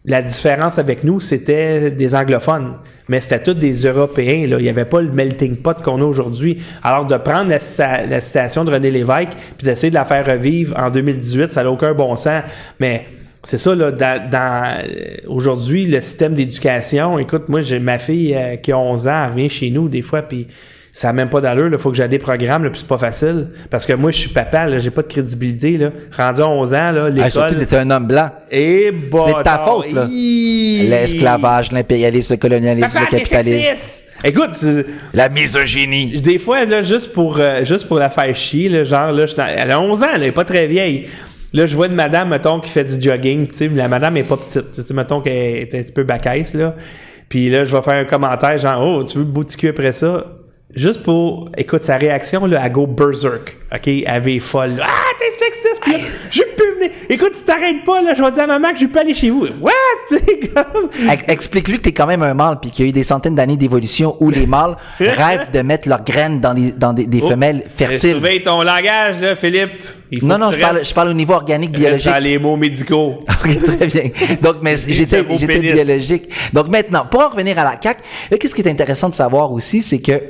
la 0.05 0.21
différence 0.21 0.79
avec 0.79 1.05
nous, 1.05 1.21
c'était 1.21 1.91
des 1.91 2.15
anglophones. 2.15 2.75
Mais 3.09 3.21
c'était 3.21 3.43
tous 3.43 3.55
des 3.55 3.87
Européens. 3.87 4.47
Là. 4.49 4.59
Il 4.59 4.63
n'y 4.63 4.69
avait 4.69 4.85
pas 4.85 5.01
le 5.01 5.13
melting 5.13 5.57
pot 5.57 5.81
qu'on 5.81 6.03
a 6.03 6.05
aujourd'hui. 6.05 6.61
Alors, 6.83 7.07
de 7.07 7.17
prendre 7.17 7.51
la, 7.51 8.21
citation 8.21 8.65
de 8.65 8.73
René 8.73 8.91
Lévesque 8.91 9.31
puis 9.57 9.65
d'essayer 9.65 9.91
de 9.91 9.95
la 9.95 10.05
faire 10.05 10.27
revivre 10.27 10.77
en 10.77 10.91
2018, 10.91 11.53
ça 11.53 11.63
n'a 11.63 11.71
aucun 11.71 11.95
bon 11.95 12.17
sens. 12.17 12.43
Mais 12.81 13.07
c'est 13.45 13.59
ça, 13.59 13.75
là, 13.75 13.93
dans, 13.93 14.85
aujourd'hui, 15.29 15.87
le 15.87 16.01
système 16.01 16.35
d'éducation, 16.35 17.19
écoute, 17.19 17.49
moi, 17.49 17.61
j'ai 17.61 17.79
ma 17.79 17.99
fille 17.99 18.35
euh, 18.35 18.57
qui 18.57 18.73
a 18.73 18.79
11 18.79 19.07
ans, 19.07 19.25
elle 19.25 19.31
revient 19.33 19.49
chez 19.49 19.71
nous 19.71 19.89
des 19.89 20.03
fois, 20.03 20.23
puis 20.23 20.49
ça 20.95 21.09
n'a 21.09 21.15
même 21.15 21.31
pas 21.31 21.41
d'allure, 21.41 21.71
il 21.73 21.79
faut 21.79 21.91
que 21.91 21.97
j'aille 21.97 22.11
des 22.11 22.19
programmes, 22.19 22.69
puis 22.69 22.81
c'est 22.81 22.87
pas 22.87 22.99
facile. 22.99 23.49
Parce 23.71 23.87
que 23.87 23.95
moi, 23.95 24.11
je 24.11 24.19
suis 24.19 24.29
papa, 24.29 24.67
là, 24.67 24.79
j'ai 24.79 24.91
pas 24.91 25.01
de 25.01 25.07
crédibilité, 25.07 25.79
là. 25.79 25.91
Rendu 26.15 26.43
à 26.43 26.49
11 26.49 26.75
ans, 26.75 26.93
là, 26.93 27.09
l'école... 27.09 27.23
Ah, 27.25 27.31
surtout, 27.31 27.55
t'étais 27.55 27.79
un 27.79 27.91
homme 27.91 28.07
blanc. 28.07 28.29
Et 28.51 28.89
eh, 28.89 28.93
bon, 28.93 29.27
C'est 29.27 29.43
ta 29.43 29.59
faute, 29.59 29.91
là. 29.91 30.07
L'esclavage, 30.07 31.73
l'impérialisme, 31.73 32.35
le 32.35 32.39
colonialisme, 32.39 33.01
le 33.01 33.07
capitalisme. 33.07 34.03
Écoute, 34.23 34.51
la 35.15 35.31
misogynie. 35.31 36.21
Des 36.21 36.39
fois, 36.39 36.67
là, 36.67 36.83
juste 36.83 37.15
pour, 37.15 37.39
euh, 37.39 37.65
juste 37.65 37.89
pour 37.89 37.99
la 37.99 38.11
faire 38.11 38.37
chier, 38.37 38.69
là, 38.69 38.85
genre, 38.85 39.13
là, 39.13 39.25
elle 39.57 39.71
a 39.71 39.81
11 39.81 40.03
ans, 40.03 40.09
elle 40.15 40.25
est 40.25 40.33
pas 40.33 40.45
très 40.45 40.67
vieille. 40.67 41.09
Là, 41.55 41.65
je 41.65 41.75
vois 41.75 41.87
une 41.87 41.95
madame, 41.95 42.29
mettons, 42.29 42.61
qui 42.61 42.69
fait 42.71 42.85
du 42.85 43.03
jogging. 43.03 43.47
Tu 43.49 43.57
sais, 43.57 43.69
la 43.69 43.89
madame 43.89 44.19
est 44.19 44.25
pas 44.25 44.37
petite. 44.37 44.73
Tu 44.73 44.83
sais, 44.83 44.95
mettons 44.95 45.23
qu'elle 45.23 45.57
est 45.57 45.75
un 45.75 45.83
petit 45.83 45.93
peu 45.93 46.03
bacaisse, 46.03 46.53
là. 46.53 46.75
Puis 47.31 47.49
là, 47.49 47.65
je 47.65 47.75
vais 47.75 47.83
faire 47.83 47.95
un 47.95 48.05
commentaire 48.05 48.59
genre, 48.59 48.87
oh, 48.87 49.05
tu 49.05 49.17
veux 49.17 49.25
boutiquer 49.25 49.71
après 49.71 49.93
ça? 49.93 50.27
Juste 50.75 51.03
pour, 51.03 51.51
écoute, 51.57 51.83
sa 51.83 51.97
réaction, 51.97 52.47
là, 52.47 52.61
elle 52.65 52.73
go 52.73 52.87
berserk. 52.87 53.57
OK? 53.75 53.89
Elle 53.89 54.09
avait 54.09 54.41
folle. 54.41 54.83
Ah, 54.83 54.89
t'es! 55.19 55.27
Puis 55.83 55.93
là, 55.93 55.99
je 56.31 56.43
peux 56.57 56.75
venir. 56.75 56.91
Écoute, 57.09 57.33
tu 57.37 57.43
t'arrêtes 57.43 57.85
pas, 57.85 58.03
là, 58.03 58.15
je 58.17 58.23
vais 58.23 58.31
dire 58.31 58.43
à 58.43 58.47
maman 58.47 58.73
que 58.73 58.79
je 58.79 58.87
peux 58.87 59.01
aller 59.01 59.15
chez 59.15 59.31
vous. 59.31 59.47
What? 59.61 59.73
comme... 60.55 60.89
Explique-lui 61.29 61.79
que 61.79 61.83
t'es 61.83 61.93
quand 61.93 62.07
même 62.07 62.23
un 62.23 62.35
mâle, 62.35 62.59
puis 62.61 62.71
qu'il 62.71 62.85
y 62.85 62.89
a 62.89 62.91
eu 62.91 62.93
des 62.93 63.03
centaines 63.03 63.35
d'années 63.35 63.57
d'évolution 63.57 64.17
où 64.21 64.31
les 64.31 64.47
mâles 64.47 64.77
rêvent 65.01 65.51
de 65.51 65.61
mettre 65.63 65.89
leurs 65.89 66.05
graines 66.05 66.41
dans 66.41 66.55
des, 66.55 66.73
dans 66.73 66.93
des, 66.93 67.07
oh, 67.23 67.29
femelles 67.29 67.65
fertiles. 67.75 68.11
Surveille 68.11 68.43
ton 68.43 68.63
langage, 68.63 69.21
là, 69.21 69.35
Philippe. 69.35 69.83
non, 70.23 70.39
non, 70.39 70.53
je 70.53 70.59
parle, 70.59 70.85
je 70.85 70.95
parle 70.95 71.09
au 71.09 71.15
niveau 71.15 71.35
organique, 71.35 71.73
biologique. 71.73 72.13
Reste 72.13 72.25
les 72.25 72.39
mots 72.39 72.57
médicaux. 72.57 73.19
ok, 73.45 73.63
très 73.63 73.87
bien. 73.87 74.11
Donc, 74.41 74.57
mais 74.63 74.77
j'étais, 74.77 75.25
j'étais 75.37 75.61
biologique. 75.61 76.29
Donc 76.53 76.69
maintenant, 76.69 77.07
pour 77.11 77.23
en 77.23 77.29
revenir 77.31 77.59
à 77.59 77.65
la 77.65 77.79
CAQ, 77.83 78.03
qu'est-ce 78.39 78.55
qui 78.55 78.63
est 78.63 78.71
intéressant 78.71 79.09
de 79.09 79.15
savoir 79.15 79.53
aussi, 79.53 79.83
c'est 79.83 80.01
que 80.01 80.21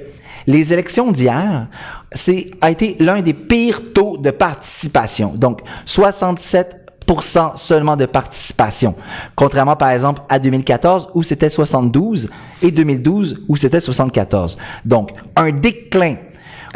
les 0.46 0.72
élections 0.72 1.11
d'hier, 1.12 1.66
c'est 2.12 2.50
a 2.61 2.70
été 2.70 2.96
l'un 2.98 3.20
des 3.20 3.35
pires 3.35 3.92
taux 3.92 4.16
de 4.16 4.31
participation. 4.31 5.33
Donc 5.35 5.61
67% 5.87 7.57
seulement 7.57 7.96
de 7.96 8.07
participation. 8.07 8.94
Contrairement, 9.35 9.76
par 9.76 9.90
exemple, 9.90 10.22
à 10.28 10.38
2014 10.38 11.11
où 11.14 11.22
c'était 11.22 11.48
72 11.48 12.31
et 12.62 12.70
2012 12.70 13.42
où 13.48 13.57
c'était 13.57 13.81
74. 13.81 14.59
Donc, 14.85 15.11
un 15.37 15.50
déclin 15.50 16.16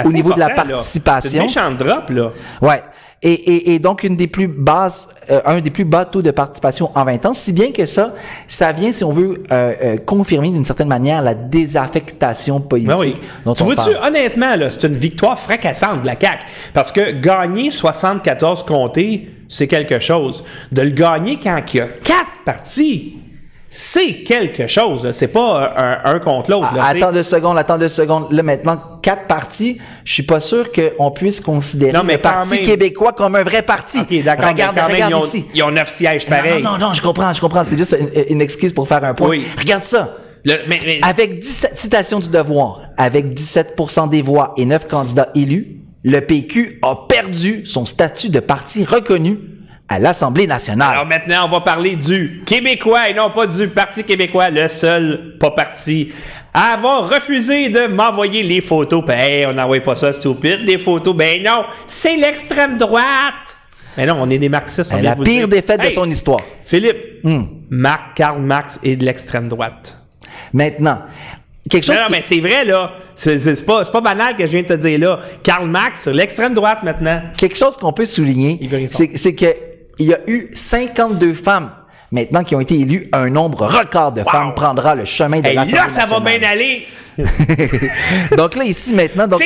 au 0.05 0.13
niveau 0.13 0.33
de 0.33 0.41
la 0.41 0.51
participation. 0.51 1.31
C'est 1.31 1.41
méchant 1.41 1.73
drop, 1.73 2.11
là. 2.11 2.31
Ouais. 2.61 2.83
Et, 3.23 3.33
et, 3.33 3.75
et 3.75 3.79
donc 3.79 4.05
une 4.05 4.15
des 4.17 4.27
plus 4.27 4.47
basses, 4.47 5.09
euh, 5.31 5.41
un 5.47 5.61
des 5.61 5.71
plus 5.71 5.85
bas 5.87 6.05
taux 6.05 6.21
de 6.23 6.31
participation 6.31 6.91
en 6.95 7.05
20 7.05 7.27
ans, 7.27 7.33
si 7.33 7.53
bien 7.53 7.73
que 7.73 7.87
ça, 7.87 8.13
ça 8.47 8.73
vient, 8.73 8.93
si 8.93 9.05
on 9.05 9.13
veut, 9.13 9.43
euh, 9.51 9.73
euh, 9.83 9.97
confirmer 9.97 10.51
d'une 10.51 10.65
certaine 10.67 10.89
manière 10.89 11.23
la 11.23 11.35
désaffectation 11.35 12.61
politique 12.61 12.91
Ben 12.91 12.99
oui. 13.01 13.17
dont 13.45 13.55
tu 13.55 13.63
on 13.63 13.67
vois-tu, 13.67 13.93
parle. 13.93 14.09
honnêtement, 14.09 14.55
là, 14.57 14.71
c'est 14.71 14.85
une 14.85 14.97
victoire 14.97 15.39
fracassante 15.39 16.03
de 16.03 16.07
la 16.07 16.15
CAQ. 16.21 16.45
Parce 16.75 16.93
que 16.93 17.13
gagner 17.13 17.71
74 17.71 18.65
comtés, 18.65 19.31
c'est 19.49 19.67
quelque 19.67 19.99
chose. 19.99 20.45
De 20.71 20.83
le 20.83 20.91
gagner 20.91 21.39
quand 21.43 21.61
il 21.73 21.77
y 21.79 21.81
a 21.81 21.87
quatre 21.89 22.45
partis, 22.45 23.17
c'est 23.71 24.23
quelque 24.25 24.67
chose. 24.67 25.11
C'est 25.13 25.29
pas 25.29 25.73
un, 26.05 26.15
un 26.15 26.19
contre 26.19 26.51
l'autre. 26.51 26.69
Ah. 26.79 26.89
Attends 26.89 27.13
deux 27.13 27.23
secondes, 27.23 27.59
attends 27.59 27.79
deux 27.79 27.89
secondes. 27.89 28.27
Là, 28.31 28.43
maintenant, 28.43 28.81
quatre 29.07 29.27
partis, 29.29 29.79
je 30.05 30.13
suis 30.13 30.23
pas 30.25 30.41
sûr 30.41 30.71
qu'on 30.73 31.13
puisse 31.13 31.41
considérer 31.41 31.93
Non, 31.93 32.03
mais 32.03 32.15
le 32.17 32.21
Parti 32.21 32.57
même. 32.57 32.63
québécois 32.65 33.13
comme 33.13 33.37
un 33.37 33.45
vrai 33.45 33.63
parti. 33.63 34.01
D'accord, 34.23 34.49
Regarde, 34.49 34.75
mais 34.75 34.83
quand 34.83 34.89
même, 34.89 35.11
ils 35.11 35.15
ont, 35.15 35.25
ici. 35.25 35.45
ils 35.55 35.63
ont 35.63 35.71
9 35.71 35.89
sièges 35.89 36.27
pareil. 36.27 36.61
Non, 36.61 36.73
non, 36.73 36.79
non, 36.89 36.93
je 36.93 37.01
comprends, 37.01 37.33
je 37.33 37.41
comprends. 37.41 37.63
C'est 37.63 37.79
juste 37.79 37.97
une, 37.99 38.11
une 38.31 38.41
excuse 38.43 38.73
pour 38.73 38.89
faire 38.89 39.05
un 39.05 39.15
point. 39.15 39.29
Oui. 39.29 39.45
Regarde 39.57 39.85
ça. 39.85 40.17
Le- 40.45 40.55
mais- 40.67 40.81
mais- 40.85 40.99
Avec 41.03 41.39
17, 41.39 41.79
citation 41.79 42.19
du 42.19 42.29
devoir, 42.29 42.81
avec 42.97 43.33
17% 43.33 44.09
des 44.09 44.23
voix 44.23 44.55
et 44.57 44.65
9 44.65 44.89
candidats 44.89 45.29
élus, 45.37 45.77
le 46.05 46.21
PQ 46.21 46.81
a 46.83 46.97
perdu 47.09 47.65
son 47.65 47.87
statut 47.87 48.29
de 48.29 48.41
parti 48.41 48.85
reconnu 48.85 49.39
à 49.89 49.99
l'Assemblée 49.99 50.47
nationale. 50.47 50.93
Alors 50.93 51.07
maintenant, 51.07 51.45
on 51.47 51.49
va 51.49 51.61
parler 51.61 51.95
du 51.97 52.43
Québécois 52.45 53.09
et 53.09 53.15
non 53.15 53.31
pas 53.31 53.47
du 53.47 53.69
Parti 53.69 54.03
québécois, 54.03 54.51
le 54.51 54.67
seul 54.69 55.37
pas 55.39 55.53
parti 55.53 56.13
à 56.53 56.73
avoir 56.75 57.09
refusé 57.09 57.69
de 57.69 57.87
m'envoyer 57.87 58.43
les 58.43 58.61
photos. 58.61 59.05
Ben, 59.05 59.19
hey, 59.19 59.47
on 59.47 59.53
n'envoie 59.53 59.81
pas 59.81 59.95
ça, 59.95 60.13
stupide, 60.13 60.65
des 60.65 60.79
photos. 60.79 61.15
Ben 61.15 61.43
non, 61.43 61.65
c'est 61.87 62.17
l'extrême 62.17 62.77
droite. 62.77 63.57
Mais 63.97 64.07
non, 64.07 64.17
on 64.21 64.29
est 64.29 64.39
des 64.39 64.49
marxistes. 64.49 64.91
on 64.93 64.97
vient 64.97 65.11
la 65.11 65.15
vous 65.15 65.23
pire 65.23 65.47
dire. 65.47 65.49
défaite 65.49 65.81
de 65.83 65.91
son 65.91 66.09
histoire. 66.11 66.41
Philippe, 66.63 67.25
Marc, 67.71 68.15
Karl 68.17 68.41
Marx 68.41 68.81
est 68.83 68.97
de 68.97 69.05
l'extrême 69.05 69.49
droite. 69.49 69.97
Maintenant, 70.53 71.01
quelque 71.71 71.85
chose 71.85 71.95
Non, 71.95 72.01
non, 72.03 72.07
qui- 72.09 72.13
mais 72.13 72.23
c'est 72.23 72.41
vrai, 72.41 72.65
là. 72.65 72.93
C'est 73.15 73.65
pas, 73.65 73.85
c'est 73.85 73.93
pas 73.93 74.01
banal 74.01 74.35
que 74.37 74.47
je 74.47 74.53
viens 74.53 74.63
de 74.63 74.67
te 74.67 74.73
dire 74.75 74.99
là. 74.99 75.21
Karl 75.43 75.67
Marx, 75.69 76.07
l'extrême 76.09 76.55
droite 76.55 76.83
maintenant. 76.83 77.23
quelque 77.37 77.57
chose 77.57 77.77
qu'on 77.77 77.93
peut 77.93 78.05
souligner, 78.05 78.59
c'est 78.89 79.35
que 79.35 79.47
il 79.99 80.07
y 80.07 80.15
a 80.15 80.19
eu 80.27 80.51
52 80.55 81.33
femmes 81.35 81.71
maintenant 82.13 82.45
qui 82.45 82.55
ont 82.55 82.61
été 82.61 82.79
élues. 82.79 83.09
Un 83.13 83.31
nombre 83.31 83.67
record 83.67 84.13
de 84.13 84.23
femmes 84.23 84.55
prendra 84.55 84.95
le 84.95 85.05
chemin 85.05 85.41
de 85.41 85.45
là, 85.47 85.55
l'Assemblée 85.55 85.79
ça 85.89 86.07
va 86.07 86.21
nationale. 86.21 86.39
bien 86.41 86.49
aller. 86.51 86.87
donc 88.37 88.57
là, 88.57 88.65
ici, 88.65 88.93
maintenant, 88.93 89.27
donc, 89.27 89.41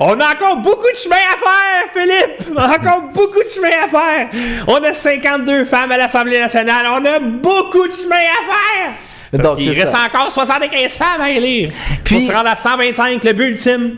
on 0.00 0.12
a 0.20 0.32
encore 0.32 0.56
beaucoup 0.62 0.90
de 0.90 0.96
chemin 0.96 1.16
à 1.16 1.36
faire, 1.36 1.92
Philippe! 1.92 2.48
On 2.54 2.56
a 2.58 2.76
encore 2.76 3.02
beaucoup 3.12 3.42
de 3.42 3.48
chemin 3.48 3.68
à 3.84 3.88
faire! 3.88 4.28
On 4.66 4.76
a 4.82 4.92
52 4.94 5.64
femmes 5.66 5.92
à 5.92 5.96
l'Assemblée 5.98 6.38
nationale, 6.38 6.86
on 6.90 7.04
a 7.04 7.20
beaucoup 7.20 7.86
de 7.86 7.92
chemin 7.94 8.16
à 8.16 8.44
faire! 8.86 8.94
Parce 9.32 9.42
Donc, 9.44 9.58
qu'il 9.58 9.74
c'est 9.74 9.82
reste 9.82 9.94
ça. 9.94 10.06
encore 10.06 10.30
75 10.30 10.92
femmes 10.96 11.20
à 11.20 11.30
élire. 11.30 11.70
Puis- 12.02 12.16
Pour 12.16 12.28
se 12.28 12.32
rendre 12.32 12.48
à 12.50 12.56
125, 12.56 13.22
le 13.24 13.32
but 13.34 13.48
ultime. 13.50 13.96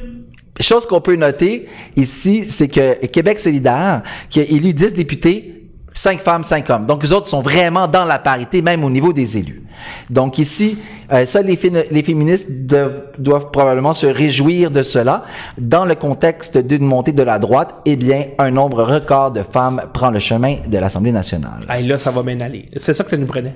chose 0.61 0.87
qu'on 0.87 1.01
peut 1.01 1.17
noter 1.17 1.69
ici, 1.97 2.45
c'est 2.45 2.69
que 2.69 3.07
Québec 3.07 3.39
solidaire, 3.39 4.03
qui 4.29 4.41
a 4.41 4.43
élu 4.43 4.75
10 4.75 4.93
députés, 4.93 5.52
5 5.95 6.21
femmes, 6.21 6.43
5 6.43 6.69
hommes. 6.71 6.87
Donc, 6.87 7.03
les 7.03 7.13
autres 7.13 7.29
sont 7.29 7.43
vraiment 7.43 7.87
dans 7.87 8.05
la 8.05 8.19
parité, 8.19 8.63
même 8.63 8.85
au 8.85 8.91
niveau 8.91 9.13
des 9.13 9.39
élus. 9.39 9.63
Donc, 10.11 10.39
ici, 10.39 10.79
euh, 11.13 11.27
ça, 11.27 11.43
les, 11.43 11.57
féministes 11.57 12.51
doivent, 12.67 13.03
doivent 13.19 13.51
probablement 13.51 13.93
se 13.93 14.07
réjouir 14.07 14.71
de 14.71 14.83
cela. 14.83 15.25
Dans 15.59 15.85
le 15.85 15.95
contexte 15.95 16.57
d'une 16.59 16.85
montée 16.85 17.13
de 17.13 17.23
la 17.23 17.39
droite, 17.39 17.75
eh 17.85 17.97
bien, 17.97 18.25
un 18.39 18.51
nombre 18.51 18.83
record 18.85 19.31
de 19.33 19.43
femmes 19.43 19.83
prend 19.93 20.11
le 20.11 20.19
chemin 20.19 20.57
de 20.67 20.79
l'Assemblée 20.79 21.13
nationale. 21.13 21.61
Hey, 21.69 21.87
là, 21.87 21.99
ça 21.99 22.11
va 22.11 22.23
bien 22.23 22.41
aller. 22.41 22.69
C'est 22.77 22.95
ça 22.95 23.05
que 23.05 23.11
ça 23.11 23.17
nous 23.17 23.27
prenait. 23.27 23.55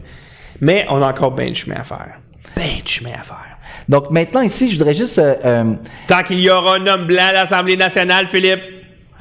Mais 0.60 0.86
on 0.90 1.02
a 1.02 1.08
encore 1.08 1.32
bien 1.32 1.48
de 1.48 1.54
chemin 1.54 1.76
à 1.76 1.84
faire. 1.84 2.18
Ben 2.56 2.80
de 2.82 2.88
chemin 2.88 3.10
à 3.18 3.22
faire. 3.22 3.56
Donc, 3.88 4.10
maintenant, 4.10 4.40
ici, 4.40 4.70
je 4.70 4.76
voudrais 4.78 4.94
juste... 4.94 5.18
euh, 5.18 5.34
euh, 5.44 5.74
Tant 6.08 6.22
qu'il 6.22 6.40
y 6.40 6.50
aura 6.50 6.76
un 6.76 6.86
homme 6.86 7.06
blanc 7.06 7.26
à 7.28 7.32
l'Assemblée 7.32 7.76
nationale, 7.76 8.26
Philippe, 8.26 8.60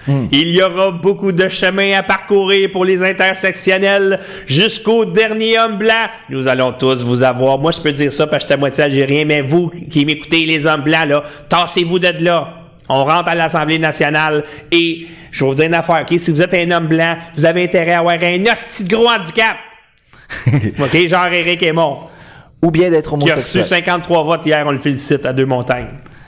Hmm. 0.08 0.28
il 0.32 0.50
y 0.50 0.62
aura 0.62 0.92
beaucoup 0.92 1.32
de 1.32 1.48
chemin 1.48 1.98
à 1.98 2.04
parcourir 2.04 2.70
pour 2.72 2.86
les 2.86 3.02
intersectionnels 3.02 4.20
jusqu'au 4.46 5.06
dernier 5.06 5.58
homme 5.58 5.78
blanc. 5.78 6.06
Nous 6.30 6.48
allons 6.48 6.74
tous 6.74 7.04
vous 7.04 7.24
avoir. 7.24 7.58
Moi, 7.58 7.72
je 7.72 7.82
peux 7.82 7.92
dire 7.92 8.14
ça 8.14 8.28
parce 8.28 8.44
que 8.44 8.50
je 8.50 8.54
suis 8.54 8.54
à 8.54 8.58
moitié 8.58 8.84
algérien, 8.84 9.26
mais 9.26 9.42
vous 9.42 9.70
qui 9.70 10.06
m'écoutez, 10.06 10.46
les 10.46 10.68
hommes 10.68 10.84
blancs, 10.84 11.08
là, 11.08 11.24
tassez-vous 11.50 12.00
de 12.00 12.24
là. 12.24 12.54
On 12.88 13.04
rentre 13.04 13.30
à 13.30 13.36
l'Assemblée 13.36 13.80
nationale 13.80 14.44
et 14.72 15.08
je 15.32 15.44
vais 15.44 15.50
vous 15.50 15.56
dire 15.56 15.66
une 15.66 15.74
affaire, 15.74 16.06
OK? 16.10 16.20
Si 16.20 16.30
vous 16.30 16.42
êtes 16.42 16.54
un 16.54 16.70
homme 16.70 16.88
blanc, 16.88 17.18
vous 17.36 17.46
avez 17.46 17.64
intérêt 17.64 17.94
à 17.94 18.00
avoir 18.00 18.16
un 18.22 18.44
hostie 18.44 18.84
de 18.84 18.96
gros 18.96 19.10
handicap. 19.10 19.58
OK? 20.80 21.08
Genre 21.08 21.28
Eric 21.28 21.64
Aymon, 21.64 21.98
ou 22.62 22.70
bien 22.70 22.92
d'être 22.92 23.18
qui 23.18 23.32
a 23.32 23.36
reçu 23.36 23.58
homosexuel. 23.58 23.84
53 23.84 24.24
votes 24.24 24.46
hier, 24.46 24.64
on 24.68 24.72
le 24.72 24.78
félicite 24.78 25.26
à 25.26 25.34
deux 25.34 25.46
montagnes. 25.46 25.88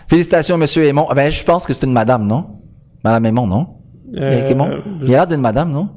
Félicitations, 0.10 0.58
Monsieur 0.58 0.84
Aymon. 0.86 1.08
Ah 1.10 1.14
ben, 1.14 1.30
je 1.30 1.44
pense 1.44 1.66
que 1.66 1.74
c'est 1.74 1.86
une 1.86 1.94
madame, 1.94 2.26
non? 2.26 2.57
Madame 3.08 3.26
Aymon, 3.26 3.48
non? 3.48 3.68
Euh? 4.18 4.52
Il 5.02 5.06
a 5.06 5.08
l'air 5.08 5.28
d'une 5.28 5.42
madame, 5.42 5.72
non? 5.72 5.90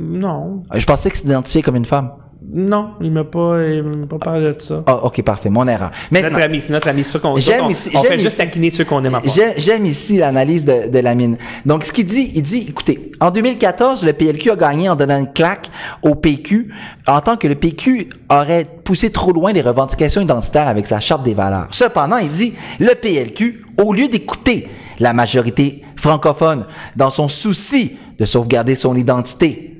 Non. 0.00 0.62
Je 0.74 0.84
pensais 0.84 1.10
que 1.10 1.16
c'était 1.16 1.30
identifié 1.30 1.62
comme 1.62 1.76
une 1.76 1.84
femme. 1.84 2.12
Non, 2.48 2.90
il 3.00 3.10
m'a 3.10 3.24
pas, 3.24 3.60
il 3.66 3.82
m'a 3.82 4.06
pas 4.06 4.18
parlé 4.18 4.52
de 4.52 4.60
ça. 4.62 4.82
Ah, 4.86 5.04
ok, 5.04 5.20
parfait. 5.22 5.50
Mon 5.50 5.66
erreur. 5.66 5.90
Notre 6.12 6.40
ami, 6.40 6.60
c'est 6.60 6.72
notre 6.72 6.88
ami. 6.88 7.02
C'est 7.02 7.20
qu'on 7.20 7.36
J'aime 7.38 7.64
on, 7.64 7.70
ici- 7.70 7.90
on 7.92 8.02
j'aime 8.02 8.12
fait 8.12 8.18
juste 8.18 8.28
ici- 8.28 8.36
taquiner 8.38 8.70
ceux 8.70 8.84
qu'on 8.84 9.04
aime 9.04 9.18
j'aime 9.56 9.84
ici 9.84 10.18
l'analyse 10.18 10.64
de, 10.64 10.88
de 10.88 10.98
la 11.00 11.14
mine. 11.16 11.36
Donc, 11.64 11.82
ce 11.84 11.92
qu'il 11.92 12.04
dit, 12.04 12.30
il 12.34 12.42
dit, 12.42 12.66
écoutez, 12.68 13.10
en 13.20 13.30
2014, 13.32 14.04
le 14.06 14.12
PLQ 14.12 14.50
a 14.52 14.56
gagné 14.56 14.88
en 14.88 14.94
donnant 14.94 15.18
une 15.18 15.32
claque 15.32 15.68
au 16.02 16.14
PQ 16.14 16.72
en 17.08 17.20
tant 17.20 17.36
que 17.36 17.48
le 17.48 17.56
PQ 17.56 18.10
aurait 18.30 18.64
poussé 18.84 19.10
trop 19.10 19.32
loin 19.32 19.52
les 19.52 19.60
revendications 19.62 20.20
identitaires 20.20 20.68
avec 20.68 20.86
sa 20.86 21.00
charte 21.00 21.24
des 21.24 21.34
valeurs. 21.34 21.66
Cependant, 21.72 22.18
il 22.18 22.30
dit, 22.30 22.52
le 22.78 22.94
PLQ, 22.94 23.64
au 23.82 23.92
lieu 23.92 24.08
d'écouter 24.08 24.68
la 25.00 25.12
majorité 25.12 25.82
francophone 25.96 26.64
dans 26.94 27.10
son 27.10 27.26
souci 27.28 27.96
de 28.18 28.24
sauvegarder 28.24 28.76
son 28.76 28.94
identité, 28.96 29.74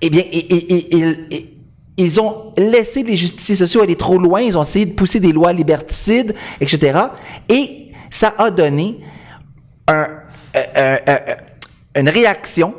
eh 0.00 0.08
bien, 0.08 0.22
il- 0.32 0.46
i- 1.30 1.46
ils 2.00 2.20
ont 2.20 2.52
laissé 2.56 3.02
les 3.02 3.16
justiciers 3.16 3.56
sociaux 3.56 3.82
aller 3.82 3.96
trop 3.96 4.18
loin, 4.18 4.40
ils 4.40 4.56
ont 4.56 4.62
essayé 4.62 4.86
de 4.86 4.92
pousser 4.92 5.20
des 5.20 5.32
lois 5.32 5.52
liberticides, 5.52 6.34
etc. 6.60 6.98
Et 7.48 7.88
ça 8.10 8.34
a 8.38 8.50
donné 8.50 9.00
euh, 9.90 10.06
euh, 10.56 10.96
euh, 11.08 11.18
une 11.96 12.08
réaction 12.08 12.74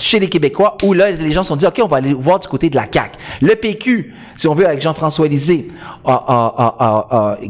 chez 0.00 0.18
les 0.18 0.28
Québécois 0.28 0.76
où 0.82 0.92
là, 0.92 1.10
les 1.10 1.32
gens 1.32 1.42
se 1.42 1.48
sont 1.48 1.56
dit, 1.56 1.66
OK, 1.66 1.80
on 1.82 1.88
va 1.88 1.98
aller 1.98 2.14
voir 2.14 2.38
du 2.40 2.48
côté 2.48 2.70
de 2.70 2.76
la 2.76 2.86
CAQ. 2.92 3.18
Le 3.40 3.54
PQ, 3.54 4.14
si 4.36 4.48
on 4.48 4.54
veut, 4.54 4.66
avec 4.66 4.80
Jean-François 4.82 5.28
Lisée, 5.28 5.68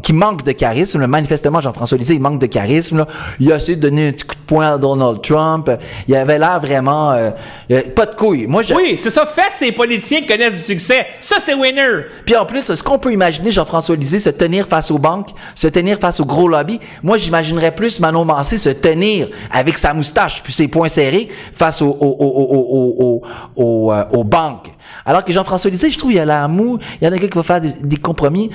qui 0.02 0.12
manque 0.12 0.44
de 0.44 0.52
charisme, 0.52 1.06
manifestement, 1.06 1.60
Jean-François 1.60 1.98
Lisée, 1.98 2.14
il 2.14 2.20
manque 2.20 2.40
de 2.40 2.46
charisme, 2.46 2.98
là. 2.98 3.06
il 3.40 3.52
a 3.52 3.56
essayé 3.56 3.76
de 3.76 3.82
donner 3.82 4.08
un 4.08 4.12
petit 4.12 4.24
coup 4.24 4.34
de 4.34 4.40
poing 4.46 4.74
à 4.74 4.78
Donald 4.78 5.20
Trump, 5.22 5.70
il 6.08 6.14
avait 6.14 6.38
l'air 6.38 6.60
vraiment... 6.60 7.12
euh, 7.12 7.30
euh, 7.70 7.82
pas 7.94 8.06
de 8.06 8.14
couilles. 8.14 8.46
Moi, 8.46 8.62
je, 8.62 8.74
Oui, 8.74 8.96
c'est 9.00 9.10
ça. 9.10 9.26
Fait 9.26 9.50
ces 9.50 9.72
politiciens 9.72 10.20
qui 10.20 10.26
connaissent 10.26 10.54
du 10.54 10.62
succès. 10.62 11.06
Ça, 11.20 11.36
c'est 11.38 11.54
winner. 11.54 12.06
Puis 12.24 12.36
en 12.36 12.44
plus, 12.44 12.68
est-ce 12.68 12.82
qu'on 12.82 12.98
peut 12.98 13.12
imaginer 13.12 13.50
Jean-François 13.50 13.96
Lisée 13.96 14.18
se 14.18 14.30
tenir 14.30 14.66
face 14.66 14.90
aux 14.90 14.98
banques, 14.98 15.30
se 15.54 15.68
tenir 15.68 15.98
face 15.98 16.20
aux 16.20 16.24
gros 16.24 16.48
lobbies? 16.48 16.80
Moi, 17.02 17.18
j'imaginerais 17.18 17.74
plus 17.74 18.00
Manon 18.00 18.24
Massé 18.24 18.58
se 18.58 18.70
tenir 18.70 19.28
avec 19.50 19.78
sa 19.78 19.94
moustache 19.94 20.42
puis 20.42 20.52
ses 20.52 20.68
poings 20.68 20.88
serrés 20.88 21.28
face 21.52 21.82
aux, 21.82 21.96
aux, 22.00 22.11
aux, 22.18 22.26
aux, 22.26 22.66
aux, 22.98 23.22
aux, 23.56 23.62
aux, 23.86 23.92
euh, 23.92 24.24
banques. 24.24 24.68
Alors 25.04 25.24
que 25.24 25.32
Jean-François 25.32 25.70
Lisée, 25.70 25.90
je 25.90 25.98
trouve, 25.98 26.12
il 26.12 26.18
a 26.18 26.24
l'air 26.24 26.48
mou, 26.48 26.78
il 27.00 27.04
y 27.04 27.08
en 27.08 27.12
a 27.12 27.18
quelqu'un 27.18 27.28
qui 27.28 27.36
va 27.38 27.42
faire 27.42 27.60
des, 27.60 27.72
des 27.82 27.96
compromis. 27.96 28.50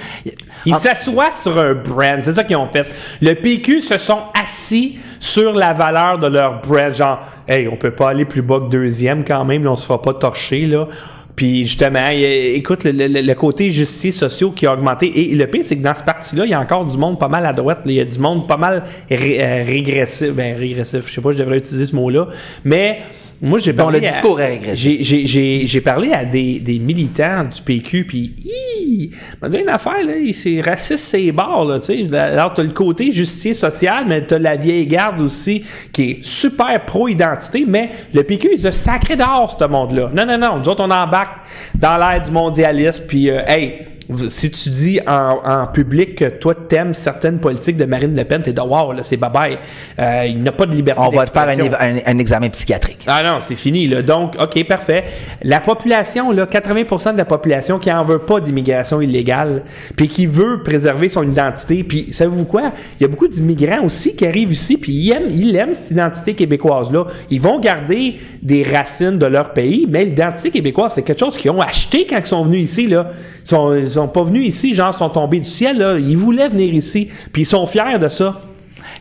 Ils 0.65 0.73
En- 0.73 0.77
s'assoient 0.79 1.31
sur 1.31 1.57
un 1.59 1.73
brand. 1.73 2.19
C'est 2.21 2.33
ça 2.33 2.43
qu'ils 2.43 2.55
ont 2.55 2.67
fait. 2.67 2.85
Le 3.21 3.33
PQ 3.33 3.81
se 3.81 3.97
sont 3.97 4.19
assis 4.41 4.97
sur 5.19 5.53
la 5.53 5.73
valeur 5.73 6.19
de 6.19 6.27
leur 6.27 6.61
brand. 6.61 6.93
Genre, 6.93 7.19
hey, 7.47 7.67
on 7.67 7.75
peut 7.75 7.91
pas 7.91 8.09
aller 8.09 8.25
plus 8.25 8.41
bas 8.41 8.59
que 8.59 8.69
deuxième 8.69 9.23
quand 9.25 9.43
même. 9.45 9.63
là, 9.63 9.71
on 9.71 9.75
se 9.75 9.85
fera 9.85 10.01
pas 10.01 10.13
torcher, 10.13 10.65
là. 10.67 10.87
Puis 11.35 11.67
justement, 11.67 12.07
il 12.07 12.19
y 12.21 12.25
écoute, 12.55 12.83
le, 12.83 12.91
le- 12.91 13.21
le 13.21 13.33
côté 13.35 13.69
justice 13.71 14.17
sociaux 14.17 14.49
qui 14.51 14.65
a 14.65 14.73
augmenté. 14.73 15.31
Et 15.31 15.35
le 15.35 15.45
pire, 15.45 15.61
c'est 15.63 15.77
que 15.77 15.83
dans 15.83 15.93
ce 15.93 16.03
parti-là, 16.03 16.45
il 16.45 16.49
y 16.49 16.53
a 16.55 16.59
encore 16.59 16.83
du 16.85 16.97
monde 16.97 17.19
pas 17.19 17.27
mal 17.27 17.45
à 17.45 17.53
droite. 17.53 17.81
là. 17.85 17.91
Il 17.91 17.95
y 17.95 17.99
a 17.99 18.05
du 18.05 18.17
monde 18.17 18.47
pas 18.47 18.57
mal 18.57 18.83
ré- 19.11 19.37
euh, 19.39 19.63
régressif. 19.63 20.31
Ben, 20.31 20.57
régressif, 20.57 21.07
je 21.07 21.13
sais 21.13 21.21
pas, 21.21 21.31
je 21.33 21.37
devrais 21.37 21.57
utiliser 21.59 21.85
ce 21.85 21.95
mot-là. 21.95 22.27
Mais 22.65 23.01
moi, 23.41 23.59
j'ai 23.59 23.73
parlé. 23.73 23.99
le 23.99 24.05
à- 24.05 24.09
discours 24.09 24.39
j'ai- 24.73 25.03
j'ai- 25.03 25.25
J'ai 25.27 25.65
j'ai 25.67 25.81
parlé 25.81 26.11
à 26.11 26.25
des, 26.25 26.59
des 26.59 26.79
militants 26.79 27.43
du 27.43 27.61
PQ, 27.61 28.05
puis 28.05 28.33
il 28.45 29.11
m'a 29.41 29.49
dit 29.49 29.57
une 29.57 29.69
affaire, 29.69 30.03
là, 30.05 30.13
c'est 30.33 30.61
raciste, 30.61 31.05
c'est 31.05 31.31
barre, 31.31 31.65
là, 31.65 31.79
tu 31.79 31.85
sais. 32.09 32.17
Alors, 32.17 32.53
t'as 32.53 32.63
le 32.63 32.69
côté 32.71 33.11
justice 33.11 33.59
social, 33.59 34.05
mais 34.07 34.21
t'as 34.21 34.39
la 34.39 34.55
vieille 34.55 34.87
garde 34.87 35.21
aussi, 35.21 35.63
qui 35.91 36.03
est 36.03 36.19
super 36.23 36.83
pro-identité, 36.85 37.65
mais 37.67 37.89
le 38.13 38.23
PQ, 38.23 38.49
ils 38.53 38.67
ont 38.67 38.71
sacré 38.71 39.15
dehors, 39.15 39.55
ce 39.59 39.65
monde-là. 39.65 40.09
Non, 40.13 40.25
non, 40.25 40.37
non, 40.37 40.57
nous 40.57 40.69
autres, 40.69 40.83
on 40.83 40.91
embarque 40.91 41.37
dans 41.75 41.97
l'ère 41.97 42.21
du 42.23 42.31
mondialisme, 42.31 43.03
puis, 43.07 43.29
euh, 43.29 43.41
hey, 43.47 43.86
si 44.27 44.51
tu 44.51 44.69
dis 44.69 44.99
en, 45.05 45.39
en 45.43 45.67
public 45.67 46.15
que 46.15 46.25
toi 46.25 46.55
t'aimes 46.55 46.93
certaines 46.93 47.39
politiques 47.39 47.77
de 47.77 47.85
Marine 47.85 48.15
Le 48.15 48.23
Pen, 48.23 48.41
t'es 48.41 48.53
de 48.53 48.61
wow, 48.61 48.93
là, 48.93 49.03
c'est 49.03 49.17
bye 49.17 49.57
euh, 49.99 50.25
il 50.27 50.43
n'a 50.43 50.51
pas 50.51 50.65
de 50.65 50.73
liberté 50.73 51.01
On 51.03 51.09
va 51.09 51.25
te 51.25 51.31
faire 51.31 51.47
un, 51.79 52.17
examen 52.17 52.49
psychiatrique. 52.49 53.03
Ah 53.07 53.23
non, 53.23 53.39
c'est 53.41 53.55
fini. 53.55 53.87
Là. 53.87 54.01
Donc, 54.01 54.35
OK, 54.39 54.65
parfait. 54.67 55.05
La 55.43 55.59
population, 55.59 56.31
là, 56.31 56.45
80% 56.45 57.13
de 57.13 57.17
la 57.17 57.25
population 57.25 57.79
qui 57.79 57.91
en 57.91 58.03
veut 58.03 58.19
pas 58.19 58.39
d'immigration 58.39 59.01
illégale, 59.01 59.63
puis 59.95 60.07
qui 60.07 60.25
veut 60.25 60.63
préserver 60.63 61.09
son 61.09 61.23
identité. 61.23 61.83
Puis, 61.83 62.07
savez-vous 62.11 62.45
quoi? 62.45 62.71
Il 62.99 63.03
y 63.03 63.05
a 63.05 63.07
beaucoup 63.07 63.27
d'immigrants 63.27 63.83
aussi 63.83 64.15
qui 64.15 64.25
arrivent 64.25 64.51
ici, 64.51 64.77
puis 64.77 64.91
ils 64.91 65.11
aiment, 65.11 65.29
ils 65.29 65.55
aiment 65.55 65.73
cette 65.73 65.91
identité 65.91 66.33
québécoise-là. 66.33 67.05
Ils 67.29 67.41
vont 67.41 67.59
garder 67.59 68.17
des 68.41 68.63
racines 68.63 69.17
de 69.17 69.25
leur 69.25 69.53
pays, 69.53 69.85
mais 69.89 70.05
l'identité 70.05 70.51
québécoise, 70.51 70.93
c'est 70.95 71.03
quelque 71.03 71.19
chose 71.19 71.37
qu'ils 71.37 71.51
ont 71.51 71.61
acheté 71.61 72.05
quand 72.09 72.17
ils 72.17 72.25
sont 72.25 72.43
venus 72.43 72.63
ici. 72.63 72.87
Là. 72.87 73.09
Ils, 73.45 73.49
sont, 73.49 73.75
ils 73.75 73.96
sont 74.01 74.07
pas 74.07 74.23
venus 74.23 74.47
ici, 74.47 74.73
genre, 74.73 74.91
ils 74.93 74.97
sont 74.97 75.09
tombés 75.09 75.39
du 75.39 75.47
ciel. 75.47 75.77
Là. 75.77 75.97
Ils 75.99 76.17
voulaient 76.17 76.49
venir 76.49 76.73
ici, 76.73 77.09
puis 77.31 77.43
ils 77.43 77.45
sont 77.45 77.65
fiers 77.67 77.99
de 77.99 78.07
ça. 78.09 78.41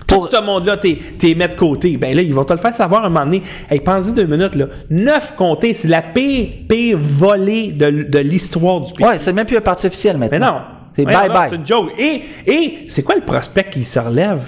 Pour- 0.07 0.29
Tout 0.29 0.37
ce 0.37 0.43
monde-là, 0.43 0.77
t'es, 0.77 0.99
t'es 1.19 1.29
mis 1.35 1.49
de 1.49 1.55
côté. 1.57 1.97
Ben 1.97 2.15
là, 2.15 2.23
ils 2.23 2.33
vont 2.35 2.45
te 2.45 2.53
le 2.53 2.59
faire 2.61 2.73
savoir 2.75 3.05
un 3.05 3.09
moment 3.09 3.25
donné. 3.25 3.43
Hey, 3.69 3.81
pense-y 3.81 4.13
deux 4.15 4.27
minutes, 4.27 4.55
là. 4.55 4.67
Neuf 4.91 5.35
comtés, 5.37 5.75
c'est 5.75 5.89
la 5.89 6.03
pire, 6.03 6.49
pire 6.69 6.97
volée 7.01 7.73
de, 7.73 8.05
de 8.05 8.19
l'histoire 8.21 8.81
du 8.83 8.93
pays. 8.93 9.07
Ouais, 9.07 9.19
c'est 9.19 9.33
même 9.33 9.47
plus 9.47 9.57
un 9.57 9.61
parti 9.63 9.87
officiel 9.87 10.17
maintenant. 10.17 10.39
Mais 10.39 10.47
non. 10.47 10.61
C'est 10.95 11.05
Ouais, 11.07 11.13
bye 11.13 11.29
non, 11.29 11.35
bye. 11.35 11.49
C'est 11.51 11.57
une 11.57 11.67
joke. 11.67 11.93
Et, 11.99 12.23
et 12.47 12.85
c'est 12.89 13.03
quoi 13.03 13.17
le 13.17 13.23
prospect 13.23 13.65
qui 13.71 13.85
se 13.85 13.99
relève? 13.99 14.43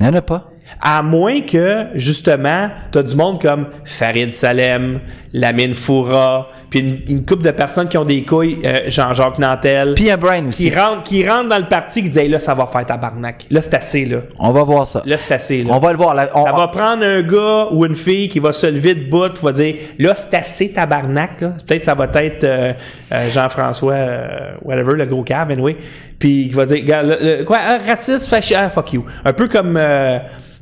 Il 0.00 0.04
n'y 0.06 0.12
en 0.12 0.14
a 0.14 0.22
pas. 0.22 0.48
À 0.80 1.02
moins 1.02 1.40
que, 1.40 1.86
justement, 1.94 2.68
t'as 2.92 3.02
du 3.02 3.16
monde 3.16 3.40
comme 3.40 3.66
Farid 3.84 4.32
Salem, 4.32 5.00
Lamine 5.32 5.74
Foura, 5.74 6.48
puis 6.70 6.80
une, 6.80 7.00
une 7.16 7.24
couple 7.24 7.42
de 7.44 7.50
personnes 7.50 7.88
qui 7.88 7.96
ont 7.98 8.04
des 8.04 8.22
couilles, 8.22 8.58
euh, 8.64 8.80
Jean-Jacques 8.88 9.38
Nantel, 9.38 9.94
Puis 9.94 10.10
un 10.10 10.16
Brian 10.16 10.46
aussi. 10.46 10.70
qui 10.70 10.76
rentrent, 10.76 11.02
qui 11.02 11.28
rentrent 11.28 11.48
dans 11.48 11.58
le 11.58 11.68
parti, 11.68 12.08
qui 12.08 12.18
hey, 12.18 12.28
là, 12.28 12.40
ça 12.40 12.54
va 12.54 12.66
faire 12.66 12.84
tabarnak. 12.86 13.46
Là, 13.50 13.62
c'est 13.62 13.74
assez, 13.74 14.04
là. 14.04 14.18
On 14.38 14.50
va 14.52 14.62
voir 14.64 14.86
ça. 14.86 15.02
Là, 15.06 15.16
c'est 15.18 15.34
assez, 15.34 15.62
là. 15.62 15.72
On 15.72 15.78
va 15.78 15.92
le 15.92 15.98
voir. 15.98 16.14
là. 16.14 16.28
On- 16.34 16.44
Ça 16.44 16.52
va 16.52 16.68
prendre 16.68 17.04
un 17.04 17.22
gars 17.22 17.68
ou 17.70 17.84
une 17.86 17.94
fille 17.96 18.28
qui 18.28 18.38
va 18.38 18.52
se 18.52 18.66
lever 18.66 18.94
de 18.94 19.08
bout 19.10 19.32
qui 19.32 19.44
va 19.44 19.52
dire 19.52 19.74
là 19.98 20.14
c'est 20.14 20.34
assez 20.36 20.70
tabarnak 20.72 21.40
là. 21.40 21.52
Peut-être 21.66 21.82
ça 21.82 21.94
va 21.94 22.08
être 22.14 22.44
euh, 22.44 22.72
euh, 23.12 23.30
Jean-François 23.30 23.92
euh, 23.92 24.26
whatever 24.62 24.94
le 24.96 25.06
gros 25.06 25.22
cave 25.22 25.50
anyway. 25.50 25.76
Puis 26.18 26.48
qui 26.48 26.54
va 26.54 26.66
dire 26.66 26.84
Gars, 26.84 27.02
le- 27.02 27.18
le- 27.38 27.44
quoi 27.44 27.58
ah, 27.60 27.78
raciste 27.86 28.28
fasciste 28.28 28.56
ah, 28.58 28.68
fuck 28.70 28.92
you. 28.92 29.04
Un 29.24 29.32
peu 29.32 29.48
comme 29.48 29.76
euh, 29.76 30.18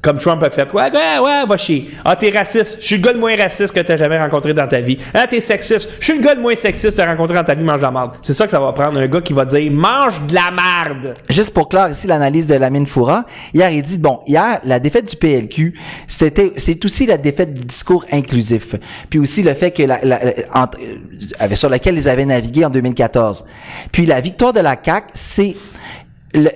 comme 0.06 0.18
Trump 0.18 0.40
a 0.44 0.50
fait. 0.50 0.72
Ouais, 0.72 0.84
ouais, 0.92 1.18
ouais, 1.20 1.44
va 1.48 1.56
chier. 1.56 1.90
Ah, 2.04 2.14
t'es 2.14 2.30
raciste. 2.30 2.78
Je 2.80 2.86
suis 2.86 2.96
le 2.96 3.02
gars 3.02 3.12
le 3.12 3.18
moins 3.18 3.36
raciste 3.36 3.74
que 3.74 3.80
t'as 3.80 3.96
jamais 3.96 4.18
rencontré 4.18 4.54
dans 4.54 4.68
ta 4.68 4.80
vie. 4.80 4.96
Ah, 5.12 5.26
t'es 5.26 5.40
sexiste. 5.40 5.88
Je 5.98 6.04
suis 6.04 6.14
le 6.16 6.22
gars 6.22 6.34
le 6.34 6.40
moins 6.40 6.54
sexiste 6.54 6.92
que 6.92 7.02
t'as 7.02 7.06
rencontré 7.10 7.36
dans 7.36 7.42
ta 7.42 7.54
vie, 7.54 7.64
mange 7.64 7.78
de 7.78 7.82
la 7.82 7.90
merde. 7.90 8.12
C'est 8.22 8.34
ça 8.34 8.44
que 8.44 8.52
ça 8.52 8.60
va 8.60 8.72
prendre 8.72 9.00
un 9.00 9.06
gars 9.08 9.20
qui 9.20 9.32
va 9.32 9.44
dire 9.44 9.70
mange 9.72 10.22
de 10.28 10.34
la 10.34 10.50
merde. 10.52 11.14
Juste 11.28 11.52
pour 11.52 11.68
clore 11.68 11.88
ici 11.88 12.06
l'analyse 12.06 12.46
de 12.46 12.54
Lamine 12.54 12.86
Foura, 12.86 13.24
hier 13.52 13.68
il 13.70 13.82
dit 13.82 13.98
bon, 13.98 14.20
hier 14.28 14.60
la 14.64 14.78
défaite 14.78 15.10
du 15.10 15.16
PLQ, 15.16 15.74
c'était 16.06 16.52
c'est 16.56 16.84
aussi 16.84 17.04
la 17.06 17.18
défaite 17.18 17.52
du 17.52 17.64
discours 17.64 18.04
inclusif, 18.12 18.76
puis 19.10 19.18
aussi 19.18 19.42
le 19.42 19.54
fait 19.54 19.72
que 19.72 19.82
la, 19.82 19.98
la- 20.04 20.20
la- 20.24 20.70
euh, 21.42 21.54
sur 21.56 21.68
laquelle 21.68 21.96
ils 21.96 22.08
avaient 22.08 22.26
navigué 22.26 22.64
en 22.64 22.70
2014. 22.70 23.44
Puis 23.90 24.06
la 24.06 24.20
victoire 24.20 24.52
de 24.52 24.60
la 24.60 24.76
CAQ, 24.80 25.06
c'est 25.14 25.56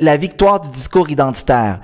la 0.01 0.17
victoire 0.17 0.61
du 0.61 0.69
discours 0.71 1.11
identitaire. 1.11 1.81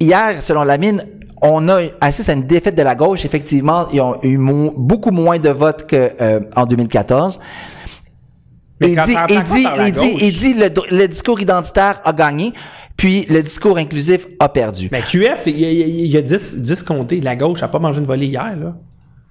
Hier, 0.00 0.40
selon 0.42 0.62
Lamine, 0.62 1.02
on 1.42 1.68
a 1.68 1.80
assisté 2.00 2.32
à 2.32 2.34
une 2.34 2.46
défaite 2.46 2.74
de 2.76 2.82
la 2.82 2.94
gauche. 2.94 3.24
Effectivement, 3.24 3.88
ils 3.92 4.00
ont 4.00 4.16
eu 4.22 4.36
mo- 4.38 4.72
beaucoup 4.76 5.10
moins 5.10 5.38
de 5.38 5.50
votes 5.50 5.86
que 5.86 6.10
euh, 6.20 6.40
en 6.56 6.66
2014. 6.66 7.40
Mais 8.80 8.92
il 8.92 9.00
dit, 9.02 9.14
il 9.28 9.42
dit, 9.42 9.66
il 9.86 9.92
dit, 9.92 10.16
il 10.20 10.32
dit 10.32 10.54
le, 10.54 10.68
le 10.96 11.06
discours 11.08 11.40
identitaire 11.40 12.00
a 12.04 12.12
gagné, 12.12 12.52
puis 12.96 13.26
le 13.28 13.42
discours 13.42 13.76
inclusif 13.76 14.26
a 14.38 14.48
perdu. 14.48 14.88
Mais 14.92 15.00
QS, 15.02 15.46
il 15.46 15.58
y 15.58 15.64
a, 15.64 15.70
il 15.70 15.78
y 15.78 15.82
a- 15.82 15.86
il 15.86 16.06
y 16.06 16.16
a 16.16 16.22
10, 16.22 16.58
10 16.60 16.82
comtés. 16.84 17.20
La 17.20 17.34
gauche 17.34 17.62
a 17.64 17.68
pas 17.68 17.80
mangé 17.80 17.98
une 17.98 18.06
volée 18.06 18.26
hier, 18.26 18.56
là. 18.56 18.76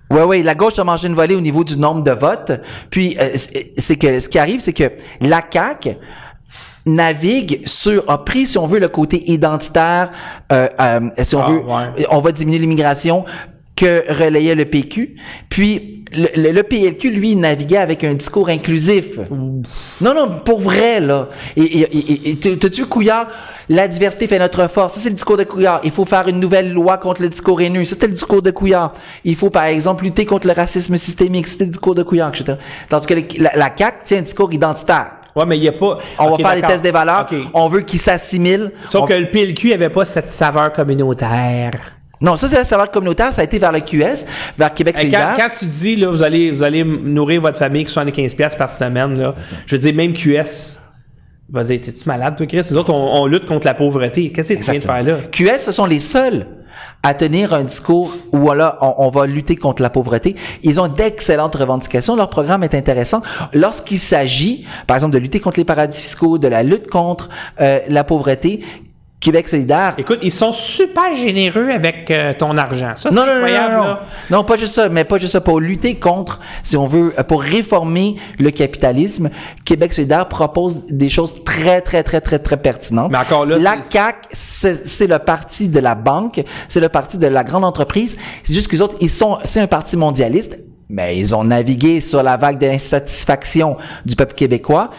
Ouais, 0.09 0.24
ouais, 0.24 0.41
la 0.43 0.55
gauche 0.55 0.80
a 0.80 0.86
mangé 0.86 1.07
une 1.07 1.15
volée 1.15 1.36
au 1.36 1.41
niveau 1.41 1.65
du 1.65 1.78
nombre 1.78 2.01
de 2.01 2.11
votes. 2.11 2.53
Puis 2.89 3.18
euh, 3.20 3.32
c'est 3.36 3.74
c'est 3.78 3.97
que 3.97 4.20
ce 4.22 4.30
qui 4.30 4.39
arrive, 4.39 4.61
c'est 4.61 4.72
que 4.74 4.89
la 5.20 5.41
CAQ 5.51 5.95
navigue 6.88 7.61
sur 7.65 8.03
a 8.09 8.23
pris 8.25 8.47
si 8.47 8.57
on 8.57 8.65
veut 8.67 8.79
le 8.79 8.88
côté 8.88 9.29
identitaire 9.31 10.11
euh, 10.51 10.67
euh, 10.79 10.99
si 11.21 11.35
on 11.35 11.41
Ah, 11.43 11.49
veut 11.49 11.59
ouais. 11.59 12.07
on 12.09 12.19
va 12.21 12.31
diminuer 12.31 12.59
l'immigration 12.59 13.25
que 13.75 14.03
relayait 14.11 14.55
le 14.55 14.65
PQ 14.65 15.15
puis 15.49 15.93
le, 16.13 16.27
le- 16.41 16.51
le 16.51 16.63
PLQ 16.63 17.09
lui 17.11 17.35
naviguait 17.35 17.75
avec 17.77 18.05
un 18.05 18.13
discours 18.13 18.47
inclusif. 18.47 19.19
Non 19.29 20.13
non 20.15 20.39
pour 20.45 20.61
vrai 20.61 21.01
là. 21.01 21.27
Et, 21.57 21.63
et, 21.63 21.81
et, 21.97 22.29
et 22.31 22.35
tu- 22.38 22.57
t'as-tu 22.57 22.85
Couillard? 22.85 23.27
La 23.67 23.89
diversité 23.89 24.25
fait 24.27 24.39
notre 24.39 24.69
force. 24.69 24.93
Ça 24.93 25.01
c'est 25.01 25.09
le 25.09 25.15
discours 25.15 25.35
de 25.35 25.43
Couillard. 25.43 25.81
Il 25.83 25.91
faut 25.91 26.05
faire 26.05 26.29
une 26.29 26.39
nouvelle 26.39 26.71
loi 26.71 26.97
contre 26.97 27.21
le 27.21 27.27
discours 27.27 27.59
haineux. 27.59 27.83
Ça 27.83 27.95
c'était 27.95 28.07
le 28.07 28.13
discours 28.13 28.41
de 28.41 28.51
Couillard. 28.51 28.93
Il 29.25 29.35
faut 29.35 29.49
par 29.49 29.65
exemple 29.65 30.05
lutter 30.05 30.25
contre 30.25 30.47
le 30.47 30.53
racisme 30.53 30.95
systémique. 30.95 31.45
C'était 31.47 31.65
le 31.65 31.71
discours 31.71 31.93
de 31.93 32.03
Couillard 32.03 32.29
etc. 32.29 32.57
tandis 32.88 33.05
que 33.05 33.13
le- 33.15 33.23
la, 33.39 33.51
la 33.57 33.69
CAQ 33.77 33.97
tient 34.05 34.19
un 34.19 34.21
discours 34.21 34.53
identitaire 34.53 35.11
Ouais, 35.38 35.45
mais 35.45 35.57
il 35.57 35.63
y 35.63 35.67
a 35.67 35.71
pas. 35.71 35.97
on 36.19 36.31
va 36.31 36.38
faire 36.38 36.55
d'accord. 36.55 36.69
tests 36.71 36.83
des 36.83 36.91
valeurs. 36.91 37.27
On 37.53 37.67
veut 37.69 37.81
qu'ils 37.81 37.99
s'assimilent. 37.99 38.71
Sauf 38.89 39.03
On- 39.03 39.05
que 39.05 39.13
le 39.13 39.29
PLQ 39.29 39.73
avait 39.73 39.89
pas 39.89 40.03
cette 40.05 40.27
saveur 40.27 40.73
communautaire. 40.73 41.71
Non, 42.19 42.35
ça, 42.35 42.47
c'est 42.47 42.55
la 42.57 42.63
saveur 42.63 42.89
communautaire. 42.89 43.31
Ça 43.31 43.41
a 43.41 43.45
été 43.45 43.59
vers 43.59 43.71
le 43.71 43.81
QS, 43.81 44.25
vers 44.57 44.73
Québec 44.73 44.95
quand, 44.95 45.01
solidaire. 45.01 45.35
quand 45.38 45.49
tu 45.57 45.65
dis, 45.65 45.95
là, 45.95 46.09
vous 46.09 46.23
allez, 46.23 46.49
vous 46.49 46.63
allez 46.63 46.83
nourrir 46.83 47.41
votre 47.41 47.59
famille 47.59 47.81
avec 47.83 47.89
75$ 47.89 48.35
piastres 48.35 48.57
par 48.57 48.71
semaine, 48.71 49.19
là, 49.21 49.35
je 49.67 49.75
veux 49.75 49.81
dire, 49.81 49.93
même 49.93 50.13
QS 50.13 50.79
va 51.49 51.63
dire, 51.63 51.79
t'es-tu 51.79 52.03
malade, 52.07 52.35
toi, 52.35 52.45
Chris? 52.47 52.61
Nous 52.71 52.77
autres, 52.77 52.91
on, 52.91 53.21
on 53.21 53.25
lutte 53.27 53.45
contre 53.45 53.67
la 53.67 53.75
pauvreté. 53.75 54.31
Qu'est-ce 54.31 54.53
que 54.53 54.57
tu 54.59 54.63
viens 54.71 54.79
de 54.79 54.83
faire 54.83 55.03
là? 55.03 55.17
QS, 55.31 55.59
ce 55.59 55.71
sont 55.71 55.85
les 55.85 55.99
seuls 55.99 56.47
à 57.03 57.13
tenir 57.13 57.53
un 57.53 57.63
discours 57.63 58.13
où 58.32 58.38
voilà, 58.38 58.78
on, 58.82 59.09
va 59.09 59.25
lutter 59.25 59.55
contre 59.55 59.82
la 59.82 59.89
pauvreté. 59.89 60.36
Ils 60.63 60.80
ont 60.80 60.88
d'excellentes 60.88 61.55
revendications. 61.55 62.15
Leur 62.15 62.30
programme 62.30 62.63
est 62.63 62.75
intéressant. 62.75 63.21
Lorsqu'il 63.53 63.99
s'agit, 63.99 64.65
par 64.88 64.97
exemple, 64.97 65.13
de 65.13 65.19
lutter 65.19 65.39
contre 65.39 65.59
les 65.59 65.65
paradis 65.65 66.01
fiscaux, 66.01 66.38
de 66.38 66.47
la 66.47 66.63
lutte 66.63 66.89
contre 66.89 67.30
euh, 67.61 67.80
la 67.88 68.03
pauvreté, 68.03 68.61
Québec 69.20 69.47
solidaire 69.49 69.95
Écoute, 69.97 70.20
ils 70.22 70.32
sont 70.32 70.51
super 70.51 71.15
généreux 71.15 71.70
avec 71.72 72.11
euh, 72.11 72.34
ton 72.38 72.55
argent. 72.55 72.93
Ça, 72.95 73.09
c'est 73.09 73.15
Non, 73.15 73.26
non, 73.26 73.28
non, 73.28 73.34
incroyable, 73.38 73.74
non, 73.74 73.80
non. 73.80 73.86
là. 73.86 74.01
Non, 74.30 74.43
pas 74.43 74.55
juste 74.57 74.76
ça, 74.76 74.89
mais 74.89 75.05
pas 75.05 75.18
juste 75.18 75.34
ça. 75.34 75.41
Pour 75.41 75.59
lutter 75.59 75.95
contre, 75.95 76.39
si 76.61 76.78
on 76.78 76.86
veut, 76.86 77.13
euh, 77.18 77.24
pour 77.24 77.41
réformer 77.41 78.15
le 78.38 78.51
capitalisme, 78.51 79.32
Québec 79.65 79.93
solidaire 79.93 80.28
propose 80.28 80.86
des 80.86 81.09
choses 81.09 81.43
très, 81.43 81.82
très, 81.82 82.03
très, 82.03 82.22
très, 82.22 82.38
très 82.38 82.57
pertinentes. 82.57 83.11
Mais 83.11 83.18
encore 83.18 83.45
là, 83.47 83.57
la 83.57 83.78
c'est 84.32 84.88
c'est 84.88 85.07
le 85.07 85.20
parti 85.20 85.68
de 85.68 85.80
la 85.80 85.95
banque, 85.95 86.43
c'est 86.68 86.80
le 86.80 86.89
parti 86.89 87.18
de 87.18 87.28
la 87.28 87.43
grande 87.43 87.65
entreprise. 87.65 88.18
C'est 88.43 88.53
juste 88.53 88.68
que 88.68 88.76
les 88.76 88.82
autres, 88.84 88.97
ils 89.01 89.09
sont, 89.09 89.39
c'est 89.43 89.59
un 89.61 89.68
parti 89.68 89.97
mondialiste, 89.97 90.59
mais 90.89 91.18
ils 91.18 91.36
ont 91.36 91.43
navigué 91.43 91.99
sur 91.99 92.22
la 92.24 92.38
vague 92.38 92.59
d'insatisfaction 92.59 93.78
du 94.05 94.15
peuple 94.15 94.36
québécois 94.36 94.91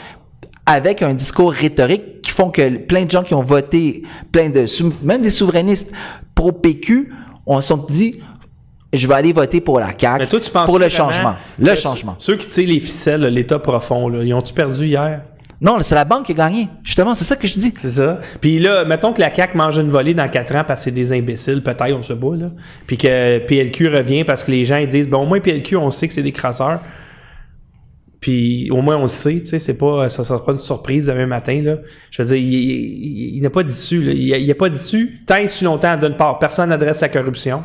avec 0.69 1.03
un 1.03 1.14
discours 1.14 1.51
rhétorique 1.51 2.21
qui 2.23 2.31
font 2.31 2.51
que 2.51 2.77
plein 2.77 3.05
de 3.05 3.11
gens 3.11 3.23
qui 3.23 3.35
ont 3.35 3.43
voté, 3.43 4.03
plein 4.31 4.51
de 4.51 4.66
même 5.03 5.23
des 5.23 5.31
souverainistes 5.31 5.91
pro 6.35 6.53
PQ, 6.53 7.11
on 7.47 7.61
se 7.61 7.69
sont 7.69 7.87
dit 7.89 8.21
je 8.93 9.07
vais 9.07 9.14
aller 9.14 9.33
voter 9.33 9.61
pour 9.61 9.81
la 9.81 9.89
CAQ 9.99 10.19
Mais 10.19 10.27
toi, 10.27 10.41
tu 10.41 10.51
penses 10.51 10.66
pour 10.66 10.79
le 10.79 10.89
changement. 10.89 11.35
Le 11.59 11.75
changement. 11.75 12.16
Ceux 12.19 12.37
qui 12.37 12.49
tirent 12.49 12.69
les 12.69 12.81
ficelles, 12.81 13.23
l'État 13.23 13.59
profond, 13.59 14.09
là, 14.09 14.23
ils 14.23 14.33
ont-tu 14.35 14.53
perdu 14.53 14.87
hier? 14.87 15.23
Non, 15.61 15.79
c'est 15.81 15.95
la 15.95 16.05
banque 16.05 16.27
qui 16.27 16.33
a 16.33 16.35
gagné. 16.37 16.69
Justement, 16.85 17.14
c'est 17.14 17.25
ça 17.25 17.35
que 17.35 17.49
je 17.49 17.59
dis. 17.59 17.75
C'est 17.79 17.91
ça. 17.91 18.21
Puis 18.41 18.59
là, 18.59 18.85
mettons 18.85 19.12
que 19.12 19.21
la 19.21 19.33
CAQ 19.35 19.57
mange 19.57 19.79
une 19.79 19.91
volée 19.91 20.14
dans 20.14 20.29
4 20.29 20.55
ans 20.55 20.64
parce 20.66 20.81
que 20.81 20.85
c'est 20.85 20.91
des 20.91 21.12
imbéciles, 21.12 21.62
peut-être, 21.62 21.93
on 21.93 22.03
se 22.03 22.12
bat, 22.12 22.37
là. 22.37 22.51
Puis 22.87 22.97
que 22.97 23.39
PLQ 23.39 23.89
revient 23.89 24.25
parce 24.25 24.45
que 24.45 24.51
les 24.51 24.64
gens 24.64 24.77
ils 24.77 24.87
disent, 24.87 25.09
bon, 25.09 25.23
au 25.23 25.27
moins 25.27 25.41
PLQ, 25.41 25.77
on 25.77 25.91
sait 25.91 26.07
que 26.07 26.14
c'est 26.14 26.23
des 26.23 26.33
crasseurs. 26.33 26.81
Puis 28.21 28.69
au 28.73 28.83
moins 28.83 28.97
on 28.97 29.03
le 29.03 29.09
sait, 29.09 29.39
tu 29.41 29.47
sais, 29.47 29.59
c'est 29.61 29.75
pas, 29.75 30.09
ça 30.09 30.25
sera 30.25 30.45
pas 30.45 30.53
une 30.53 30.59
surprise 30.59 31.07
demain 31.07 31.27
matin, 31.27 31.61
là. 31.62 31.77
Je 32.11 32.23
veux 32.23 32.29
dire, 32.29 32.37
il, 32.37 32.53
il- 32.55 33.37
il 33.37 33.41
n'a 33.43 33.51
pas 33.51 33.62
d'issue, 33.62 34.03
là. 34.03 34.12
Il 34.12 34.45
n'y 34.45 34.51
a, 34.51 34.55
pas 34.57 34.69
d'issue 34.69 35.21
tant 35.27 35.37
et 35.37 35.47
si 35.49 35.62
longtemps, 35.64 35.97
d'une 35.97 36.16
part, 36.16 36.39
personne 36.41 36.71
n'adresse 36.71 37.01
la 37.01 37.09
corruption, 37.11 37.62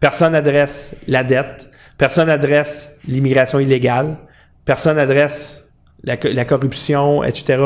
personne 0.00 0.32
n'adresse 0.32 0.96
la 1.08 1.24
dette, 1.24 1.68
personne 1.98 2.28
n'adresse 2.28 2.92
l'immigration 3.06 3.58
illégale, 3.60 4.16
personne 4.64 4.96
n'adresse 4.96 5.68
la, 6.04 6.16
co- 6.16 6.32
la 6.32 6.44
corruption, 6.46 7.22
etc. 7.22 7.62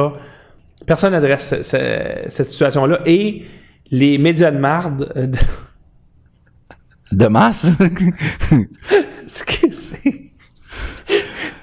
Personne 0.85 1.13
n'adresse 1.13 1.49
ce- 1.49 1.63
ce- 1.63 2.25
cette 2.29 2.47
situation-là. 2.51 3.01
Et 3.07 3.45
les 3.93 4.19
médias 4.19 4.51
de 4.51 4.59
marde, 4.59 5.13
euh, 5.17 5.27
de- 5.29 5.39
De 7.13 7.29
masse? 7.29 7.71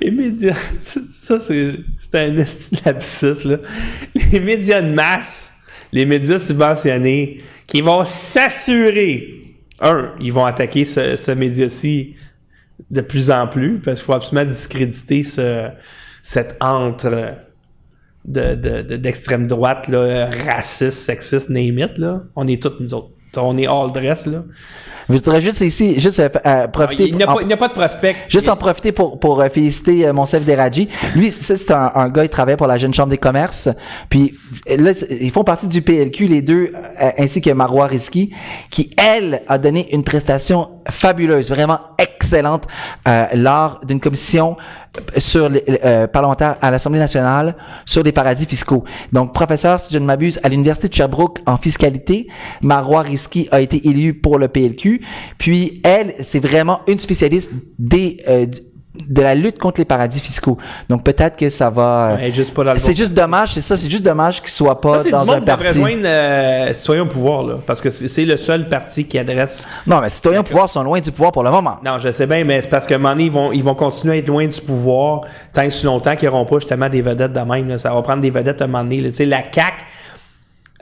Les 0.04 0.12
médias. 0.12 0.56
Ça, 1.12 1.40
c'est 1.40 1.76
c'est 1.98 2.16
un 2.16 2.32
lapsus, 2.86 3.44
là. 3.46 3.58
Les 4.32 4.40
médias 4.40 4.82
de 4.82 4.90
masse, 4.94 5.54
les 5.92 6.06
médias 6.06 6.40
subventionnés, 6.40 7.42
qui 7.68 7.82
vont 7.82 8.04
s'assurer. 8.04 9.42
Un, 9.80 10.14
ils 10.20 10.32
vont 10.34 10.46
attaquer 10.46 10.86
ce, 10.86 11.16
ce 11.16 11.32
média-ci 11.32 12.16
de 12.92 13.02
plus 13.02 13.32
en 13.32 13.48
plus, 13.48 13.80
parce 13.80 14.00
qu'il 14.00 14.06
faut 14.08 14.14
absolument 14.14 14.46
discréditer 14.50 15.24
ce, 15.24 15.70
cette 16.22 16.58
entre 16.60 17.36
de, 18.26 18.56
de, 18.56 18.82
de- 18.82 18.98
d'extrême 18.98 19.48
droite, 19.48 19.88
là, 19.88 20.30
raciste, 20.48 20.92
sexiste, 20.92 21.50
name 21.50 21.88
là. 21.98 22.24
On 22.36 22.48
est 22.48 22.62
toutes 22.62 22.80
nous 22.80 22.94
autres. 22.94 23.12
On 23.38 23.58
est 23.58 23.68
all 23.68 23.92
dress, 23.92 24.26
là. 24.26 24.44
Je 25.10 25.16
voudrais 25.16 25.42
juste 25.42 25.60
ici, 25.60 26.00
juste 26.00 26.20
euh, 26.20 26.30
euh, 26.46 26.68
profiter. 26.68 27.08
Il 27.10 27.18
n'y 27.18 27.24
a, 27.24 27.28
pas- 27.28 27.42
il 27.42 27.48
n'y 27.48 27.52
a 27.54 27.58
pas 27.58 27.68
de 27.68 27.74
prospect. 27.74 28.16
Juste 28.30 28.48
en 28.48 28.56
profiter 28.56 28.94
pour, 28.94 29.20
pour 29.20 29.42
euh, 29.42 29.50
féliciter 29.50 30.08
euh, 30.08 30.14
Monsef 30.14 30.46
Deradji. 30.46 30.88
Lui, 31.16 31.30
ça, 31.30 31.58
c'est 31.58 31.74
un, 31.74 31.92
un 31.94 32.08
gars, 32.08 32.24
il 32.24 32.30
travaille 32.30 32.56
pour 32.56 32.68
la 32.68 32.78
Jeune 32.78 32.94
Chambre 32.94 33.10
des 33.10 33.18
commerces. 33.18 33.68
Puis 34.10 34.36
là, 34.66 34.92
ils 35.10 35.30
font 35.32 35.44
partie 35.44 35.68
du 35.68 35.82
PLQ, 35.82 36.28
les 36.28 36.42
deux, 36.42 36.72
euh, 37.02 37.10
ainsi 37.18 37.42
que 37.42 37.50
Marois 37.50 37.88
Risky, 37.88 38.34
qui, 38.70 38.92
elle, 38.98 39.42
a 39.50 39.58
donné 39.58 39.94
une 39.94 40.06
prestation 40.06 40.70
fabuleuse, 40.90 41.50
vraiment 41.50 41.80
excellente, 41.98 42.23
euh, 42.42 43.26
lors 43.36 43.80
d'une 43.86 44.00
commission 44.00 44.58
sur 45.18 45.50
les 45.50 45.64
euh, 45.84 46.08
parlementaire 46.08 46.56
à 46.62 46.72
l'Assemblée 46.72 47.00
nationale 47.00 47.56
sur 47.86 48.04
les 48.04 48.12
paradis 48.12 48.46
fiscaux. 48.46 48.84
Donc, 49.12 49.34
professeur, 49.34 49.80
si 49.80 49.94
je 49.94 50.00
ne 50.00 50.06
m'abuse, 50.06 50.40
à 50.44 50.50
l'Université 50.50 50.88
de 50.88 50.94
Sherbrooke 50.94 51.40
en 51.46 51.58
fiscalité, 51.58 52.28
Marois 52.62 53.02
Risky 53.02 53.48
a 53.52 53.62
été 53.62 53.88
élu 53.88 54.14
pour 54.14 54.38
le 54.38 54.48
PLQ. 54.48 55.02
Puis, 55.38 55.82
elle, 55.84 56.14
c'est 56.20 56.40
vraiment 56.40 56.82
une 56.88 57.00
spécialiste 57.00 57.52
des... 57.80 58.18
euh, 58.28 58.46
de 59.10 59.22
la 59.24 59.34
lutte 59.34 59.58
contre 59.58 59.82
les 59.82 59.86
paradis 59.86 60.20
fiscaux. 60.20 60.58
Donc 60.88 61.04
peut-être 61.04 61.36
que 61.36 61.50
ça 61.50 61.70
va. 61.70 62.12
euh, 62.12 62.16
Ouais, 62.18 62.32
juste 62.32 62.54
pas 62.54 62.64
dans 62.64 62.74
le 62.74 62.78
c'est 62.78 62.96
juste 62.96 63.14
dommage, 63.14 63.54
c'est 63.54 63.62
ça, 63.62 63.76
c'est 63.76 63.90
juste 63.90 64.04
dommage 64.06 64.40
qu'il 64.40 64.50
soit 64.52 64.80
pas 64.80 64.98
Ça, 64.98 65.00
c'est 65.00 65.06
du 65.06 65.12
dans 65.12 65.26
monde 65.26 65.36
un 65.36 65.42
parti. 65.42 65.74
joindre 65.74 66.06
euh, 66.06 66.74
Citoyens 66.74 67.02
au 67.02 67.08
pouvoir, 67.08 67.44
là. 67.44 67.56
Parce 67.66 67.82
que 67.82 67.90
c'est, 67.90 68.26
le 68.26 68.38
seul 68.38 68.70
parti 68.70 69.06
qui 69.06 69.18
adresse. 69.18 69.68
Non, 69.88 70.00
mais 70.00 70.10
citoyens 70.10 70.42
au 70.42 70.44
pouvoir 70.44 70.70
sont 70.70 70.84
loin 70.84 71.00
du 71.00 71.12
pouvoir 71.12 71.32
pour 71.32 71.44
le 71.44 71.50
moment. 71.50 71.78
Non, 71.84 71.98
je 71.98 72.12
sais 72.12 72.28
bien, 72.28 72.44
mais 72.44 72.62
c'est 72.62 72.70
parce 72.70 72.88
moment 72.90 73.10
donné, 73.10 73.26
ils 73.26 73.32
vont, 73.32 73.52
ils 73.52 73.64
vont 73.64 73.76
continuer 73.76 74.14
à 74.16 74.18
être 74.18 74.28
loin 74.28 74.46
du 74.48 74.62
pouvoir 74.62 75.22
tant 75.54 75.64
et 75.64 75.70
si 75.72 75.86
longtemps 75.86 76.16
qu'ils 76.16 76.30
n'auront 76.30 76.46
pas 76.46 76.58
justement 76.60 76.88
des 76.88 77.02
vedettes 77.02 77.34
de 77.34 77.40
même. 77.40 77.68
là. 77.68 77.78
Ça 77.80 77.94
va 77.94 78.02
prendre 78.04 78.22
des 78.22 78.30
vedettes 78.30 78.62
à 78.62 78.66
un 78.66 78.68
moment 78.68 78.84
donné. 78.84 79.02
là. 79.02 79.10
Tu 79.10 79.16
sais, 79.16 79.26
la 79.26 79.40
CAQ, 79.52 79.84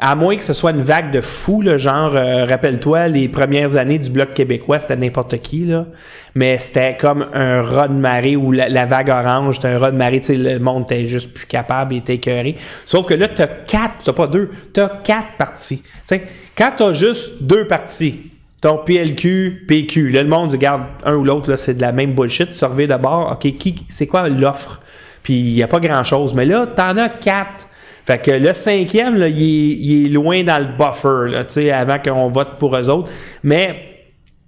à 0.04 0.16
moins 0.16 0.36
que 0.36 0.44
ce 0.44 0.54
soit 0.54 0.72
une 0.72 0.82
vague 0.82 1.12
de 1.12 1.22
fous, 1.22 1.62
là, 1.62 1.78
genre, 1.78 2.16
euh, 2.16 2.46
rappelle-toi, 2.46 3.08
les 3.08 3.30
premières 3.30 3.76
années 3.76 4.00
du 4.00 4.10
Bloc 4.10 4.34
québécois, 4.34 4.80
c'était 4.80 4.96
n'importe 4.96 5.38
qui, 5.44 5.66
là. 5.66 5.86
Mais 6.34 6.58
c'était 6.58 6.98
comme 6.98 7.28
un 7.34 7.62
rat 7.62 7.88
de 7.88 7.94
marée 7.94 8.36
ou 8.36 8.52
la, 8.52 8.86
vague 8.88 9.10
orange, 9.10 9.58
c'était 9.58 9.68
un 9.68 9.78
rat 9.78 9.92
de 9.92 9.98
marée, 9.98 10.20
tu 10.20 10.28
sais, 10.28 10.38
le 10.38 10.58
monde 10.58 10.86
était 10.86 11.06
juste 11.06 11.32
plus 11.32 11.46
capable, 11.46 11.94
il 11.94 11.98
était 11.98 12.16
écœuré. 12.16 12.56
Sauf 12.86 13.06
que 13.06 13.14
là, 13.14 13.28
t'as 13.28 13.46
quatre, 13.46 14.04
t'as 14.04 14.14
pas 14.14 14.26
deux, 14.26 14.50
t'as 14.74 14.90
quatre 14.90 15.38
partis. 15.38 15.84
Tu 15.84 15.92
sais, 16.06 16.24
quand 16.58 16.72
t'as 16.76 16.94
juste 16.94 17.34
deux 17.42 17.68
partis, 17.68 18.32
ton 18.60 18.78
PLQ, 18.78 19.66
PQ, 19.68 20.10
là, 20.10 20.24
le 20.24 20.30
monde 20.30 20.52
regarde, 20.52 20.82
un 21.06 21.14
ou 21.14 21.24
l'autre, 21.24 21.48
là, 21.52 21.58
c'est 21.58 21.76
de 21.76 21.82
la 21.82 21.92
même 21.92 22.14
bullshit, 22.14 22.54
surveille 22.54 22.88
d'abord, 22.88 23.32
OK, 23.32 23.56
qui, 23.58 23.86
c'est 23.90 24.08
quoi 24.08 24.28
l'offre? 24.30 24.82
Puis 25.22 25.34
il 25.34 25.54
n'y 25.54 25.62
a 25.62 25.68
pas 25.68 25.80
grand-chose. 25.80 26.34
Mais 26.34 26.46
là, 26.46 26.66
t'en 26.66 26.98
as 26.98 27.10
quatre. 27.10 27.68
Fait 28.12 28.20
que 28.20 28.32
le 28.32 28.54
cinquième, 28.54 29.16
là, 29.16 29.30
il, 29.30 29.42
est, 29.42 29.78
il 29.78 30.06
est 30.06 30.10
loin 30.10 30.44
dans 30.44 30.60
le 30.60 30.76
buffer, 30.78 31.32
là, 31.32 31.46
tu 31.46 31.54
sais, 31.54 31.72
avant 31.72 31.98
qu'on 31.98 32.28
vote 32.28 32.58
pour 32.60 32.76
eux 32.76 32.90
autres. 32.90 33.10
Mais 33.42 34.02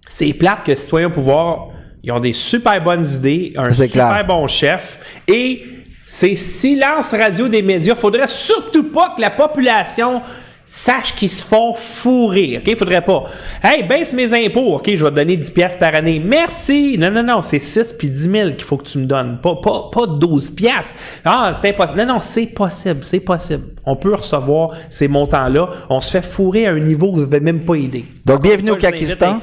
c'est 0.06 0.34
plate 0.34 0.66
que 0.66 0.76
Citoyens 0.76 1.08
au 1.08 1.12
pouvoir, 1.12 1.70
ils 2.04 2.12
ont 2.12 2.20
des 2.20 2.34
super 2.34 2.84
bonnes 2.84 3.06
idées, 3.06 3.54
un 3.56 3.72
super 3.72 3.90
clair. 3.90 4.28
bon 4.28 4.48
chef, 4.48 5.00
et 5.30 5.64
c'est 6.06 6.36
silence 6.36 7.14
radio 7.14 7.48
des 7.48 7.62
médias. 7.62 7.96
Faudrait 7.96 8.28
surtout 8.28 8.92
pas 8.92 9.14
que 9.16 9.22
la 9.22 9.30
population 9.30 10.22
sache 10.66 11.16
qu'ils 11.16 11.30
se 11.30 11.44
font 11.44 11.74
fourrer, 11.74 12.62
OK? 12.62 12.76
Faudrait 12.78 13.04
pas. 13.04 13.26
Hey, 13.62 13.84
baisse 13.84 14.14
mes 14.14 14.34
impôts, 14.34 14.76
OK? 14.76 14.90
Je 14.96 15.04
vais 15.04 15.10
te 15.12 15.16
donner 15.16 15.38
10 15.38 15.52
piastres 15.52 15.80
par 15.80 15.94
année. 15.96 16.22
Merci! 16.24 16.98
Non, 16.98 17.12
non, 17.12 17.24
non, 17.24 17.42
c'est 17.42 17.60
6 17.60 17.96
puis 17.98 18.10
10 18.10 18.32
000 18.32 18.50
qu'il 18.52 18.62
faut 18.62 18.78
que 18.78 18.88
tu 18.88 18.98
me 18.98 19.06
donnes. 19.06 19.40
Pas, 19.42 19.56
pas, 19.56 19.90
pas 19.92 20.08
12 20.08 20.52
piastres. 20.52 20.96
Ah, 21.26 21.52
c'est 21.54 21.70
impossible. 21.70 22.00
Non, 22.00 22.14
non, 22.14 22.20
c'est 22.20 22.48
possible, 22.48 23.02
c'est 23.04 23.20
possible. 23.20 23.64
On 23.86 23.96
peut 23.96 24.16
recevoir 24.16 24.72
ces 24.90 25.08
montants-là. 25.08 25.70
On 25.90 26.02
se 26.02 26.12
fait 26.12 26.26
fourrer 26.26 26.68
à 26.68 26.72
un 26.72 26.80
niveau 26.80 27.12
que 27.12 27.20
vous 27.20 27.26
n'avez 27.26 27.40
même 27.40 27.62
pas 27.62 27.76
aidé. 27.76 28.06
Donc, 28.26 28.42
bienvenue 28.42 28.72
au 28.72 28.78
Kakistan. 28.78 29.40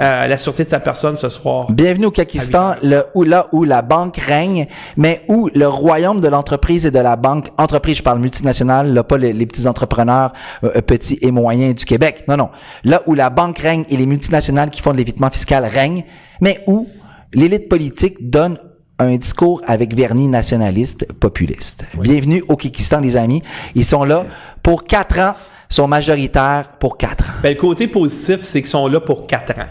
Euh, 0.00 0.26
la 0.26 0.38
sûreté 0.38 0.64
de 0.64 0.70
sa 0.70 0.80
personne 0.80 1.16
ce 1.16 1.28
soir. 1.28 1.70
Bienvenue 1.70 2.06
au 2.06 2.10
Kakistan, 2.10 2.74
le, 2.82 3.04
où, 3.14 3.22
là 3.22 3.46
où 3.52 3.64
la 3.64 3.82
banque 3.82 4.16
règne, 4.16 4.66
mais 4.96 5.22
où 5.28 5.48
le 5.54 5.68
royaume 5.68 6.20
de 6.20 6.28
l'entreprise 6.28 6.84
et 6.86 6.90
de 6.90 6.98
la 6.98 7.16
banque, 7.16 7.48
entreprise, 7.58 7.98
je 7.98 8.02
parle 8.02 8.18
multinationale, 8.18 8.92
là, 8.92 9.04
pas 9.04 9.18
les, 9.18 9.32
les 9.32 9.46
petits 9.46 9.66
entrepreneurs 9.66 10.32
euh, 10.64 10.80
petits 10.80 11.18
et 11.22 11.30
moyens 11.30 11.76
du 11.76 11.84
Québec. 11.84 12.24
Non, 12.26 12.36
non. 12.36 12.50
Là 12.82 13.02
où 13.06 13.14
la 13.14 13.30
banque 13.30 13.58
règne 13.58 13.84
et 13.88 13.96
les 13.96 14.06
multinationales 14.06 14.70
qui 14.70 14.80
font 14.80 14.92
de 14.92 14.96
l'évitement 14.96 15.30
fiscal 15.30 15.64
règnent, 15.64 16.04
mais 16.40 16.64
où 16.66 16.88
l'élite 17.32 17.68
politique 17.68 18.28
donne 18.30 18.58
un 18.98 19.16
discours 19.16 19.60
avec 19.66 19.94
vernis 19.94 20.28
nationaliste 20.28 21.12
populiste. 21.14 21.84
Bienvenue 21.94 22.42
au 22.48 22.56
Kikistan, 22.56 23.00
les 23.00 23.16
amis. 23.16 23.42
Ils 23.74 23.84
sont 23.84 24.04
là 24.04 24.24
pour 24.62 24.84
quatre 24.84 25.18
ans, 25.18 25.34
sont 25.68 25.88
majoritaires 25.88 26.72
pour 26.78 26.96
quatre 26.96 27.24
ans. 27.24 27.32
Ben, 27.42 27.50
le 27.50 27.60
côté 27.60 27.88
positif, 27.88 28.42
c'est 28.42 28.60
qu'ils 28.60 28.70
sont 28.70 28.86
là 28.86 29.00
pour 29.00 29.26
4 29.26 29.58
ans. 29.58 29.66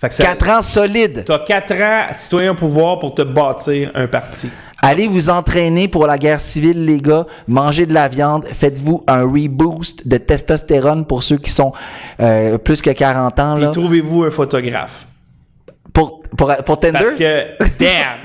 Fait 0.00 0.08
que 0.08 0.14
ça- 0.14 0.24
Quatre 0.24 0.48
ans 0.50 0.62
solides. 0.62 1.24
T'as 1.26 1.38
4 1.38 1.72
ans, 1.80 2.02
citoyen 2.12 2.50
au 2.52 2.54
pouvoir, 2.54 2.98
pour 2.98 3.14
te 3.14 3.22
bâtir 3.22 3.90
un 3.94 4.06
parti. 4.06 4.50
Allez 4.82 5.08
vous 5.08 5.30
entraîner 5.30 5.88
pour 5.88 6.06
la 6.06 6.18
guerre 6.18 6.38
civile, 6.38 6.84
les 6.84 7.00
gars. 7.00 7.24
Mangez 7.48 7.86
de 7.86 7.94
la 7.94 8.08
viande. 8.08 8.44
Faites-vous 8.44 9.02
un 9.06 9.22
reboost 9.22 10.06
de 10.06 10.18
testostérone 10.18 11.06
pour 11.06 11.22
ceux 11.22 11.38
qui 11.38 11.50
sont 11.50 11.72
euh, 12.20 12.58
plus 12.58 12.82
que 12.82 12.90
40 12.90 13.40
ans. 13.40 13.54
Puis 13.54 13.64
Là. 13.64 13.70
trouvez-vous 13.70 14.24
un 14.24 14.30
photographe. 14.30 15.06
Pour, 15.94 16.20
pour, 16.36 16.54
pour 16.56 16.78
Tinder? 16.78 16.98
Parce 16.98 17.14
que, 17.14 17.44
damn! 17.78 18.20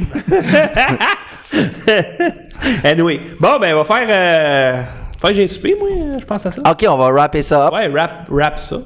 anyway. 2.84 3.22
Bon, 3.40 3.58
ben, 3.60 3.74
on 3.76 3.84
va 3.84 3.86
faire. 3.86 4.08
Euh, 4.10 4.84
faire 5.20 5.30
que 5.30 5.34
j'ai 5.36 5.48
soupé, 5.48 5.76
moi, 5.80 5.88
je 6.20 6.26
pense 6.26 6.46
à 6.46 6.52
ça. 6.52 6.62
OK, 6.70 6.86
on 6.90 6.98
va 6.98 7.10
wrapper 7.12 7.42
ça 7.44 7.68
up. 7.68 7.74
Ouais, 7.74 7.88
rap, 7.88 8.28
rap 8.30 8.60
ça. 8.60 8.78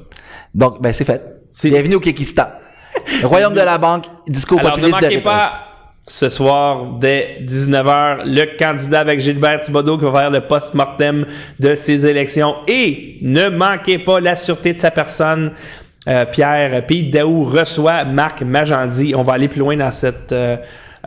Donc, 0.54 0.80
ben, 0.80 0.92
c'est 0.92 1.04
fait. 1.04 1.20
C'est- 1.50 1.68
Bienvenue 1.70 1.96
au 1.96 2.00
Kyrgyzstan. 2.00 2.44
Royaume 3.24 3.54
de 3.54 3.60
la 3.60 3.78
banque, 3.78 4.04
discours 4.26 4.60
Alors, 4.60 4.72
ne 4.78 4.82
populiste 4.82 5.02
manquez 5.02 5.20
pas 5.20 5.52
ce 6.08 6.28
soir 6.28 6.84
dès 7.00 7.38
19h 7.44 8.22
le 8.24 8.56
candidat 8.56 9.00
avec 9.00 9.18
Gilbert 9.20 9.60
Thibodeau 9.60 9.98
qui 9.98 10.04
va 10.04 10.12
faire 10.12 10.30
le 10.30 10.40
post-mortem 10.40 11.26
de 11.58 11.74
ces 11.74 12.06
élections. 12.06 12.54
Et 12.68 13.18
ne 13.22 13.48
manquez 13.48 13.98
pas 13.98 14.20
la 14.20 14.36
sûreté 14.36 14.72
de 14.72 14.78
sa 14.78 14.90
personne. 14.90 15.52
Euh, 16.08 16.24
Pierre 16.24 16.86
Pays 16.86 17.10
Daou 17.10 17.42
reçoit 17.42 18.04
Marc 18.04 18.42
Magendie. 18.42 19.14
On 19.16 19.22
va 19.22 19.32
aller 19.32 19.48
plus 19.48 19.58
loin 19.58 19.76
dans 19.76 19.90
cette, 19.90 20.30
euh, 20.30 20.56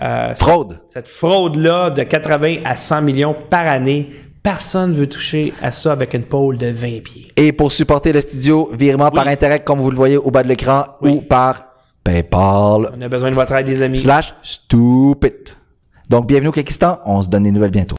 euh, 0.02 0.34
Fraude. 0.36 0.80
cette 0.88 1.08
fraude-là 1.08 1.90
de 1.92 2.04
80 2.04 2.58
à 2.66 2.76
100 2.76 3.02
millions 3.02 3.36
par 3.50 3.68
année. 3.68 4.10
Personne 4.44 4.92
ne 4.92 4.96
veut 4.96 5.08
toucher 5.08 5.54
à 5.62 5.72
ça 5.72 5.92
avec 5.94 6.14
une 6.14 6.24
pôle 6.24 6.58
de 6.58 6.68
20 6.68 7.04
pieds. 7.04 7.28
Et 7.38 7.52
pour 7.54 7.72
supporter 7.72 8.12
le 8.12 8.20
studio, 8.22 8.70
virement 8.74 9.12
par 9.12 9.28
Interact, 9.28 9.66
comme 9.66 9.80
vous 9.80 9.92
le 9.92 9.98
voyez 9.98 10.18
au 10.18 10.32
bas 10.32 10.44
de 10.44 10.48
l'écran, 10.50 10.86
Oui. 11.02 11.12
ou 11.12 11.22
par 11.22 11.69
PayPal 12.04 12.92
On 12.96 13.02
a 13.02 13.08
besoin 13.10 13.30
de 13.30 13.36
votre 13.36 13.54
aide, 13.54 13.68
les 13.68 13.82
amis. 13.82 13.98
slash 13.98 14.34
stupid. 14.42 15.56
Donc, 16.10 16.28
bienvenue 16.28 16.50
au 16.50 16.52
Kyrgyzstan. 16.52 17.00
On 17.06 17.22
se 17.22 17.30
donne 17.30 17.44
des 17.44 17.52
nouvelles 17.52 17.72
bientôt. 17.72 17.98